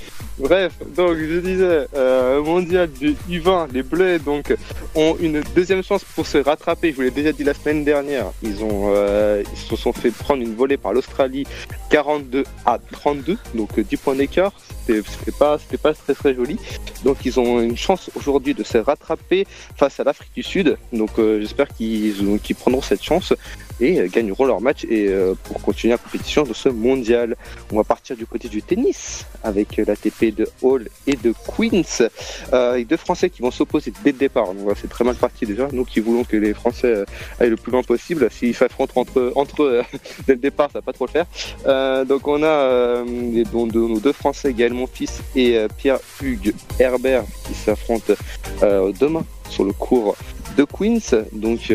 Bref, 0.41 0.73
donc 0.95 1.17
je 1.17 1.39
disais, 1.39 1.87
euh, 1.95 2.41
mondial 2.41 2.89
du 2.91 3.15
U20, 3.29 3.71
les 3.71 3.83
Bleus 3.83 4.17
donc 4.17 4.55
ont 4.95 5.15
une 5.19 5.41
deuxième 5.55 5.83
chance 5.83 6.03
pour 6.03 6.25
se 6.25 6.39
rattraper. 6.39 6.89
Je 6.91 6.95
vous 6.95 7.03
l'ai 7.03 7.11
déjà 7.11 7.31
dit 7.31 7.43
la 7.43 7.53
semaine 7.53 7.83
dernière. 7.83 8.31
Ils 8.41 8.63
ont, 8.63 8.91
euh, 8.95 9.43
ils 9.51 9.57
se 9.59 9.75
sont 9.75 9.93
fait 9.93 10.09
prendre 10.09 10.41
une 10.41 10.55
volée 10.55 10.77
par 10.77 10.93
l'Australie, 10.93 11.45
42 11.91 12.43
à 12.65 12.79
32, 12.91 13.37
donc 13.53 13.77
euh, 13.77 13.83
10 13.83 13.97
points 13.97 14.15
d'écart. 14.15 14.51
C'était 14.87 15.31
pas, 15.37 15.59
c'était 15.59 15.77
pas 15.77 15.93
très 15.93 16.15
très 16.15 16.33
joli. 16.33 16.57
Donc 17.03 17.17
ils 17.23 17.39
ont 17.39 17.61
une 17.61 17.77
chance 17.77 18.09
aujourd'hui 18.15 18.55
de 18.55 18.63
se 18.63 18.79
rattraper 18.79 19.45
face 19.75 19.99
à 19.99 20.03
l'Afrique 20.03 20.33
du 20.35 20.43
Sud. 20.43 20.77
Donc 20.91 21.11
euh, 21.19 21.39
j'espère 21.39 21.67
qu'ils 21.67 22.15
prendront 22.59 22.81
cette 22.81 23.03
chance 23.03 23.33
et 23.81 23.99
euh, 23.99 24.07
gagneront 24.07 24.45
leur 24.45 24.61
match 24.61 24.85
et 24.85 25.07
euh, 25.09 25.33
pour 25.43 25.61
continuer 25.61 25.91
la 25.93 25.97
compétition 25.97 26.43
de 26.43 26.53
ce 26.53 26.69
mondial. 26.69 27.35
On 27.71 27.77
va 27.77 27.83
partir 27.83 28.15
du 28.15 28.25
côté 28.25 28.47
du 28.47 28.61
tennis 28.61 29.25
avec 29.43 29.79
euh, 29.79 29.85
l'ATP 29.85 30.33
de 30.35 30.47
Hall 30.61 30.87
et 31.07 31.15
de 31.17 31.33
Queens. 31.57 32.07
Euh, 32.53 32.71
avec 32.73 32.87
deux 32.87 32.97
Français 32.97 33.29
qui 33.29 33.41
vont 33.41 33.51
s'opposer 33.51 33.91
dès 34.03 34.11
le 34.11 34.17
départ. 34.17 34.53
Donc 34.53 34.69
c'est 34.79 34.89
très 34.89 35.03
mal 35.03 35.15
parti 35.15 35.45
déjà. 35.45 35.67
Nous 35.73 35.83
qui 35.83 35.99
voulons 35.99 36.23
que 36.23 36.37
les 36.37 36.53
Français 36.53 37.03
aillent 37.39 37.49
le 37.49 37.55
plus 37.57 37.71
loin 37.71 37.83
possible, 37.83 38.29
s'ils 38.31 38.55
s'affrontent 38.55 38.99
entre, 39.01 39.31
entre 39.35 39.63
eux 39.63 39.81
dès 40.27 40.33
le 40.33 40.39
départ, 40.39 40.69
ça 40.71 40.79
va 40.79 40.83
pas 40.83 40.93
trop 40.93 41.07
le 41.07 41.11
faire. 41.11 42.05
Donc 42.05 42.27
on 42.27 42.43
a 42.43 43.03
les, 43.03 43.43
donc, 43.45 43.71
de- 43.71 43.79
nos 43.79 43.99
deux 43.99 44.11
Français, 44.13 44.53
Gaël 44.53 44.73
Monfils 44.73 45.09
et 45.35 45.57
Pierre-Hugues 45.77 46.53
Herbert, 46.79 47.23
qui 47.47 47.53
s'affrontent 47.53 48.13
demain 48.61 49.23
sur 49.49 49.63
le 49.63 49.73
cours 49.73 50.15
de 50.57 50.63
Queens. 50.65 51.23
Donc 51.33 51.71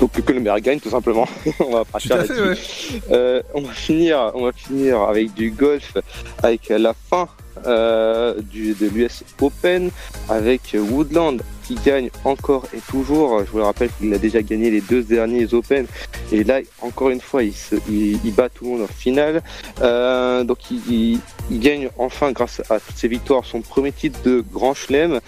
donc 0.00 0.12
que 0.12 0.32
le 0.32 0.40
meilleur 0.40 0.58
gagne 0.60 0.80
tout 0.80 0.90
simplement. 0.90 1.28
on 1.60 1.70
va 1.72 1.84
partir 1.84 2.16
Tout 2.16 2.22
à 2.22 2.24
fait, 2.24 2.34
là-dessus. 2.34 2.94
Euh, 3.12 3.42
on 3.54 3.60
va 3.60 3.72
finir, 3.72 4.32
on 4.34 4.44
va 4.44 4.52
finir 4.52 5.00
avec 5.02 5.32
du 5.34 5.50
golf, 5.50 5.94
avec 6.42 6.68
la 6.70 6.94
fin 7.10 7.28
euh, 7.66 8.40
du, 8.40 8.72
de 8.74 8.86
l'US 8.88 9.22
Open, 9.40 9.90
avec 10.30 10.74
Woodland 10.74 11.42
qui 11.64 11.74
gagne 11.74 12.10
encore 12.24 12.64
et 12.74 12.80
toujours. 12.88 13.40
Je 13.44 13.50
vous 13.50 13.58
le 13.58 13.64
rappelle 13.64 13.90
qu'il 13.98 14.12
a 14.14 14.18
déjà 14.18 14.40
gagné 14.42 14.70
les 14.70 14.80
deux 14.80 15.02
derniers 15.02 15.52
Open 15.54 15.86
et 16.32 16.42
là 16.44 16.60
encore 16.80 17.10
une 17.10 17.20
fois 17.20 17.42
il, 17.42 17.52
se, 17.52 17.76
il, 17.88 18.18
il 18.24 18.34
bat 18.34 18.48
tout 18.48 18.64
le 18.64 18.70
monde 18.70 18.82
en 18.82 18.86
finale. 18.92 19.42
Euh, 19.82 20.42
donc 20.44 20.70
il, 20.70 20.80
il- 20.90 21.20
il 21.52 21.58
gagne 21.58 21.88
enfin 21.98 22.30
grâce 22.32 22.60
à 22.70 22.78
toutes 22.78 22.96
ses 22.96 23.08
victoires 23.08 23.44
son 23.44 23.60
premier 23.60 23.90
titre 23.92 24.20
de 24.24 24.42
Grand 24.52 24.72
Chelem 24.72 25.18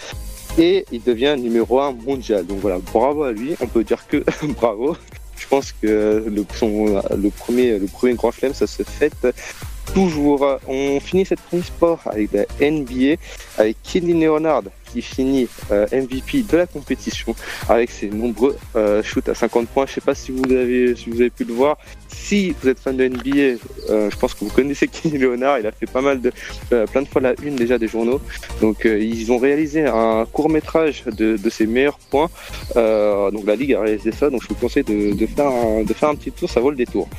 et 0.57 0.85
il 0.91 1.01
devient 1.03 1.35
numéro 1.37 1.79
un 1.79 1.91
mondial. 1.91 2.45
Donc 2.45 2.59
voilà, 2.59 2.79
bravo 2.93 3.23
à 3.23 3.31
lui. 3.31 3.55
On 3.59 3.67
peut 3.67 3.83
dire 3.83 4.05
que 4.07 4.23
bravo. 4.47 4.95
Je 5.37 5.47
pense 5.47 5.71
que 5.73 6.23
le 6.25 6.43
premier, 7.29 7.79
le 7.79 7.87
premier 7.87 8.13
grand 8.13 8.31
chelem, 8.31 8.53
ça 8.53 8.67
se 8.67 8.83
fête 8.83 9.27
toujours. 9.93 10.45
On 10.67 10.99
finit 10.99 11.25
cette 11.25 11.41
chronique 11.47 11.65
sport 11.65 11.99
avec 12.05 12.29
la 12.31 12.45
NBA, 12.61 13.15
avec 13.57 13.77
Kelly 13.83 14.13
Leonard 14.13 14.63
qui 14.93 15.01
finit 15.01 15.47
euh, 15.71 15.87
MVP 15.91 16.43
de 16.43 16.57
la 16.57 16.67
compétition 16.67 17.35
avec 17.67 17.89
ses 17.89 18.09
nombreux 18.09 18.55
euh, 18.75 19.01
shoots 19.01 19.27
à 19.27 19.33
50 19.33 19.67
points. 19.67 19.85
Je 19.87 19.93
sais 19.93 20.01
pas 20.01 20.13
si 20.13 20.31
vous 20.31 20.51
avez, 20.51 20.95
si 20.95 21.09
vous 21.09 21.19
avez 21.19 21.31
pu 21.31 21.43
le 21.43 21.53
voir. 21.53 21.77
Si 22.07 22.55
vous 22.61 22.69
êtes 22.69 22.79
fan 22.79 22.95
de 22.95 23.07
NBA, 23.07 23.59
euh, 23.89 24.09
je 24.11 24.17
pense 24.17 24.33
que 24.35 24.45
vous 24.45 24.51
connaissez 24.51 24.87
Kenny 24.93 25.17
Leonard. 25.17 25.59
Il 25.59 25.67
a 25.67 25.71
fait 25.71 25.87
pas 25.87 26.01
mal 26.01 26.21
de, 26.21 26.31
plein 26.91 27.01
de 27.01 27.07
fois 27.07 27.21
la 27.21 27.33
une 27.41 27.55
déjà 27.55 27.77
des 27.77 27.87
journaux. 27.87 28.21
Donc 28.61 28.85
ils 28.85 29.31
ont 29.31 29.39
réalisé 29.39 29.85
un 29.85 30.25
court 30.31 30.49
métrage 30.49 31.03
de, 31.05 31.49
ses 31.49 31.65
meilleurs 31.65 31.97
points. 31.97 32.29
Donc 32.75 33.45
la 33.45 33.55
ligue 33.55 33.73
a 33.73 33.81
réalisé 33.81 34.11
ça. 34.11 34.29
Donc 34.29 34.43
je 34.43 34.49
vous 34.49 34.55
conseille 34.55 34.83
de, 34.83 35.13
de 35.13 35.25
faire 35.25 35.47
un, 35.47 35.83
de 35.83 35.93
faire 35.93 36.09
un 36.09 36.15
petit 36.15 36.31
tour. 36.31 36.49
Ça 36.49 36.59
vaut 36.59 36.69
le 36.69 36.77
détour. 36.77 37.09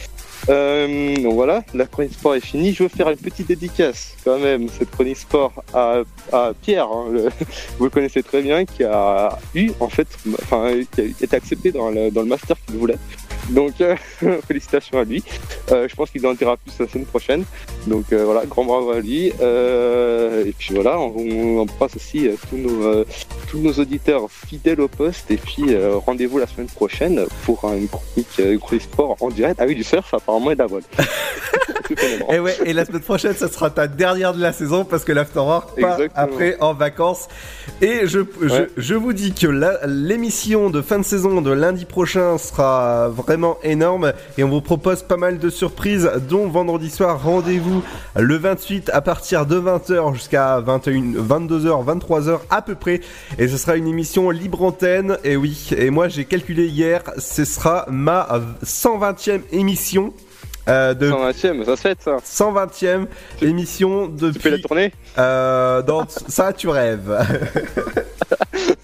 Euh, 0.48 1.16
voilà, 1.24 1.62
la 1.74 1.86
chronique 1.86 2.12
sport 2.12 2.34
est 2.34 2.40
finie. 2.40 2.72
Je 2.72 2.82
veux 2.82 2.88
faire 2.88 3.08
une 3.08 3.16
petite 3.16 3.48
dédicace 3.48 4.14
quand 4.24 4.38
même, 4.38 4.68
cette 4.68 4.90
chronique 4.90 5.16
sport 5.16 5.52
à, 5.72 6.02
Pierre, 6.62 6.86
hein, 6.86 7.06
vous 7.78 7.84
le 7.84 7.90
connaissez 7.90 8.22
très 8.22 8.42
bien, 8.42 8.64
qui 8.64 8.84
a 8.84 9.38
eu 9.54 9.70
en 9.80 9.88
fait, 9.88 10.08
enfin, 10.42 10.70
qui 10.92 11.00
a 11.00 11.04
été 11.04 11.36
accepté 11.36 11.72
dans 11.72 11.90
le, 11.90 12.10
dans 12.10 12.22
le 12.22 12.28
master 12.28 12.56
qu'il 12.66 12.76
voulait. 12.76 12.98
Donc 13.50 13.80
euh, 13.80 13.94
félicitations 14.48 14.98
à 14.98 15.04
lui. 15.04 15.22
Euh, 15.72 15.86
je 15.88 15.94
pense 15.94 16.10
qu'il 16.10 16.26
en 16.26 16.34
dira 16.34 16.56
plus 16.56 16.72
la 16.78 16.88
semaine 16.88 17.06
prochaine. 17.06 17.44
Donc 17.86 18.06
euh, 18.12 18.24
voilà, 18.24 18.46
grand 18.46 18.64
bravo 18.64 18.90
à 18.90 19.00
lui. 19.00 19.26
Et 19.28 20.54
puis 20.58 20.74
voilà, 20.74 20.98
on, 20.98 21.14
on 21.16 21.58
embrasse 21.60 21.96
aussi 21.96 22.28
tous, 22.48 22.56
nos, 22.56 23.04
tous 23.50 23.58
nos 23.58 23.72
auditeurs 23.72 24.28
fidèles 24.30 24.80
au 24.80 24.88
poste. 24.88 25.30
Et 25.30 25.36
puis 25.36 25.64
rendez-vous 26.06 26.38
la 26.38 26.46
semaine 26.46 26.68
prochaine 26.68 27.24
pour 27.44 27.64
une 27.72 27.88
chronique, 27.88 28.38
une 28.38 28.58
chronique 28.58 28.82
sport 28.84 29.16
en 29.20 29.28
direct. 29.28 29.58
Ah 29.60 29.64
oui, 29.66 29.74
du 29.74 29.84
surf 29.84 30.12
apparemment 30.14 30.50
et 30.50 30.54
de 30.54 30.60
la 30.60 30.66
voile. 30.66 30.82
Et 32.30 32.38
ouais, 32.40 32.56
et 32.64 32.72
la 32.72 32.84
semaine 32.86 33.02
prochaine, 33.02 33.34
ça 33.34 33.48
sera 33.48 33.68
ta 33.68 33.86
dernière 33.86 34.32
de 34.32 34.40
la 34.40 34.52
saison 34.52 34.84
parce 34.84 35.04
que 35.04 35.12
l'Afterwork 35.12 35.78
part 35.78 35.98
après 36.14 36.56
en 36.60 36.72
vacances. 36.72 37.28
Et 37.82 38.06
je, 38.06 38.20
je, 38.40 38.48
Ouais. 38.54 38.68
je 38.76 38.94
vous 38.94 39.12
dis 39.12 39.34
que 39.34 39.46
l'émission 39.86 40.70
de 40.70 40.80
fin 40.80 40.98
de 40.98 41.04
saison 41.04 41.42
de 41.42 41.50
lundi 41.50 41.84
prochain 41.84 42.38
sera 42.38 43.08
vraiment 43.08 43.33
énorme 43.62 44.12
et 44.38 44.44
on 44.44 44.48
vous 44.48 44.60
propose 44.60 45.02
pas 45.02 45.16
mal 45.16 45.38
de 45.38 45.50
surprises, 45.50 46.10
dont 46.28 46.48
vendredi 46.48 46.90
soir, 46.90 47.22
rendez-vous 47.22 47.82
le 48.16 48.36
28 48.36 48.90
à 48.92 49.00
partir 49.00 49.46
de 49.46 49.58
20h 49.58 50.14
jusqu'à 50.14 50.60
21, 50.60 50.92
22h, 51.22 51.84
23h 51.84 52.40
à 52.50 52.62
peu 52.62 52.74
près. 52.74 53.00
Et 53.38 53.48
ce 53.48 53.56
sera 53.56 53.76
une 53.76 53.86
émission 53.88 54.30
libre 54.30 54.62
antenne. 54.62 55.18
Et 55.24 55.36
oui, 55.36 55.70
et 55.76 55.90
moi 55.90 56.08
j'ai 56.08 56.24
calculé 56.24 56.66
hier, 56.66 57.02
ce 57.18 57.44
sera 57.44 57.86
ma 57.88 58.28
120e 58.64 59.40
émission. 59.52 60.12
Euh, 60.66 60.94
de 60.94 61.10
120e, 61.10 61.64
ça 61.64 61.76
se 61.76 61.80
fait 61.82 61.98
ça. 62.00 62.16
120e 62.24 63.06
émission 63.42 64.06
depuis. 64.08 64.34
Tu 64.34 64.40
fais 64.40 64.50
la 64.50 64.58
tournée? 64.58 64.92
euh, 65.18 65.82
dans 65.82 66.06
ça, 66.08 66.52
tu 66.52 66.68
rêves. 66.68 67.12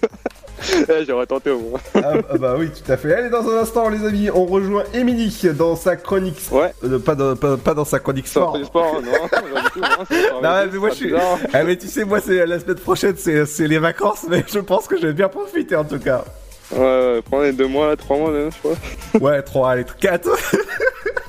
Eh, 0.89 1.05
J'aurais 1.07 1.25
tenté 1.25 1.49
au 1.51 1.59
moins. 1.59 1.79
ah, 1.95 2.13
ah 2.31 2.37
bah 2.37 2.55
oui, 2.57 2.69
tout 2.69 2.91
à 2.91 2.97
fait. 2.97 3.13
Allez, 3.13 3.29
dans 3.29 3.47
un 3.49 3.57
instant, 3.61 3.89
les 3.89 4.05
amis, 4.05 4.29
on 4.33 4.45
rejoint 4.45 4.83
Émilie 4.93 5.35
dans 5.57 5.75
sa 5.75 5.95
chronique. 5.95 6.39
Ouais. 6.51 6.73
Euh, 6.83 6.99
pas, 6.99 7.15
dans, 7.15 7.35
pas, 7.35 7.57
pas 7.57 7.73
dans 7.73 7.85
sa 7.85 7.99
chronique 7.99 8.27
sport. 8.27 8.57
sport, 8.65 9.01
non, 9.01 9.27
pas 9.27 9.41
du 9.41 9.69
tout, 9.73 9.79
non, 9.79 10.41
Non, 10.43 10.65
mais 10.71 10.77
moi 10.77 10.89
je 10.89 10.95
suis. 10.95 11.13
Ah, 11.53 11.63
mais 11.63 11.75
tu 11.77 11.87
sais, 11.87 12.03
moi, 12.05 12.19
c'est 12.19 12.45
la 12.45 12.59
semaine 12.59 12.77
prochaine, 12.77 13.15
c'est 13.17 13.45
c'est 13.45 13.67
les 13.67 13.79
vacances, 13.79 14.25
mais 14.29 14.43
je 14.47 14.59
pense 14.59 14.87
que 14.87 14.97
je 14.97 15.07
vais 15.07 15.13
bien 15.13 15.27
profiter 15.29 15.75
en 15.75 15.83
tout 15.85 15.99
cas. 15.99 16.23
Ouais, 16.71 16.79
ouais, 16.79 17.21
prends 17.21 17.41
les 17.41 17.51
deux 17.51 17.67
mois, 17.67 17.87
là, 17.87 17.95
trois 17.97 18.17
mois 18.17 18.31
même, 18.31 18.49
je 18.51 18.57
crois. 18.59 18.75
Ouais, 19.29 19.41
3, 19.41 19.71
allez, 19.71 19.85
4. 19.99 20.29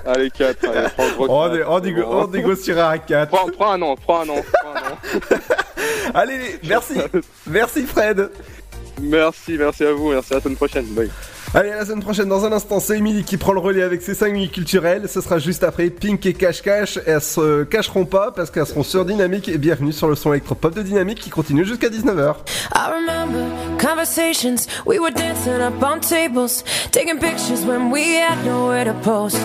Allez, 0.07 0.31
4. 0.31 0.69
Allez, 0.69 0.89
prends 0.97 1.09
gros 1.16 1.27
On, 1.29 1.51
quatre, 1.51 1.69
on 1.69 1.79
c'est 1.83 1.91
négo- 1.91 2.03
bon. 2.03 2.23
on 2.24 2.27
négociera 2.29 2.91
à 2.91 2.99
4. 2.99 3.29
Prends, 3.31 3.47
prends 3.49 3.73
un 3.73 3.83
an, 3.83 3.97
prends 3.97 4.20
un 4.20 4.29
an, 4.29 4.37
prends 4.53 4.70
un 4.70 4.93
an. 4.93 5.39
Allez, 6.15 6.59
merci. 6.69 6.95
Merci 7.47 7.83
Fred. 7.87 8.31
Merci, 9.03 9.57
merci 9.59 9.85
à 9.85 9.93
vous, 9.93 10.11
merci 10.11 10.33
à 10.33 10.37
la 10.37 10.43
semaine 10.43 10.57
prochaine. 10.57 10.87
Bye. 10.87 11.11
Allez, 11.55 11.70
à 11.70 11.77
la 11.77 11.85
semaine 11.85 12.01
prochaine, 12.01 12.29
dans 12.29 12.47
un 12.47 12.53
instant, 12.53 12.81
c'est 12.81 12.97
Emily 12.97 13.24
qui 13.24 13.37
prend 13.37 13.53
le 13.53 13.61
relais 13.61 13.83
avec 13.83 14.01
ses 14.01 14.15
5 14.15 14.33
minutes 14.33 14.53
culturelles. 14.53 15.07
Ce 15.07 15.20
sera 15.20 15.39
juste 15.39 15.65
après 15.65 15.91
Pink 15.91 16.24
et 16.24 16.33
Cash 16.33 16.62
Cash. 16.62 16.99
Elles 17.05 17.20
se 17.20 17.65
cacheront 17.65 18.07
pas 18.07 18.31
parce 18.31 18.51
qu'elles 18.51 18.66
seront 18.66 18.83
sur 18.83 19.05
Dynamique 19.05 19.49
et 19.49 19.59
bienvenue 19.59 19.93
sur 19.93 20.09
le 20.09 20.15
son 20.15 20.33
électropop 20.33 20.74
de 20.74 20.81
Dynamique 20.81 21.20
qui 21.20 21.29
continue 21.29 21.66
jusqu'à 21.66 21.91
19h. 21.91 22.37
I 22.74 22.91
remember 22.91 23.45
conversations. 23.79 24.66
We 24.87 24.99
were 24.99 25.12
dancing 25.12 25.61
up 25.61 25.74
on 25.83 26.01
tables, 26.01 26.65
taking 26.91 27.19
pictures 27.19 27.66
when 27.66 27.91
we 27.93 28.16
had 28.16 28.43
nowhere 28.47 28.87
to 28.87 28.95
post. 29.03 29.45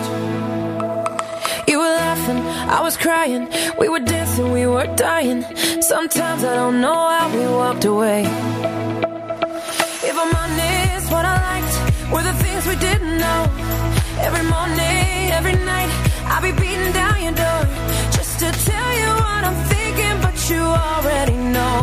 You 1.66 1.78
were 1.78 1.94
laughing, 1.98 2.38
I 2.70 2.80
was 2.80 2.96
crying. 2.96 3.48
We 3.78 3.90
were 3.90 4.00
dancing, 4.00 4.50
we 4.52 4.66
were 4.66 4.86
dying. 4.96 5.44
Sometimes 5.82 6.42
I 6.42 6.54
don't 6.54 6.80
know 6.80 6.94
how 6.94 7.28
we 7.28 7.46
walked 7.46 7.84
away. 7.84 8.24
Didn't 12.80 13.18
know. 13.18 13.42
Every 14.20 14.44
morning, 14.54 15.30
every 15.38 15.56
night, 15.64 15.90
I'll 16.26 16.42
be 16.42 16.52
beating 16.52 16.92
down 16.92 17.22
your 17.22 17.32
door 17.32 17.62
just 18.16 18.38
to 18.40 18.48
tell 18.70 18.90
you 19.00 19.10
what 19.24 19.42
I'm 19.48 19.58
thinking, 19.72 20.16
but 20.20 20.36
you 20.50 20.62
already 20.62 21.36
know. 21.36 21.76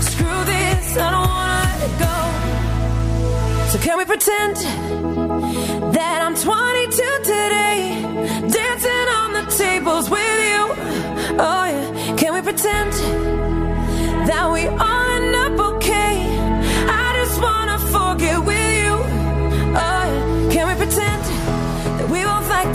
Screw 0.00 0.40
this, 0.44 0.96
I 0.96 1.10
don't 1.14 1.28
wanna 1.34 1.60
let 1.66 1.80
it 1.88 1.94
go. 2.06 2.16
So 3.70 3.78
can 3.78 3.98
we 3.98 4.04
pretend 4.04 4.56
that 5.96 6.18
I'm 6.22 6.36
22 6.36 7.18
today, 7.32 7.78
dancing 8.56 9.06
on 9.20 9.28
the 9.38 9.44
tables 9.62 10.10
with 10.10 10.38
you? 10.50 10.60
Oh 11.38 11.64
yeah, 11.74 12.16
can 12.16 12.34
we 12.34 12.40
pretend 12.42 12.92
that 14.28 14.50
we 14.52 14.66
all 14.66 15.06
end 15.16 15.34
up 15.44 15.74
okay? 15.74 16.14
I 16.88 17.06
just 17.20 17.40
wanna 17.42 17.78
forget 17.94 18.38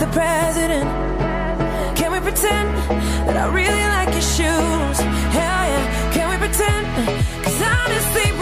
the 0.00 0.06
president? 0.06 0.88
Can 1.94 2.10
we 2.10 2.20
pretend 2.20 2.68
that 3.28 3.36
I 3.36 3.46
really 3.52 3.84
like 3.96 4.08
your 4.16 4.28
shoes? 4.36 4.98
Hell 5.36 5.62
yeah, 5.72 6.12
can 6.14 6.26
we 6.32 6.36
pretend? 6.38 6.86
Cause 7.44 7.60
honestly, 7.60 8.32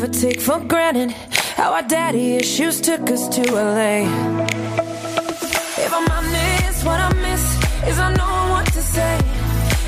never 0.00 0.12
take 0.12 0.40
for 0.40 0.58
granted. 0.60 1.10
How 1.56 1.74
our 1.74 1.82
daddy 1.82 2.36
issues 2.36 2.80
took 2.80 3.10
us 3.10 3.28
to 3.28 3.42
LA. 3.52 4.08
If 5.84 5.92
I'm 5.92 6.10
honest, 6.10 6.86
what 6.86 7.00
I 7.00 7.12
miss 7.20 7.44
is 7.86 7.98
I 7.98 8.10
know 8.14 8.52
what 8.52 8.66
to 8.66 8.80
say. 8.80 9.20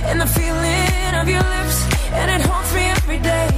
And 0.09 0.20
the 0.20 0.26
feeling 0.26 1.14
of 1.14 1.28
your 1.28 1.44
lips, 1.56 1.78
and 2.12 2.30
it 2.30 2.47
haunts 2.47 2.74
me 2.74 2.82
every 2.82 3.18
day. 3.20 3.52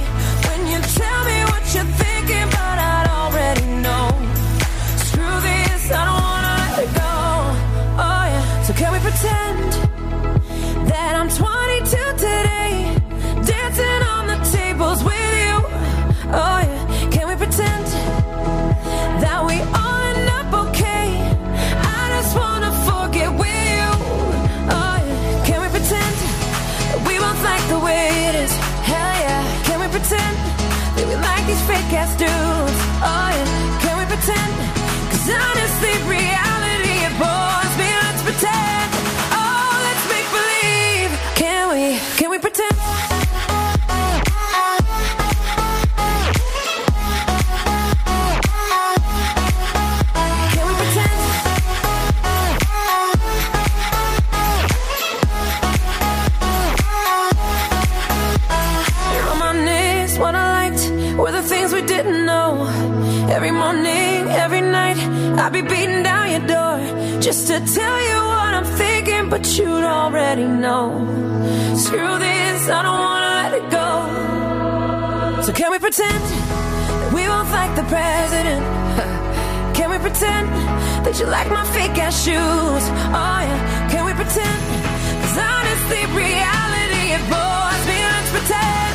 Just 67.35 67.47
to 67.47 67.59
tell 67.73 67.99
you 68.09 68.17
what 68.31 68.51
I'm 68.57 68.63
thinking, 68.77 69.29
but 69.29 69.43
you'd 69.57 69.83
already 69.83 70.45
know. 70.45 70.87
Screw 71.75 72.17
this, 72.27 72.69
I 72.69 72.81
don't 72.85 72.99
wanna 73.07 73.31
let 73.41 73.51
it 73.59 73.67
go. 73.79 75.41
So 75.43 75.51
can 75.51 75.69
we 75.69 75.79
pretend 75.79 76.23
that 76.99 77.11
we 77.13 77.25
both 77.27 77.51
like 77.51 77.75
the 77.75 77.83
president? 77.95 78.63
Can 79.75 79.91
we 79.91 79.97
pretend 79.97 80.47
that 81.03 81.19
you 81.19 81.25
like 81.25 81.49
my 81.49 81.65
fake 81.75 81.97
ass 82.05 82.15
shoes? 82.23 82.83
Oh 83.21 83.39
yeah, 83.49 83.89
can 83.91 84.05
we 84.05 84.13
pretend? 84.13 84.61
Cause 85.21 85.37
honestly, 85.51 86.01
reality 86.15 87.03
it 87.17 87.23
bores 87.33 87.83
me. 87.89 87.97
Let's 88.11 88.31
pretend. 88.31 88.94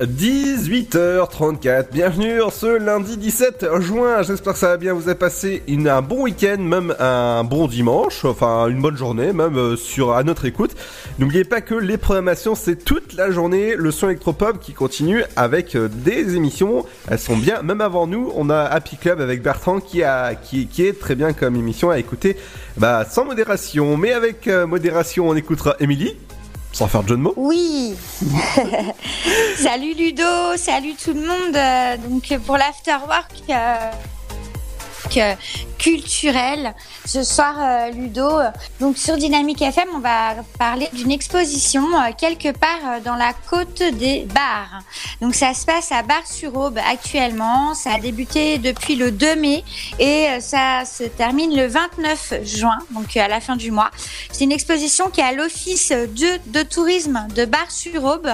18h34, 0.00 1.90
bienvenue 1.92 2.40
en 2.40 2.48
ce 2.48 2.78
lundi 2.78 3.18
17 3.18 3.66
juin, 3.80 4.22
j'espère 4.22 4.54
que 4.54 4.58
ça 4.58 4.68
va 4.68 4.76
bien, 4.78 4.94
vous 4.94 5.10
avez 5.10 5.18
passé 5.18 5.62
un 5.68 6.00
bon 6.00 6.22
week-end, 6.22 6.56
même 6.56 6.94
un 6.98 7.44
bon 7.44 7.66
dimanche, 7.66 8.24
enfin 8.24 8.68
une 8.68 8.80
bonne 8.80 8.96
journée 8.96 9.34
même 9.34 9.58
euh, 9.58 9.76
sur 9.76 10.14
à 10.14 10.22
notre 10.22 10.46
écoute. 10.46 10.74
N'oubliez 11.18 11.44
pas 11.44 11.60
que 11.60 11.74
les 11.74 11.98
programmations 11.98 12.54
c'est 12.54 12.76
toute 12.82 13.12
la 13.12 13.30
journée, 13.30 13.74
le 13.76 13.90
son 13.90 14.06
électropop 14.06 14.58
qui 14.58 14.72
continue 14.72 15.22
avec 15.36 15.76
euh, 15.76 15.90
des 15.92 16.34
émissions, 16.34 16.86
elles 17.10 17.18
sont 17.18 17.36
bien, 17.36 17.60
même 17.60 17.82
avant 17.82 18.06
nous, 18.06 18.32
on 18.36 18.48
a 18.48 18.60
Happy 18.62 18.96
Club 18.96 19.20
avec 19.20 19.42
Bertrand 19.42 19.80
qui, 19.80 20.02
a, 20.02 20.34
qui, 20.34 20.66
qui 20.66 20.86
est 20.86 20.98
très 20.98 21.14
bien 21.14 21.34
comme 21.34 21.56
émission 21.56 21.90
à 21.90 21.98
écouter, 21.98 22.38
bah 22.78 23.04
sans 23.04 23.26
modération, 23.26 23.98
mais 23.98 24.12
avec 24.14 24.48
euh, 24.48 24.66
modération 24.66 25.28
on 25.28 25.36
écoutera 25.36 25.76
Émilie. 25.78 26.16
Sans 26.72 26.86
faire 26.86 27.02
de 27.02 27.08
jeu 27.08 27.18
Oui 27.36 27.94
Salut 29.58 29.94
Ludo, 29.94 30.56
salut 30.56 30.94
tout 30.94 31.12
le 31.12 31.20
monde. 31.20 31.56
Euh, 31.56 31.96
Donc 31.96 32.32
pour 32.46 32.56
l'afterwork, 32.56 33.42
euh, 35.16 35.34
culturelle. 35.78 36.74
Ce 37.06 37.22
soir, 37.22 37.54
euh, 37.58 37.90
Ludo, 37.90 38.38
euh, 38.38 38.50
donc 38.80 38.98
sur 38.98 39.16
Dynamique 39.16 39.62
FM, 39.62 39.88
on 39.94 40.00
va 40.00 40.36
parler 40.58 40.88
d'une 40.92 41.10
exposition 41.10 41.82
quelque 42.18 42.52
part 42.52 43.00
dans 43.04 43.14
la 43.14 43.32
côte 43.32 43.82
des 43.94 44.26
Bars. 44.34 44.82
Donc 45.20 45.34
ça 45.34 45.54
se 45.54 45.64
passe 45.64 45.90
à 45.92 46.02
Bar-sur-Aube 46.02 46.78
actuellement. 46.78 47.74
Ça 47.74 47.94
a 47.94 47.98
débuté 47.98 48.58
depuis 48.58 48.96
le 48.96 49.10
2 49.10 49.36
mai 49.36 49.64
et 49.98 50.26
ça 50.40 50.84
se 50.84 51.04
termine 51.04 51.56
le 51.56 51.66
29 51.66 52.44
juin, 52.44 52.78
donc 52.90 53.16
à 53.16 53.28
la 53.28 53.40
fin 53.40 53.56
du 53.56 53.70
mois. 53.70 53.90
C'est 54.32 54.44
une 54.44 54.52
exposition 54.52 55.08
qui 55.10 55.20
est 55.20 55.24
à 55.24 55.32
l'Office 55.32 55.90
de, 55.90 56.50
de 56.50 56.62
tourisme 56.62 57.26
de 57.34 57.44
Bar-sur-Aube. 57.44 58.30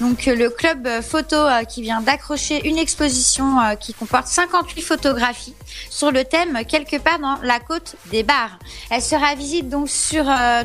Donc 0.00 0.28
euh, 0.28 0.34
le 0.34 0.50
club 0.50 0.86
euh, 0.86 1.02
photo 1.02 1.36
euh, 1.36 1.64
qui 1.64 1.82
vient 1.82 2.00
d'accrocher 2.00 2.68
une 2.68 2.78
exposition 2.78 3.56
qui 3.80 3.94
comporte 3.94 4.26
58 4.26 4.82
photographies 4.82 5.54
sur 5.90 6.10
le 6.10 6.24
thème 6.24 6.60
quelque 6.68 6.96
part 6.96 7.18
dans 7.18 7.36
la 7.42 7.60
côte 7.60 7.96
des 8.10 8.22
bars. 8.22 8.58
Elle 8.90 9.02
sera 9.02 9.34
visible 9.34 9.68
donc 9.68 9.88
sur 9.88 10.24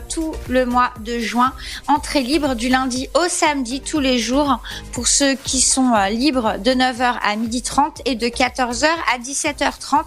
tout 0.09 0.33
le 0.49 0.65
mois 0.65 0.91
de 0.99 1.19
juin, 1.19 1.53
entrée 1.87 2.21
libre 2.21 2.55
du 2.55 2.69
lundi 2.69 3.07
au 3.13 3.27
samedi 3.27 3.81
tous 3.81 3.99
les 3.99 4.19
jours 4.19 4.61
pour 4.93 5.07
ceux 5.07 5.35
qui 5.35 5.61
sont 5.61 5.93
libres 6.09 6.57
de 6.59 6.71
9h 6.71 7.15
à 7.23 7.35
12h30 7.35 8.01
et 8.05 8.15
de 8.15 8.27
14h 8.27 8.85
à 9.13 9.19
17h30. 9.19 10.03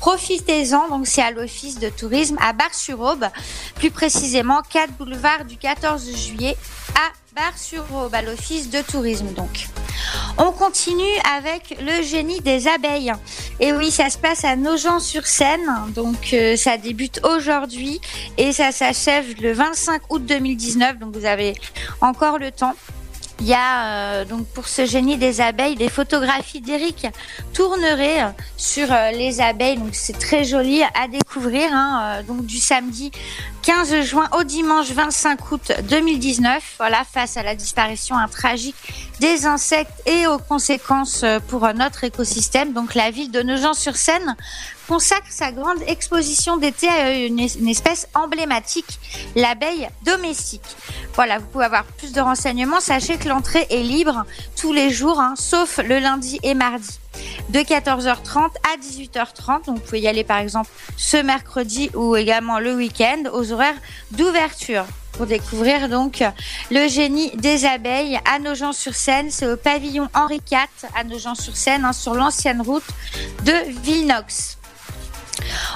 Profitez-en, 0.00 0.88
donc 0.88 1.06
c'est 1.06 1.22
à 1.22 1.30
l'office 1.30 1.78
de 1.78 1.88
tourisme 1.88 2.36
à 2.40 2.52
Bar-sur-Aube, 2.52 3.26
plus 3.76 3.90
précisément 3.90 4.62
4 4.70 4.92
boulevard 4.92 5.44
du 5.44 5.56
14 5.56 6.14
juillet 6.16 6.56
à 6.94 7.23
Bar-sur-Aube, 7.34 8.14
à 8.14 8.22
l'office 8.22 8.70
de 8.70 8.80
tourisme 8.80 9.32
donc. 9.34 9.66
On 10.38 10.52
continue 10.52 11.02
avec 11.36 11.76
le 11.80 12.02
génie 12.02 12.40
des 12.40 12.68
abeilles. 12.68 13.12
Et 13.58 13.72
oui, 13.72 13.90
ça 13.90 14.08
se 14.08 14.18
passe 14.18 14.44
à 14.44 14.54
Nogent-sur-Seine, 14.54 15.92
donc 15.94 16.32
euh, 16.32 16.56
ça 16.56 16.76
débute 16.76 17.20
aujourd'hui 17.24 18.00
et 18.38 18.52
ça 18.52 18.70
s'achève 18.70 19.26
le 19.40 19.52
25 19.52 20.02
août 20.10 20.24
2019, 20.24 20.98
donc 20.98 21.16
vous 21.16 21.24
avez 21.24 21.54
encore 22.00 22.38
le 22.38 22.52
temps. 22.52 22.74
Il 23.40 23.46
y 23.46 23.54
a 23.54 23.86
euh, 23.86 24.24
donc 24.24 24.46
pour 24.48 24.68
ce 24.68 24.86
génie 24.86 25.16
des 25.16 25.40
abeilles 25.40 25.74
des 25.74 25.88
photographies 25.88 26.60
d'Éric 26.60 27.06
Tourneret 27.52 28.22
euh, 28.22 28.28
sur 28.56 28.92
euh, 28.92 29.10
les 29.10 29.40
abeilles. 29.40 29.76
Donc 29.76 29.90
c'est 29.92 30.18
très 30.18 30.44
joli 30.44 30.82
à 30.82 31.08
découvrir. 31.08 31.68
hein, 31.72 32.22
donc 32.28 32.46
du 32.46 32.58
samedi 32.58 33.10
15 33.62 34.02
juin 34.02 34.28
au 34.38 34.44
dimanche 34.44 34.90
25 34.90 35.50
août 35.50 35.72
2019. 35.88 36.74
Voilà 36.78 37.02
face 37.04 37.36
à 37.36 37.42
la 37.42 37.54
disparition 37.54 38.16
hein, 38.16 38.28
tragique 38.28 38.76
des 39.20 39.46
insectes 39.46 40.02
et 40.06 40.26
aux 40.26 40.38
conséquences 40.38 41.24
pour 41.48 41.66
notre 41.74 42.04
écosystème. 42.04 42.72
Donc 42.72 42.94
la 42.94 43.10
ville 43.10 43.30
de 43.30 43.42
Nogent-sur-Seine 43.42 44.36
consacre 44.88 45.26
sa 45.30 45.52
grande 45.52 45.82
exposition 45.86 46.56
d'été 46.56 46.88
à 46.88 47.12
une, 47.12 47.38
espèce 47.40 48.08
emblématique, 48.14 48.98
l'abeille 49.34 49.88
domestique. 50.04 50.76
Voilà, 51.14 51.38
vous 51.38 51.46
pouvez 51.46 51.64
avoir 51.64 51.84
plus 51.84 52.12
de 52.12 52.20
renseignements. 52.20 52.80
Sachez 52.80 53.16
que 53.16 53.28
l'entrée 53.28 53.66
est 53.70 53.82
libre 53.82 54.24
tous 54.56 54.72
les 54.72 54.90
jours, 54.90 55.20
hein, 55.20 55.34
sauf 55.36 55.78
le 55.78 55.98
lundi 55.98 56.38
et 56.42 56.54
mardi, 56.54 56.98
de 57.50 57.60
14h30 57.60 58.50
à 58.72 58.76
18h30. 58.80 59.66
Donc 59.66 59.76
vous 59.76 59.82
pouvez 59.82 60.00
y 60.00 60.08
aller 60.08 60.24
par 60.24 60.38
exemple 60.38 60.70
ce 60.96 61.16
mercredi 61.16 61.90
ou 61.94 62.16
également 62.16 62.58
le 62.58 62.74
week-end 62.74 63.24
aux 63.32 63.52
horaires 63.52 63.74
d'ouverture 64.12 64.84
pour 65.12 65.26
découvrir 65.26 65.88
donc 65.88 66.24
le 66.70 66.88
génie 66.88 67.30
des 67.36 67.64
abeilles 67.64 68.18
à 68.24 68.38
Nogent-sur-Seine. 68.38 69.30
C'est 69.30 69.46
au 69.46 69.56
pavillon 69.56 70.08
Henri 70.14 70.40
IV 70.50 70.90
à 70.94 71.04
Nogent-sur-Seine, 71.04 71.84
hein, 71.84 71.92
sur 71.92 72.14
l'ancienne 72.14 72.60
route 72.60 72.84
de 73.44 73.52
Villenox. 73.82 74.58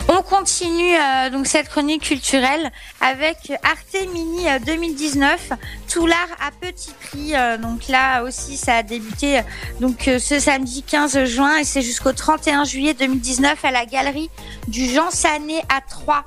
On 0.09 0.23
continue 0.23 0.95
euh, 0.97 1.31
donc 1.31 1.47
cette 1.47 1.69
chronique 1.69 2.03
culturelle 2.03 2.71
avec 3.01 3.53
Arte 3.63 4.09
Mini 4.13 4.49
euh, 4.49 4.59
2019, 4.65 5.53
tout 5.89 6.07
l'art 6.07 6.19
à 6.41 6.51
petit 6.51 6.93
prix. 7.01 7.35
Euh, 7.35 7.59
donc 7.59 7.89
là 7.89 8.23
aussi, 8.23 8.57
ça 8.57 8.77
a 8.77 8.83
débuté 8.83 9.41
donc 9.81 10.09
euh, 10.09 10.19
ce 10.19 10.39
samedi 10.39 10.83
15 10.83 11.25
juin 11.25 11.59
et 11.59 11.65
c'est 11.65 11.83
jusqu'au 11.83 12.13
31 12.13 12.65
juillet 12.65 12.95
2019 12.95 13.65
à 13.65 13.71
la 13.71 13.87
galerie 13.87 14.31
du 14.69 14.87
Jean 14.87 15.11
Sané 15.11 15.61
à 15.69 15.81
Troyes 15.81 16.25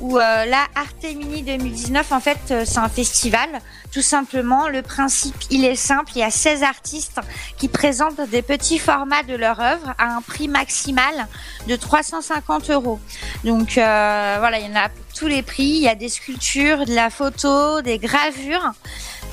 où 0.00 0.18
euh, 0.18 0.44
là, 0.46 0.66
Arte 0.74 1.04
Mini 1.04 1.42
2019, 1.42 2.12
en 2.12 2.20
fait, 2.20 2.38
euh, 2.50 2.64
c'est 2.64 2.78
un 2.78 2.88
festival, 2.88 3.48
tout 3.92 4.02
simplement. 4.02 4.68
Le 4.68 4.82
principe, 4.82 5.36
il 5.50 5.64
est 5.64 5.76
simple. 5.76 6.12
Il 6.14 6.20
y 6.20 6.22
a 6.22 6.30
16 6.30 6.62
artistes 6.62 7.20
qui 7.58 7.68
présentent 7.68 8.20
des 8.30 8.42
petits 8.42 8.78
formats 8.78 9.22
de 9.22 9.34
leur 9.34 9.60
œuvre 9.60 9.94
à 9.98 10.16
un 10.16 10.22
prix 10.22 10.48
maximal 10.48 11.26
de 11.68 11.76
350 11.76 12.70
euros. 12.70 12.98
Donc 13.44 13.76
euh, 13.76 14.36
voilà, 14.38 14.58
il 14.58 14.66
y 14.66 14.70
en 14.70 14.76
a 14.76 14.88
tous 15.14 15.26
les 15.26 15.42
prix. 15.42 15.64
Il 15.64 15.82
y 15.82 15.88
a 15.88 15.94
des 15.94 16.08
sculptures, 16.08 16.86
de 16.86 16.94
la 16.94 17.10
photo, 17.10 17.82
des 17.82 17.98
gravures, 17.98 18.72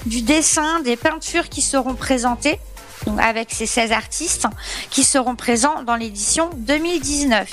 du 0.06 0.22
dessin, 0.22 0.82
des 0.82 0.98
peintures 0.98 1.48
qui 1.48 1.62
seront 1.62 1.96
présentées 1.96 2.60
avec 3.20 3.52
ces 3.52 3.66
16 3.66 3.92
artistes 3.92 4.48
qui 4.90 5.04
seront 5.04 5.36
présents 5.36 5.84
dans 5.84 5.96
l'édition 5.96 6.50
2019. 6.58 7.50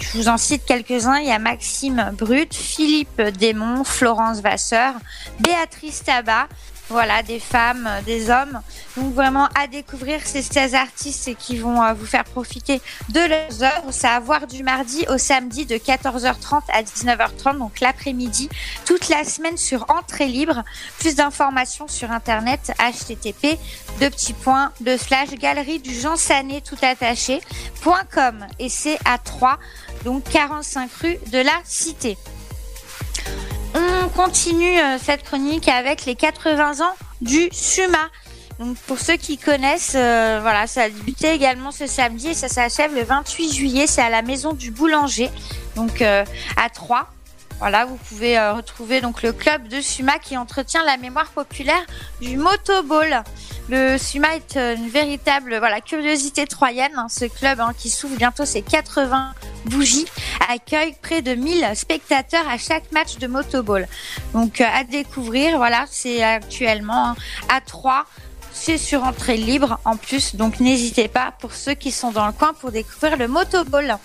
Je 0.00 0.18
vous 0.18 0.28
en 0.28 0.36
cite 0.36 0.64
quelques-uns. 0.64 1.18
Il 1.18 1.28
y 1.28 1.32
a 1.32 1.38
Maxime 1.38 2.12
Brut, 2.16 2.54
Philippe 2.54 3.20
Desmond, 3.20 3.84
Florence 3.84 4.40
Vasseur, 4.40 4.94
Béatrice 5.40 6.02
Tabat. 6.04 6.48
Voilà, 6.88 7.22
des 7.22 7.40
femmes, 7.40 7.86
euh, 7.88 8.02
des 8.02 8.30
hommes. 8.30 8.60
Donc 8.96 9.12
vraiment 9.12 9.48
à 9.58 9.66
découvrir 9.66 10.20
ces 10.24 10.42
16 10.42 10.74
artistes 10.74 11.36
qui 11.36 11.56
vont 11.56 11.82
euh, 11.82 11.94
vous 11.94 12.06
faire 12.06 12.24
profiter 12.24 12.80
de 13.08 13.20
leurs 13.20 13.62
œuvres. 13.62 13.90
C'est 13.90 14.06
à 14.06 14.20
voir 14.20 14.46
du 14.46 14.62
mardi 14.62 15.04
au 15.08 15.18
samedi 15.18 15.66
de 15.66 15.76
14h30 15.76 16.62
à 16.72 16.82
19h30, 16.82 17.58
donc 17.58 17.80
l'après-midi, 17.80 18.48
toute 18.84 19.08
la 19.08 19.24
semaine 19.24 19.56
sur 19.56 19.90
entrée 19.90 20.26
libre. 20.26 20.62
Plus 21.00 21.16
d'informations 21.16 21.88
sur 21.88 22.12
internet 22.12 22.72
http 22.78 23.58
deux 23.98 24.10
petits 24.10 24.32
points 24.32 24.72
de 24.80 24.96
slash 24.96 25.30
galerie 25.30 25.80
du 25.80 25.92
Jean 25.92 26.16
Sané 26.16 26.60
tout 26.60 26.76
attaché 26.82 27.40
point 27.82 28.02
.com 28.12 28.46
et 28.58 28.68
c'est 28.68 28.98
à 29.04 29.18
3 29.18 29.58
donc 30.04 30.24
45 30.24 30.90
rue 31.02 31.18
de 31.32 31.38
la 31.38 31.52
Cité. 31.64 32.16
On 33.74 34.08
continue 34.08 34.78
euh, 34.78 34.98
cette 34.98 35.22
chronique 35.24 35.68
avec 35.68 36.04
les 36.06 36.14
80 36.14 36.80
ans 36.80 36.94
du 37.20 37.48
SUMA. 37.52 38.10
Donc 38.58 38.76
pour 38.86 38.98
ceux 38.98 39.16
qui 39.16 39.36
connaissent, 39.36 39.94
euh, 39.96 40.38
voilà, 40.40 40.66
ça 40.66 40.82
a 40.82 40.88
débuté 40.88 41.32
également 41.32 41.70
ce 41.70 41.86
samedi 41.86 42.28
et 42.28 42.34
ça 42.34 42.48
s'achève 42.48 42.94
le 42.94 43.02
28 43.02 43.52
juillet. 43.52 43.86
C'est 43.86 44.00
à 44.00 44.08
la 44.08 44.22
maison 44.22 44.52
du 44.54 44.70
boulanger, 44.70 45.30
donc 45.74 46.00
euh, 46.00 46.24
à 46.56 46.70
Troyes. 46.70 47.06
Voilà, 47.58 47.86
vous 47.86 47.96
pouvez 47.96 48.38
euh, 48.38 48.52
retrouver 48.52 49.00
donc 49.00 49.22
le 49.22 49.32
club 49.32 49.66
de 49.68 49.80
Suma 49.80 50.18
qui 50.18 50.36
entretient 50.36 50.84
la 50.84 50.98
mémoire 50.98 51.30
populaire 51.30 51.84
du 52.20 52.36
motoball. 52.36 53.24
Le 53.70 53.96
Suma 53.96 54.36
est 54.36 54.58
euh, 54.58 54.76
une 54.76 54.90
véritable 54.90 55.56
voilà 55.56 55.80
curiosité 55.80 56.46
troyenne. 56.46 56.92
hein. 56.96 57.06
Ce 57.08 57.24
club 57.24 57.60
hein, 57.60 57.72
qui 57.76 57.88
s'ouvre 57.88 58.16
bientôt 58.16 58.44
ses 58.44 58.60
80 58.60 59.32
bougies 59.64 60.04
accueille 60.50 60.94
près 61.00 61.22
de 61.22 61.34
1000 61.34 61.70
spectateurs 61.74 62.46
à 62.48 62.58
chaque 62.58 62.92
match 62.92 63.16
de 63.16 63.26
motoball. 63.26 63.88
Donc 64.34 64.60
euh, 64.60 64.64
à 64.72 64.84
découvrir. 64.84 65.56
Voilà, 65.56 65.86
c'est 65.90 66.22
actuellement 66.22 67.08
hein, 67.08 67.16
à 67.48 67.62
3 67.62 68.04
c'est 68.52 68.78
sur 68.78 69.04
entrée 69.04 69.36
libre 69.36 69.78
en 69.84 69.98
plus, 69.98 70.34
donc 70.34 70.60
n'hésitez 70.60 71.08
pas 71.08 71.30
pour 71.40 71.52
ceux 71.52 71.74
qui 71.74 71.92
sont 71.92 72.10
dans 72.10 72.26
le 72.26 72.32
coin 72.32 72.54
pour 72.54 72.72
découvrir 72.72 73.18
le 73.18 73.28
motoball. 73.28 73.98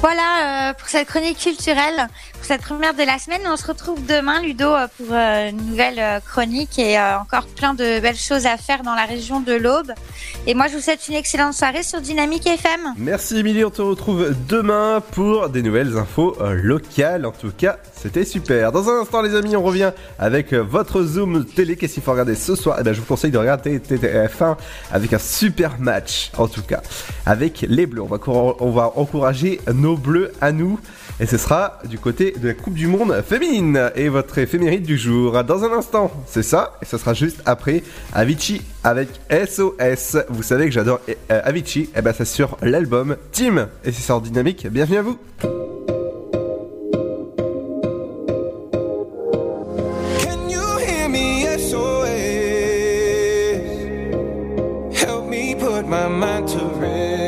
Voilà 0.00 0.74
pour 0.74 0.86
cette 0.86 1.08
chronique 1.08 1.38
culturelle, 1.38 2.08
pour 2.38 2.46
cette 2.46 2.62
première 2.62 2.94
de 2.94 3.02
la 3.02 3.18
semaine. 3.18 3.40
On 3.46 3.56
se 3.56 3.66
retrouve 3.66 4.04
demain, 4.06 4.40
Ludo, 4.40 4.64
euh, 4.64 4.86
pour 4.96 5.08
euh, 5.10 5.50
une 5.50 5.56
nouvelle 5.66 5.98
euh, 5.98 6.20
chronique 6.20 6.78
et 6.78 6.98
encore 6.98 7.46
plein 7.46 7.74
de 7.74 8.00
belles 8.00 8.16
choses 8.16 8.46
à 8.46 8.56
faire 8.56 8.82
dans 8.82 8.94
la 8.94 9.04
région 9.04 9.40
de 9.40 9.52
l'Aube. 9.52 9.92
Et 10.46 10.54
moi, 10.54 10.68
je 10.68 10.74
vous 10.74 10.80
souhaite 10.80 11.06
une 11.08 11.14
excellente 11.14 11.54
soirée 11.54 11.82
sur 11.82 12.00
Dynamique 12.00 12.46
FM. 12.46 12.94
Merci 12.96 13.38
Émilie, 13.38 13.64
on 13.64 13.70
te 13.70 13.82
retrouve 13.82 14.34
demain 14.48 15.02
pour 15.12 15.48
des 15.48 15.62
nouvelles 15.62 15.96
infos 15.98 16.36
locales. 16.40 17.26
En 17.26 17.32
tout 17.32 17.52
cas, 17.56 17.78
c'était 17.94 18.24
super. 18.24 18.72
Dans 18.72 18.88
un 18.88 19.00
instant, 19.02 19.22
les 19.22 19.34
amis, 19.34 19.56
on 19.56 19.62
revient 19.62 19.92
avec 20.18 20.52
votre 20.52 21.02
Zoom 21.02 21.44
télé. 21.44 21.76
Qu'est-ce 21.76 21.94
qu'il 21.94 22.02
faut 22.02 22.12
regarder 22.12 22.34
ce 22.34 22.54
soir? 22.54 22.78
Eh 22.80 22.84
ben, 22.84 22.92
je 22.92 23.00
vous 23.00 23.06
conseille 23.06 23.30
de 23.30 23.38
regarder 23.38 23.78
TTF1 23.78 24.56
avec 24.92 25.12
un 25.12 25.18
super 25.18 25.78
match, 25.78 26.30
en 26.38 26.48
tout 26.48 26.62
cas, 26.62 26.82
avec 27.26 27.66
les 27.68 27.86
Bleus. 27.86 28.02
On 28.02 28.06
va, 28.06 28.18
on 28.60 28.70
va 28.70 28.92
encourager 28.96 29.60
nos 29.72 29.96
Bleus 29.96 30.32
à 30.40 30.52
nous. 30.52 30.78
Et 31.20 31.26
ce 31.26 31.36
sera 31.36 31.78
du 31.84 31.98
côté 31.98 32.32
de 32.38 32.48
la 32.48 32.54
Coupe 32.54 32.74
du 32.74 32.86
Monde 32.86 33.22
féminine 33.26 33.90
et 33.96 34.08
votre 34.08 34.38
éphémérite 34.38 34.84
du 34.84 34.96
jour. 34.96 35.42
Dans 35.42 35.64
un 35.64 35.72
instant, 35.72 36.12
c'est 36.26 36.44
ça, 36.44 36.76
et 36.80 36.84
ce 36.84 36.96
sera 36.96 37.12
juste 37.12 37.42
après 37.44 37.82
Avicii 38.12 38.62
avec 38.84 39.08
SOS. 39.30 40.16
Vous 40.28 40.42
savez 40.44 40.66
que 40.66 40.70
j'adore 40.70 41.00
euh, 41.08 41.40
Avicii, 41.44 41.90
et 41.96 42.02
ben 42.02 42.14
c'est 42.16 42.24
sur 42.24 42.56
l'album 42.62 43.16
Team, 43.32 43.66
et 43.84 43.90
c'est 43.90 44.02
sur 44.02 44.20
Dynamique. 44.20 44.66
Bienvenue 44.68 44.98
à 44.98 45.02
vous. 45.02 45.18
My 55.88 56.06
mind 56.06 56.46
to 56.48 56.58
rest. 56.78 57.27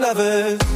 lovers. 0.00 0.75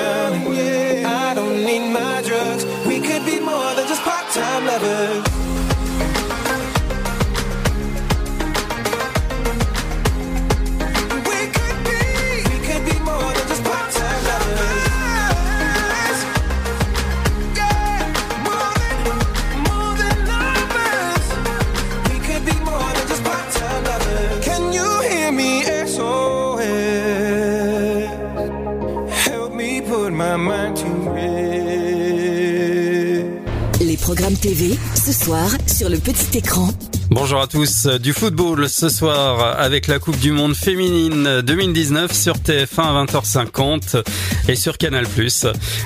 Bonjour 37.09 37.41
à 37.41 37.47
tous. 37.47 37.87
Du 37.87 38.13
football 38.13 38.67
ce 38.67 38.89
soir 38.89 39.57
avec 39.59 39.87
la 39.87 39.99
Coupe 39.99 40.19
du 40.19 40.31
Monde 40.31 40.55
féminine 40.55 41.41
2019 41.41 42.11
sur 42.11 42.35
TF1 42.35 42.81
à 42.81 43.05
20h50 43.05 44.03
et 44.49 44.55
sur 44.55 44.77
Canal+. 44.77 45.05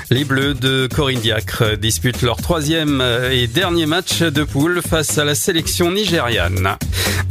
Les 0.10 0.24
Bleus 0.24 0.56
de 0.56 0.88
Corinne 0.94 1.20
Diacre 1.20 1.78
disputent 1.78 2.24
leur 2.24 2.38
troisième 2.38 3.04
et 3.32 3.48
dernier 3.48 3.86
match 3.86 4.22
de 4.22 4.44
poule 4.44 4.82
face 4.82 5.18
à 5.18 5.26
la 5.26 5.36
sélection 5.36 5.92
nigériane. 5.92 6.78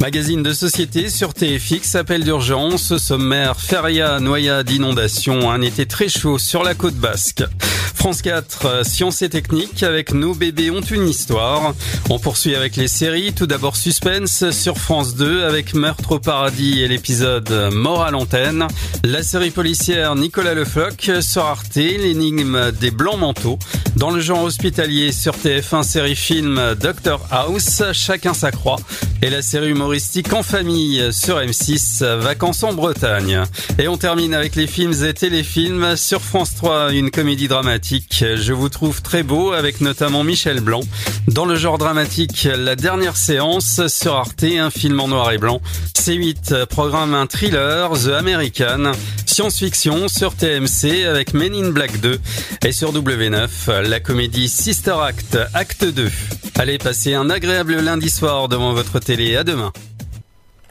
Magazine 0.01 0.43
de 0.43 0.53
société 0.53 1.09
sur 1.09 1.33
TFX, 1.33 1.95
appel 1.95 2.23
d'urgence, 2.23 2.97
sommaire 2.97 3.59
Feria 3.59 4.19
noyade 4.19 4.69
inondation, 4.69 5.49
un 5.49 5.61
été 5.61 5.85
très 5.85 6.09
chaud 6.09 6.37
sur 6.37 6.63
la 6.63 6.75
côte 6.75 6.95
basque. 6.95 7.43
France 7.95 8.21
4, 8.21 8.85
sciences 8.85 9.23
et 9.23 9.29
techniques 9.29 9.81
avec 9.81 10.13
Nos 10.13 10.35
bébés 10.35 10.69
ont 10.69 10.81
une 10.81 11.07
histoire. 11.07 11.73
On 12.09 12.19
poursuit 12.19 12.53
avec 12.53 12.75
les 12.75 12.87
séries. 12.87 13.33
Tout 13.33 13.47
d'abord 13.47 13.75
Suspense 13.75 14.51
sur 14.51 14.77
France 14.77 15.15
2 15.15 15.43
avec 15.43 15.73
Meurtre 15.73 16.11
au 16.11 16.19
paradis 16.19 16.83
et 16.83 16.87
l'épisode 16.87 17.49
Mort 17.73 18.03
à 18.03 18.11
l'antenne. 18.11 18.67
La 19.03 19.23
série 19.23 19.49
policière 19.49 20.15
Nicolas 20.15 20.53
Le 20.53 20.65
sur 21.21 21.45
Arte, 21.45 21.75
l'énigme 21.75 22.71
des 22.73 22.91
blancs 22.91 23.17
manteaux. 23.17 23.57
Dans 23.95 24.11
le 24.11 24.19
genre 24.19 24.43
hospitalier 24.43 25.11
sur 25.11 25.33
TF1 25.33 25.83
série 25.83 26.15
film 26.15 26.75
Doctor 26.79 27.25
House, 27.31 27.81
chacun 27.93 28.35
sa 28.35 28.51
croix. 28.51 28.77
Et 29.23 29.31
la 29.31 29.41
série 29.41 29.73
En 30.33 30.41
famille 30.41 31.13
sur 31.13 31.37
M6, 31.37 32.03
Vacances 32.17 32.63
en 32.63 32.73
Bretagne. 32.73 33.43
Et 33.77 33.87
on 33.87 33.97
termine 33.97 34.33
avec 34.33 34.55
les 34.55 34.65
films 34.65 34.93
et 35.05 35.13
téléfilms 35.13 35.95
sur 35.95 36.21
France 36.21 36.55
3, 36.55 36.91
une 36.91 37.11
comédie 37.11 37.47
dramatique. 37.47 38.25
Je 38.35 38.51
vous 38.51 38.69
trouve 38.69 39.03
très 39.03 39.21
beau 39.21 39.51
avec 39.51 39.81
notamment 39.81 40.23
Michel 40.23 40.59
Blanc. 40.59 40.81
Dans 41.27 41.45
le 41.45 41.55
genre 41.55 41.77
dramatique, 41.77 42.47
La 42.57 42.75
dernière 42.75 43.15
séance 43.15 43.85
sur 43.87 44.15
Arte, 44.15 44.43
un 44.43 44.71
film 44.71 44.99
en 44.99 45.07
noir 45.07 45.31
et 45.31 45.37
blanc. 45.37 45.61
C8 45.93 46.65
programme 46.65 47.13
un 47.13 47.27
thriller, 47.27 47.91
The 47.91 48.09
American. 48.09 48.91
Science-fiction 49.25 50.07
sur 50.07 50.33
TMC 50.33 51.05
avec 51.05 51.33
Men 51.33 51.53
in 51.53 51.69
Black 51.69 51.99
2. 51.99 52.19
Et 52.65 52.71
sur 52.71 52.91
W9, 52.93 53.81
la 53.81 53.99
comédie 53.99 54.49
Sister 54.49 54.95
Act, 55.01 55.37
acte 55.53 55.85
2. 55.85 56.09
Allez, 56.57 56.77
passez 56.77 57.13
un 57.13 57.29
agréable 57.29 57.75
lundi 57.81 58.09
soir 58.09 58.47
devant 58.47 58.73
votre 58.73 58.99
télé. 58.99 59.35
À 59.35 59.43
demain. 59.43 59.73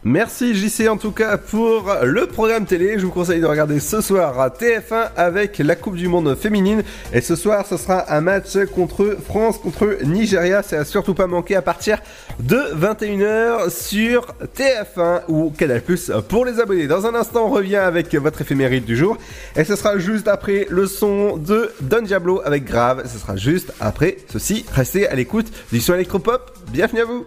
Merci 0.07 0.55
JC 0.55 0.87
en 0.91 0.99
tout 0.99 1.13
cas 1.13 1.39
pour 1.39 1.91
le 2.03 2.27
programme 2.27 2.67
télé. 2.67 2.99
Je 2.99 3.07
vous 3.07 3.11
conseille 3.11 3.41
de 3.41 3.47
regarder 3.47 3.81
ce 3.81 4.03
soir 4.03 4.39
à 4.39 4.51
TF1 4.51 5.13
avec 5.17 5.57
la 5.57 5.77
Coupe 5.77 5.97
du 5.97 6.09
Monde 6.09 6.35
féminine. 6.35 6.83
Et 7.15 7.23
ce 7.23 7.35
soir, 7.37 7.67
ce 7.67 7.79
sera 7.79 8.15
un 8.15 8.21
match 8.21 8.59
contre 8.75 9.17
France, 9.25 9.57
contre 9.57 9.97
Nigeria. 10.05 10.63
C'est 10.63 10.77
à 10.77 10.85
surtout 10.85 11.15
pas 11.15 11.27
manquer 11.27 11.57
à 11.57 11.63
partir 11.63 12.01
de 12.39 12.59
21h 12.75 13.71
sur 13.71 14.27
TF1 14.55 15.23
ou 15.29 15.51
Canal 15.57 15.81
Plus 15.81 16.13
pour 16.29 16.45
les 16.45 16.61
abonnés. 16.61 16.87
Dans 16.87 17.07
un 17.07 17.15
instant, 17.15 17.47
on 17.47 17.51
revient 17.51 17.77
avec 17.77 18.15
votre 18.15 18.43
éphéméride 18.43 18.85
du 18.85 18.97
jour. 18.97 19.17
Et 19.57 19.65
ce 19.65 19.75
sera 19.75 19.97
juste 19.97 20.29
après 20.29 20.67
le 20.69 20.87
son 20.87 21.39
de 21.39 21.73
Don 21.81 22.03
Diablo 22.03 22.43
avec 22.45 22.67
Grave. 22.67 23.05
Ce 23.11 23.19
sera 23.19 23.37
juste 23.37 23.73
après 23.81 24.19
ceci. 24.31 24.67
Restez 24.71 25.09
à 25.09 25.15
l'écoute 25.15 25.47
du 25.73 25.81
son 25.81 25.95
électropop. 25.95 26.59
Bienvenue 26.71 27.01
à 27.01 27.05
vous. 27.07 27.27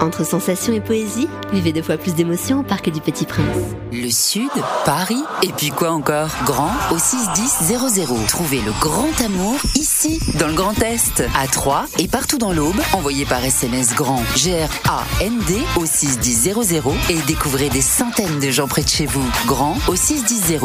Entre 0.00 0.24
sensations 0.24 0.72
et 0.72 0.80
poésie, 0.80 1.28
vivez 1.52 1.72
deux 1.72 1.82
fois 1.82 1.96
plus 1.96 2.14
d'émotions 2.14 2.60
au 2.60 2.62
Parc 2.62 2.90
du 2.90 3.00
Petit 3.00 3.24
Prince. 3.24 3.46
Le 3.92 4.10
Sud, 4.10 4.50
Paris, 4.84 5.22
et 5.42 5.52
puis 5.52 5.70
quoi 5.70 5.90
encore? 5.90 6.28
Grand 6.44 6.72
au 6.90 6.98
61000. 6.98 8.26
Trouvez 8.28 8.60
le 8.60 8.72
grand 8.80 9.20
amour 9.24 9.56
ici, 9.74 10.20
dans 10.38 10.48
le 10.48 10.54
Grand 10.54 10.78
Est, 10.82 11.22
à 11.34 11.46
Troyes 11.46 11.86
et 11.98 12.08
partout 12.08 12.38
dans 12.38 12.52
l'Aube. 12.52 12.80
Envoyez 12.92 13.24
par 13.24 13.44
SMS 13.44 13.94
grand 13.94 14.22
G-R-A-N-D 14.36 15.54
au 15.76 15.86
61000 15.86 16.52
et 17.08 17.18
découvrez 17.26 17.70
des 17.70 17.80
centaines 17.82 18.38
de 18.38 18.50
gens 18.50 18.68
près 18.68 18.82
de 18.82 18.88
chez 18.88 19.06
vous. 19.06 19.24
Grand 19.46 19.76
au 19.88 19.96
61000. 19.96 20.58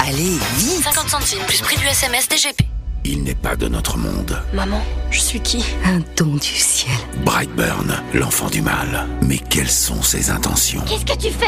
Allez, 0.00 0.38
vite 0.56 0.82
50 0.84 1.08
centimes 1.08 1.42
plus 1.46 1.62
prix 1.62 1.76
du 1.76 1.86
SMS 1.86 2.28
DGP. 2.28 2.73
Il 3.04 3.22
n'est 3.22 3.34
pas 3.34 3.56
de 3.56 3.68
notre 3.68 3.98
monde. 3.98 4.40
Maman, 4.52 4.82
je 5.10 5.20
suis 5.20 5.40
qui 5.40 5.64
Un 5.84 6.00
don 6.16 6.34
du 6.34 6.42
ciel. 6.42 6.92
Brightburn, 7.24 7.94
l'enfant 8.14 8.48
du 8.48 8.62
mal. 8.62 9.06
Mais 9.22 9.38
quelles 9.38 9.70
sont 9.70 10.02
ses 10.02 10.30
intentions 10.30 10.82
Qu'est-ce 10.88 11.04
que 11.04 11.18
tu 11.18 11.30
fais 11.32 11.46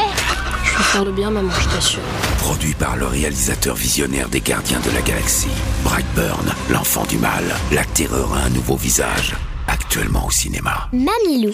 Je 0.63 0.77
veux 0.77 0.83
faire 0.83 1.05
le 1.05 1.11
bien, 1.11 1.31
maman, 1.31 1.51
je 1.51 1.69
t'assure. 1.75 1.99
Produit 2.39 2.73
par 2.73 2.95
le 2.95 3.07
réalisateur 3.07 3.75
visionnaire 3.75 4.29
des 4.29 4.41
Gardiens 4.41 4.79
de 4.81 4.91
la 4.91 5.01
Galaxie, 5.01 5.47
Brightburn, 5.83 6.53
l'enfant 6.69 7.05
du 7.05 7.17
mal. 7.17 7.43
La 7.71 7.83
terreur 7.85 8.33
a 8.33 8.41
un 8.45 8.49
nouveau 8.49 8.75
visage. 8.75 9.35
Actuellement 9.67 10.25
au 10.27 10.31
cinéma. 10.31 10.87
Mamilou. 10.93 11.53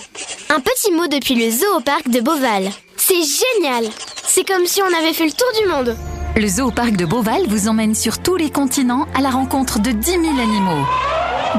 Un 0.50 0.60
petit 0.60 0.92
mot 0.92 1.08
depuis 1.08 1.36
le 1.36 1.50
zoo 1.50 1.78
au 1.78 1.82
parc 1.82 2.10
de 2.10 2.20
Beauval. 2.22 2.70
C'est 2.98 3.16
génial 3.16 3.86
C'est 4.28 4.48
comme 4.48 4.66
si 4.66 4.82
on 4.82 4.98
avait 5.00 5.14
fait 5.14 5.26
le 5.26 5.32
tour 5.32 5.48
du 5.62 5.68
monde. 5.70 5.98
Le 6.36 6.48
zoo 6.48 6.68
au 6.68 6.72
parc 6.72 6.94
de 6.98 7.06
Beauval 7.06 7.44
vous 7.48 7.68
emmène 7.68 7.94
sur 7.94 8.18
tous 8.18 8.36
les 8.38 8.50
continents 8.50 9.08
à 9.14 9.22
la 9.22 9.30
rencontre 9.30 9.80
de 9.80 9.92
10 9.92 10.12
000 10.12 10.24
animaux. 10.24 10.84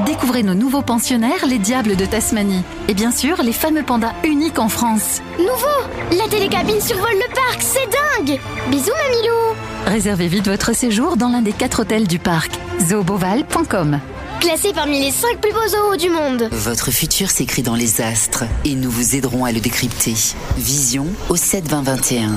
Découvrez 0.05 0.43
nos 0.43 0.53
nouveaux 0.53 0.81
pensionnaires, 0.81 1.45
les 1.47 1.59
diables 1.59 1.95
de 1.95 2.05
Tasmanie. 2.05 2.61
Et 2.89 2.93
bien 2.93 3.11
sûr, 3.11 3.41
les 3.41 3.53
fameux 3.53 3.83
pandas 3.83 4.11
uniques 4.25 4.59
en 4.59 4.67
France. 4.67 5.21
Nouveau 5.39 6.17
La 6.17 6.27
télécabine 6.27 6.81
survole 6.81 7.13
le 7.13 7.33
parc, 7.33 7.61
c'est 7.61 7.87
dingue 8.27 8.37
Bisous 8.69 8.91
Mamilou 8.91 9.55
Réservez 9.85 10.27
vite 10.27 10.47
votre 10.49 10.75
séjour 10.75 11.15
dans 11.15 11.29
l'un 11.29 11.41
des 11.41 11.53
quatre 11.53 11.83
hôtels 11.83 12.07
du 12.07 12.19
parc. 12.19 12.51
zooboval.com 12.81 14.01
Classé 14.41 14.73
parmi 14.73 14.99
les 14.99 15.11
5 15.11 15.37
plus 15.39 15.53
beaux 15.53 15.67
zoos 15.69 15.95
du 15.95 16.09
monde. 16.09 16.49
Votre 16.51 16.91
futur 16.91 17.29
s'écrit 17.31 17.63
dans 17.63 17.75
les 17.75 18.01
astres 18.01 18.43
et 18.65 18.75
nous 18.75 18.91
vous 18.91 19.15
aiderons 19.15 19.45
à 19.45 19.53
le 19.53 19.61
décrypter. 19.61 20.15
Vision 20.57 21.07
au 21.29 21.37
7 21.37 21.65
20 21.69 21.81
21. 21.83 22.31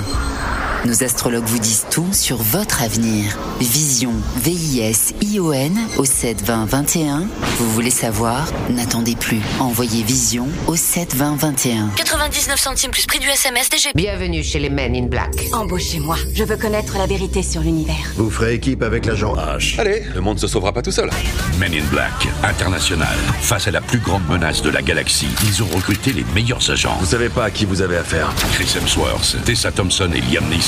Nos 0.84 1.02
astrologues 1.02 1.44
vous 1.44 1.58
disent 1.58 1.86
tout 1.90 2.06
sur 2.12 2.36
votre 2.36 2.82
avenir. 2.82 3.36
Vision, 3.60 4.12
V-I-S-I-O-N 4.36 5.76
au 5.98 6.04
7 6.04 6.42
20 6.42 6.66
21. 6.66 7.26
Vous 7.58 7.70
voulez 7.72 7.90
savoir? 7.90 8.46
N'attendez 8.70 9.16
plus. 9.16 9.40
Envoyez 9.58 10.04
Vision 10.04 10.46
au 10.68 10.76
7 10.76 11.16
20 11.16 11.36
21. 11.36 11.88
99 11.96 12.58
centimes 12.58 12.90
plus 12.92 13.06
prix 13.06 13.18
du 13.18 13.28
SMS 13.28 13.68
DGP. 13.68 13.96
Bienvenue 13.96 14.44
chez 14.44 14.60
les 14.60 14.70
Men 14.70 14.94
in 14.94 15.06
Black. 15.06 15.48
Embauchez-moi. 15.52 16.16
Je 16.32 16.44
veux 16.44 16.56
connaître 16.56 16.96
la 16.96 17.06
vérité 17.06 17.42
sur 17.42 17.60
l'univers. 17.60 17.96
Vous 18.16 18.30
ferez 18.30 18.54
équipe 18.54 18.82
avec 18.82 19.04
l'agent 19.04 19.34
H. 19.34 19.78
Allez, 19.80 20.04
le 20.14 20.20
monde 20.20 20.38
se 20.38 20.46
sauvera 20.46 20.72
pas 20.72 20.82
tout 20.82 20.92
seul. 20.92 21.10
Men 21.58 21.74
in 21.74 21.84
Black, 21.90 22.28
international. 22.44 23.16
Face 23.42 23.66
à 23.66 23.72
la 23.72 23.80
plus 23.80 23.98
grande 23.98 24.26
menace 24.28 24.62
de 24.62 24.70
la 24.70 24.80
galaxie, 24.82 25.28
ils 25.44 25.60
ont 25.62 25.68
recruté 25.74 26.12
les 26.12 26.24
meilleurs 26.34 26.70
agents. 26.70 26.96
Vous 27.00 27.06
savez 27.06 27.28
pas 27.28 27.44
à 27.46 27.50
qui 27.50 27.64
vous 27.64 27.82
avez 27.82 27.96
affaire. 27.96 28.32
Chris 28.52 28.72
Hemsworth, 28.80 29.36
Tessa 29.44 29.72
Thompson 29.72 30.10
et 30.14 30.20
Liam 30.20 30.48
Neeson. 30.48 30.67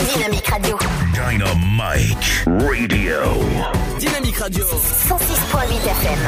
Dynamique 0.00 0.50
Radio. 0.50 0.78
Dynamite 1.14 2.44
Radio. 2.46 3.34
Dynamique 3.98 4.40
Radio. 4.40 4.64
106.8 4.64 5.88
FM. 6.00 6.20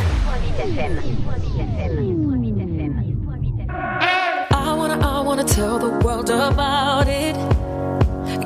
I 4.50 4.74
wanna, 4.76 4.98
I 5.00 5.20
wanna 5.22 5.44
tell 5.44 5.78
the 5.78 5.88
world 6.04 6.28
about 6.28 7.08
it. 7.08 7.34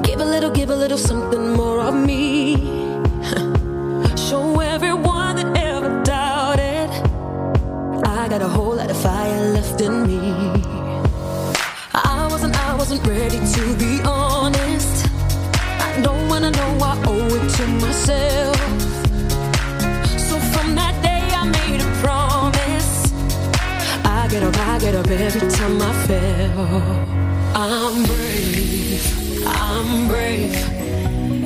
Give 0.05 0.21
a 0.21 0.25
little, 0.25 0.51
give 0.51 0.71
a 0.71 0.77
little 0.77 0.97
something 0.97 1.55
more 1.55 1.81
of 1.81 1.95
me. 1.95 2.57
Show 4.29 4.61
everyone 4.61 5.37
that 5.37 5.57
ever 5.57 6.05
doubted. 6.05 6.89
I 8.07 8.29
got 8.29 8.43
a 8.43 8.49
whole 8.49 8.77
lot 8.77 8.89
of 8.89 8.97
fire 8.97 9.53
left 9.55 9.81
in 9.81 10.07
me. 10.07 10.63
I 11.93 12.29
wasn't, 12.31 12.57
I 12.57 12.77
wasn't 12.77 13.05
ready 13.05 13.41
to 13.55 13.77
be 13.77 14.01
honest. 14.05 14.66
I 16.47 16.51
know 16.51 16.79
I 16.81 17.03
owe 17.09 17.35
it 17.39 17.49
to 17.57 17.67
myself. 17.83 18.57
So 20.29 20.39
from 20.53 20.77
that 20.77 20.95
day 21.03 21.25
I 21.41 21.43
made 21.59 21.81
a 21.81 21.91
promise. 22.05 23.13
I 24.05 24.29
get 24.31 24.45
up, 24.45 24.57
I 24.57 24.79
get 24.79 24.95
up 24.95 25.09
every 25.09 25.51
time 25.51 25.83
I 25.83 25.93
fail. 26.07 26.61
I'm 27.53 28.05
brave, 28.05 29.45
I'm 29.45 30.07
brave. 30.07 30.55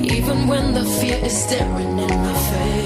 Even 0.05 0.47
when 0.47 0.75
the 0.75 0.83
fear 0.83 1.17
is 1.25 1.35
staring 1.45 1.97
in 1.97 2.09
my 2.25 2.33
face. 2.51 2.80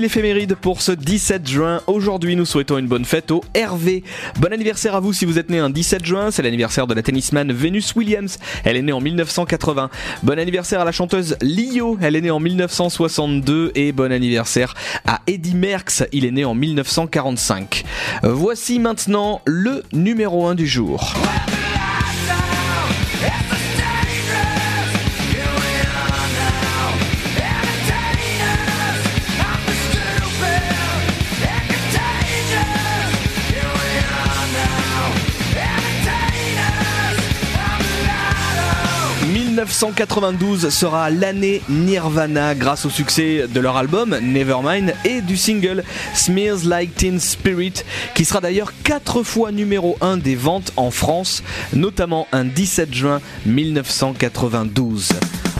L'éphéméride 0.00 0.54
pour 0.54 0.82
ce 0.82 0.92
17 0.92 1.46
juin. 1.48 1.80
Aujourd'hui, 1.86 2.36
nous 2.36 2.44
souhaitons 2.44 2.78
une 2.78 2.86
bonne 2.86 3.04
fête 3.04 3.30
au 3.30 3.42
Hervé. 3.54 4.04
Bon 4.38 4.52
anniversaire 4.52 4.94
à 4.94 5.00
vous 5.00 5.12
si 5.12 5.24
vous 5.24 5.38
êtes 5.38 5.50
né 5.50 5.58
un 5.58 5.70
17 5.70 6.04
juin, 6.04 6.30
c'est 6.30 6.42
l'anniversaire 6.42 6.86
de 6.86 6.94
la 6.94 7.02
tennisman 7.02 7.52
Venus 7.52 7.94
Williams. 7.96 8.38
Elle 8.64 8.76
est 8.76 8.82
née 8.82 8.92
en 8.92 9.00
1980. 9.00 9.90
Bon 10.22 10.38
anniversaire 10.38 10.80
à 10.80 10.84
la 10.84 10.92
chanteuse 10.92 11.36
Lio, 11.40 11.98
elle 12.00 12.16
est 12.16 12.20
née 12.20 12.30
en 12.30 12.40
1962 12.40 13.72
et 13.74 13.92
bon 13.92 14.12
anniversaire 14.12 14.74
à 15.06 15.20
Eddie 15.26 15.54
Merckx, 15.54 16.04
il 16.12 16.24
est 16.24 16.32
né 16.32 16.44
en 16.44 16.54
1945. 16.54 17.84
Voici 18.22 18.78
maintenant 18.78 19.40
le 19.44 19.82
numéro 19.92 20.46
1 20.46 20.54
du 20.54 20.66
jour. 20.66 21.14
1992 39.58 40.68
sera 40.68 41.10
l'année 41.10 41.62
Nirvana 41.68 42.54
grâce 42.54 42.86
au 42.86 42.90
succès 42.90 43.46
de 43.52 43.58
leur 43.58 43.76
album 43.76 44.16
Nevermind 44.22 44.94
et 45.04 45.20
du 45.20 45.36
single 45.36 45.82
Smears 46.14 46.64
Like 46.64 46.94
Teen 46.94 47.18
Spirit 47.18 47.72
qui 48.14 48.24
sera 48.24 48.40
d'ailleurs 48.40 48.72
4 48.84 49.24
fois 49.24 49.50
numéro 49.50 49.98
1 50.00 50.18
des 50.18 50.36
ventes 50.36 50.72
en 50.76 50.92
France, 50.92 51.42
notamment 51.72 52.28
un 52.30 52.44
17 52.44 52.94
juin 52.94 53.20
1992. 53.46 55.08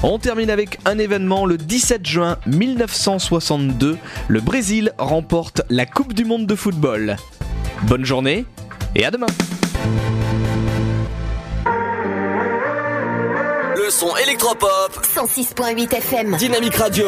On 0.04 0.20
termine 0.20 0.50
avec 0.50 0.78
un 0.84 0.96
événement 0.98 1.44
le 1.44 1.56
17 1.58 2.06
juin 2.06 2.38
1962, 2.46 3.98
le 4.28 4.40
Brésil 4.40 4.92
remporte 4.98 5.62
la 5.70 5.86
Coupe 5.86 6.12
du 6.12 6.24
monde 6.24 6.46
de 6.46 6.54
football. 6.54 7.16
Bonne 7.82 8.04
journée 8.04 8.44
et 8.94 9.04
à 9.04 9.10
demain. 9.10 9.26
Le 13.88 13.92
son 13.92 14.14
électropop. 14.18 15.00
106.8 15.02 15.94
FM. 15.94 16.36
Dynamique 16.36 16.74
Radio. 16.74 17.06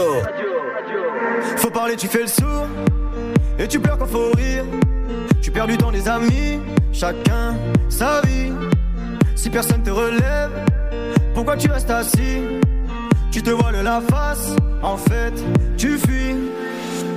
Faut 1.56 1.68
parler, 1.68 1.94
tu 1.94 2.08
fais 2.08 2.22
le 2.22 2.26
sourd. 2.26 2.68
Et 3.58 3.68
tu 3.68 3.78
pleures 3.78 3.98
quand 3.98 4.06
faut 4.06 4.30
rire. 4.34 4.64
Tu 5.42 5.50
perds 5.50 5.66
du 5.66 5.76
temps, 5.76 5.90
les 5.90 6.08
amis. 6.08 6.58
Chacun 6.90 7.54
sa 7.90 8.22
vie. 8.22 8.50
Si 9.36 9.50
personne 9.50 9.82
te 9.82 9.90
relève, 9.90 10.52
pourquoi 11.34 11.58
tu 11.58 11.70
restes 11.70 11.90
assis? 11.90 12.44
Tu 13.30 13.42
te 13.42 13.50
voiles 13.50 13.82
la 13.82 14.00
face. 14.00 14.56
En 14.82 14.96
fait, 14.96 15.34
tu 15.76 15.98
fuis. 15.98 16.34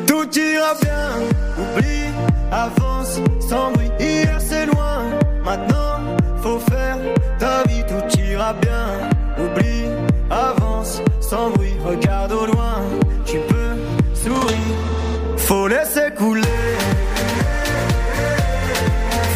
Tout 0.06 0.27
ira 0.38 0.73
bien. 0.81 1.10
Oublie, 1.57 2.11
avance 2.52 3.18
sans 3.48 3.72
bruit. 3.72 3.91
Hier 3.98 4.41
c'est 4.41 4.65
loin. 4.65 5.06
Maintenant, 5.45 6.02
faut 6.41 6.60
faire 6.60 6.98
ta 7.40 7.64
vie. 7.64 7.85
Tout 7.88 8.19
ira 8.19 8.52
bien. 8.52 9.12
Avance 10.29 11.01
sans 11.19 11.49
bruit. 11.51 11.75
Regarde 11.85 12.31
au 12.31 12.45
loin. 12.45 12.75
Tu 13.25 13.37
peux 13.47 13.75
sourire. 14.13 14.57
Faut 15.37 15.67
laisser 15.67 16.11
couler. 16.17 16.41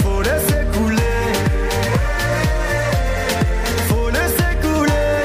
Faut 0.02 0.22
laisser 0.22 0.62
couler. 0.74 1.18
Faut 3.88 4.10
laisser 4.10 4.52
couler. 4.62 5.24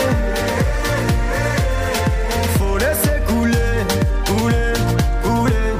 Faut 2.58 2.78
laisser 2.78 3.18
couler. 3.26 3.74
Couler, 4.26 4.72
couler. 5.22 5.70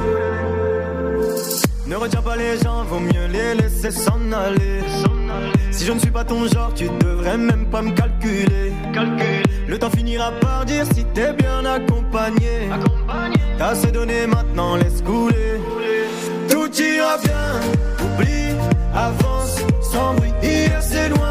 Ne 1.87 1.95
retiens 1.95 2.21
pas 2.21 2.35
les 2.37 2.57
gens, 2.57 2.83
vaut 2.85 2.99
mieux 2.99 3.27
les 3.27 3.55
laisser 3.55 3.91
s'en 3.91 4.31
aller. 4.31 4.81
Si 5.71 5.85
je 5.85 5.91
ne 5.91 5.99
suis 5.99 6.11
pas 6.11 6.23
ton 6.23 6.47
genre, 6.47 6.73
tu 6.73 6.87
devrais 7.03 7.37
même 7.37 7.65
pas 7.67 7.81
me 7.81 7.91
calculer. 7.91 8.71
Le 9.67 9.77
temps 9.79 9.89
finira 9.89 10.31
par 10.41 10.65
dire 10.65 10.85
si 10.93 11.03
t'es 11.13 11.33
bien 11.33 11.65
accompagné. 11.65 12.69
T'as 13.57 13.69
assez 13.69 13.91
donné 13.91 14.27
maintenant, 14.27 14.75
laisse 14.75 15.01
couler. 15.01 15.59
Tout 16.49 16.69
ira 16.81 17.17
bien, 17.17 17.59
oublie, 18.05 18.55
avance 18.93 19.57
sans 19.81 20.13
bruit. 20.13 20.31
Hier 20.43 20.81
c'est 20.81 21.09
loin, 21.09 21.22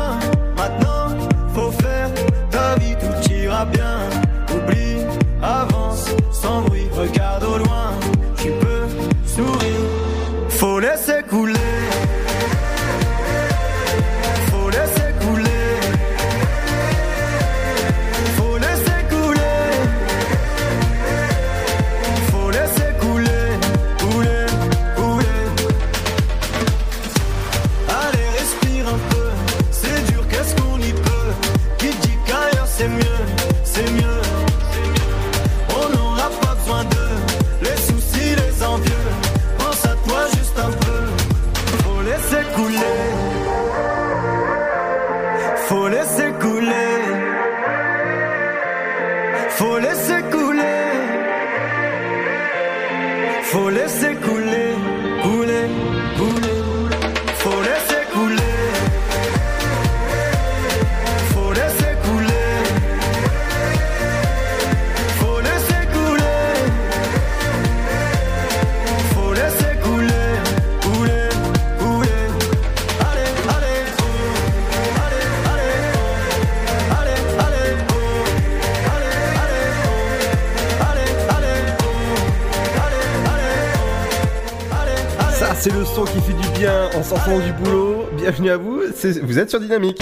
bien 86.63 86.91
en 86.95 87.03
sortant 87.03 87.41
du 87.41 87.53
boulot. 87.55 88.07
Bienvenue 88.13 88.51
à 88.53 88.57
vous, 88.57 88.83
c'est- 88.97 89.19
vous 89.21 89.37
êtes 89.37 89.51
sur 89.51 89.59
Dynamique. 89.59 90.01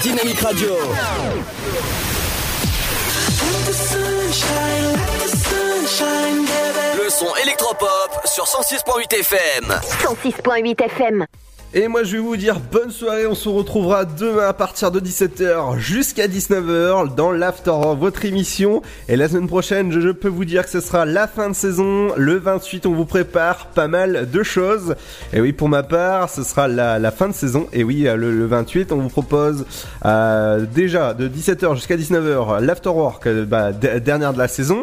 Dynamique 0.00 0.38
Radio. 0.40 0.68
Le 6.96 7.10
son 7.10 7.26
électropop 7.42 8.20
sur 8.24 8.46
106.8 8.46 9.12
FM. 9.12 9.78
106.8 10.02 10.80
FM. 10.80 11.26
Et 11.78 11.88
moi 11.88 12.04
je 12.04 12.16
vais 12.16 12.22
vous 12.22 12.38
dire 12.38 12.58
bonne 12.72 12.90
soirée, 12.90 13.26
on 13.26 13.34
se 13.34 13.50
retrouvera 13.50 14.06
demain 14.06 14.48
à 14.48 14.54
partir 14.54 14.90
de 14.90 14.98
17h 14.98 15.76
jusqu'à 15.76 16.26
19h 16.26 17.14
dans 17.14 17.32
l'After, 17.32 17.70
votre 17.98 18.24
émission. 18.24 18.80
Et 19.10 19.16
la 19.16 19.28
semaine 19.28 19.46
prochaine, 19.46 19.92
je, 19.92 20.08
peux 20.08 20.28
vous 20.28 20.46
dire 20.46 20.64
que 20.64 20.70
ce 20.70 20.80
sera 20.80 21.04
la 21.04 21.28
fin 21.28 21.50
de 21.50 21.54
saison. 21.54 22.14
Le 22.16 22.36
28, 22.36 22.86
on 22.86 22.94
vous 22.94 23.04
prépare 23.04 23.66
pas 23.66 23.88
mal 23.88 24.30
de 24.30 24.42
choses. 24.42 24.94
Et 25.34 25.40
oui, 25.42 25.52
pour 25.52 25.68
ma 25.68 25.82
part, 25.82 26.30
ce 26.30 26.44
sera 26.44 26.66
la, 26.66 27.10
fin 27.10 27.28
de 27.28 27.34
saison. 27.34 27.66
Et 27.74 27.84
oui, 27.84 28.04
le, 28.04 28.16
le 28.16 28.46
28, 28.46 28.90
on 28.92 28.96
vous 28.96 29.10
propose 29.10 29.66
euh, 30.06 30.64
déjà 30.74 31.12
de 31.12 31.28
17h 31.28 31.74
jusqu'à 31.74 31.98
19h 31.98 32.64
l'Afterwork, 32.64 33.28
bah, 33.28 33.72
dernière 33.72 34.32
de 34.32 34.38
la 34.38 34.48
saison. 34.48 34.80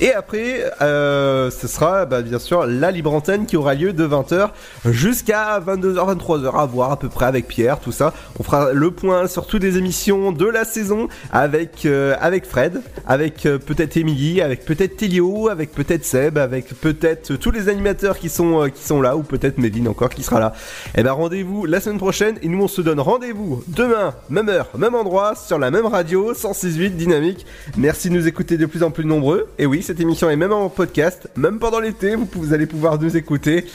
Et 0.00 0.12
après, 0.12 0.70
euh, 0.80 1.50
ce 1.50 1.66
sera 1.66 2.06
bah, 2.06 2.22
bien 2.22 2.38
sûr 2.38 2.66
la 2.66 2.90
libre 2.90 3.12
antenne 3.12 3.46
qui 3.46 3.56
aura 3.56 3.74
lieu 3.74 3.92
de 3.92 4.06
20h 4.06 4.50
jusqu'à 4.86 5.60
22h, 5.60 6.16
23h, 6.16 6.60
à 6.60 6.66
voir 6.66 6.92
à 6.92 6.98
peu 6.98 7.08
près 7.08 7.26
avec 7.26 7.48
Pierre, 7.48 7.80
tout 7.80 7.92
ça. 7.92 8.12
On 8.38 8.42
fera 8.42 8.72
le 8.72 8.90
point 8.90 9.26
sur 9.26 9.46
toutes 9.46 9.62
les 9.62 9.76
émissions 9.76 10.32
de 10.32 10.46
la 10.46 10.64
saison 10.64 11.08
avec, 11.32 11.84
euh, 11.86 12.14
avec 12.20 12.46
Fred, 12.46 12.80
avec 13.06 13.46
euh, 13.46 13.58
peut-être 13.58 13.96
Émilie, 13.96 14.40
avec 14.40 14.64
peut-être 14.64 14.96
Télio, 14.96 15.48
avec 15.48 15.72
peut-être 15.72 16.04
Seb, 16.04 16.38
avec 16.38 16.68
peut-être 16.80 17.36
tous 17.36 17.50
les 17.50 17.68
animateurs 17.68 18.18
qui 18.18 18.28
sont, 18.28 18.68
qui 18.74 18.82
sont 18.82 19.00
là, 19.00 19.16
ou 19.16 19.22
peut-être 19.22 19.58
Méline 19.58 19.88
encore 19.88 20.10
qui 20.10 20.22
sera 20.22 20.40
là. 20.40 20.52
Et 20.96 21.02
ben 21.02 21.12
rendez-vous 21.12 21.64
la 21.66 21.80
semaine 21.80 21.98
prochaine 21.98 22.36
et 22.42 22.48
nous 22.48 22.62
on 22.62 22.68
se 22.68 22.80
donne 22.80 23.00
rendez-vous 23.00 23.62
demain, 23.68 24.14
même 24.30 24.48
heure, 24.48 24.68
même 24.76 24.94
endroit, 24.94 25.34
sur 25.34 25.58
la 25.58 25.70
même 25.70 25.86
radio, 25.86 26.32
106.8 26.32 26.96
Dynamique. 26.96 27.46
Merci 27.76 28.08
de 28.08 28.14
nous 28.14 28.28
écouter 28.28 28.56
de 28.56 28.66
plus 28.66 28.82
en 28.82 28.90
plus 28.90 29.04
nombreux. 29.04 29.48
Et 29.58 29.66
oui, 29.68 29.82
cette 29.82 30.00
émission 30.00 30.30
est 30.30 30.36
même 30.36 30.52
en 30.52 30.68
podcast, 30.68 31.28
même 31.36 31.58
pendant 31.58 31.80
l'été, 31.80 32.16
vous, 32.16 32.28
vous 32.32 32.52
allez 32.52 32.66
pouvoir 32.66 32.98
nous 32.98 33.16
écouter. 33.16 33.66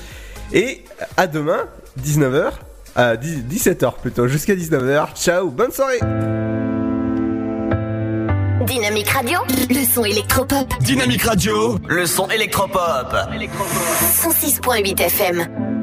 Et 0.51 0.83
à 1.17 1.27
demain, 1.27 1.67
19h, 2.03 2.51
à 2.95 3.15
17h 3.15 3.99
plutôt, 4.01 4.27
jusqu'à 4.27 4.55
19h. 4.55 5.15
Ciao, 5.15 5.49
bonne 5.49 5.71
soirée 5.71 5.99
Dynamique 8.65 9.09
Radio, 9.09 9.39
le 9.69 9.85
son 9.85 10.05
électropop. 10.05 10.67
Dynamique 10.81 11.23
Radio, 11.23 11.77
le 11.87 12.05
son 12.05 12.29
électropop. 12.29 13.13
106.8 13.13 15.01
FM. 15.01 15.82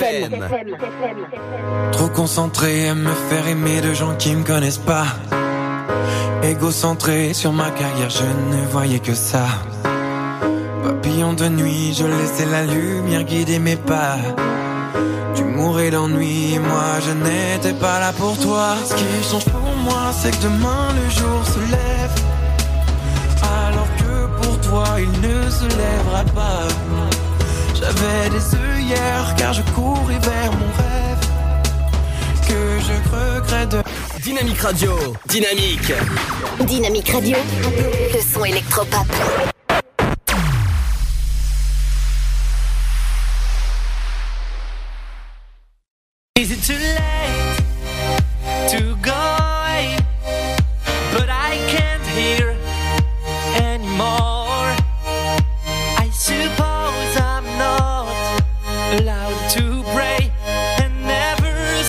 FM. 0.00 0.46
Trop 1.92 2.08
concentré 2.08 2.88
à 2.88 2.94
me 2.94 3.10
faire 3.28 3.46
aimer 3.48 3.80
de 3.80 3.92
gens 3.94 4.14
qui 4.16 4.34
me 4.34 4.44
connaissent 4.44 4.78
pas. 4.78 5.06
Égocentré 6.42 7.34
sur 7.34 7.52
ma 7.52 7.70
carrière, 7.70 8.10
je 8.10 8.56
ne 8.56 8.66
voyais 8.66 9.00
que 9.00 9.14
ça. 9.14 9.46
Papillon 10.84 11.32
de 11.32 11.48
nuit, 11.48 11.94
je 11.94 12.04
laissais 12.04 12.46
la 12.46 12.64
lumière 12.64 13.24
guider 13.24 13.58
mes 13.58 13.76
pas. 13.76 14.16
Tu 15.34 15.44
mourais 15.44 15.90
d'ennui, 15.90 16.54
et 16.54 16.58
moi 16.58 17.00
je 17.04 17.12
n'étais 17.12 17.74
pas 17.74 17.98
là 18.00 18.12
pour 18.12 18.38
toi. 18.38 18.76
Ce 18.84 18.94
qui 18.94 19.30
change 19.30 19.44
pour 19.46 19.76
moi, 19.84 20.12
c'est 20.20 20.30
que 20.30 20.42
demain 20.44 20.88
le 20.94 21.10
jour 21.10 21.44
se 21.44 21.60
lève. 21.70 22.14
Alors 23.66 23.88
que 23.98 24.42
pour 24.42 24.60
toi, 24.60 24.84
il 24.98 25.10
ne 25.20 25.50
se 25.50 25.64
lèvera 25.64 26.24
pas. 26.34 26.68
J'avais 27.74 28.30
des 28.30 28.40
car 29.36 29.52
je 29.52 29.62
courais 29.74 30.18
vers 30.18 30.52
mon 30.52 30.66
rêve. 30.78 31.22
Que 32.48 32.80
je 32.80 32.94
regrette 33.14 33.68
de. 33.70 33.82
Dynamique 34.22 34.60
Radio, 34.60 34.92
dynamique. 35.26 35.92
Dynamique 36.60 37.08
Radio, 37.10 37.36
le 38.14 38.20
son 38.20 38.44
électropop. 38.44 39.06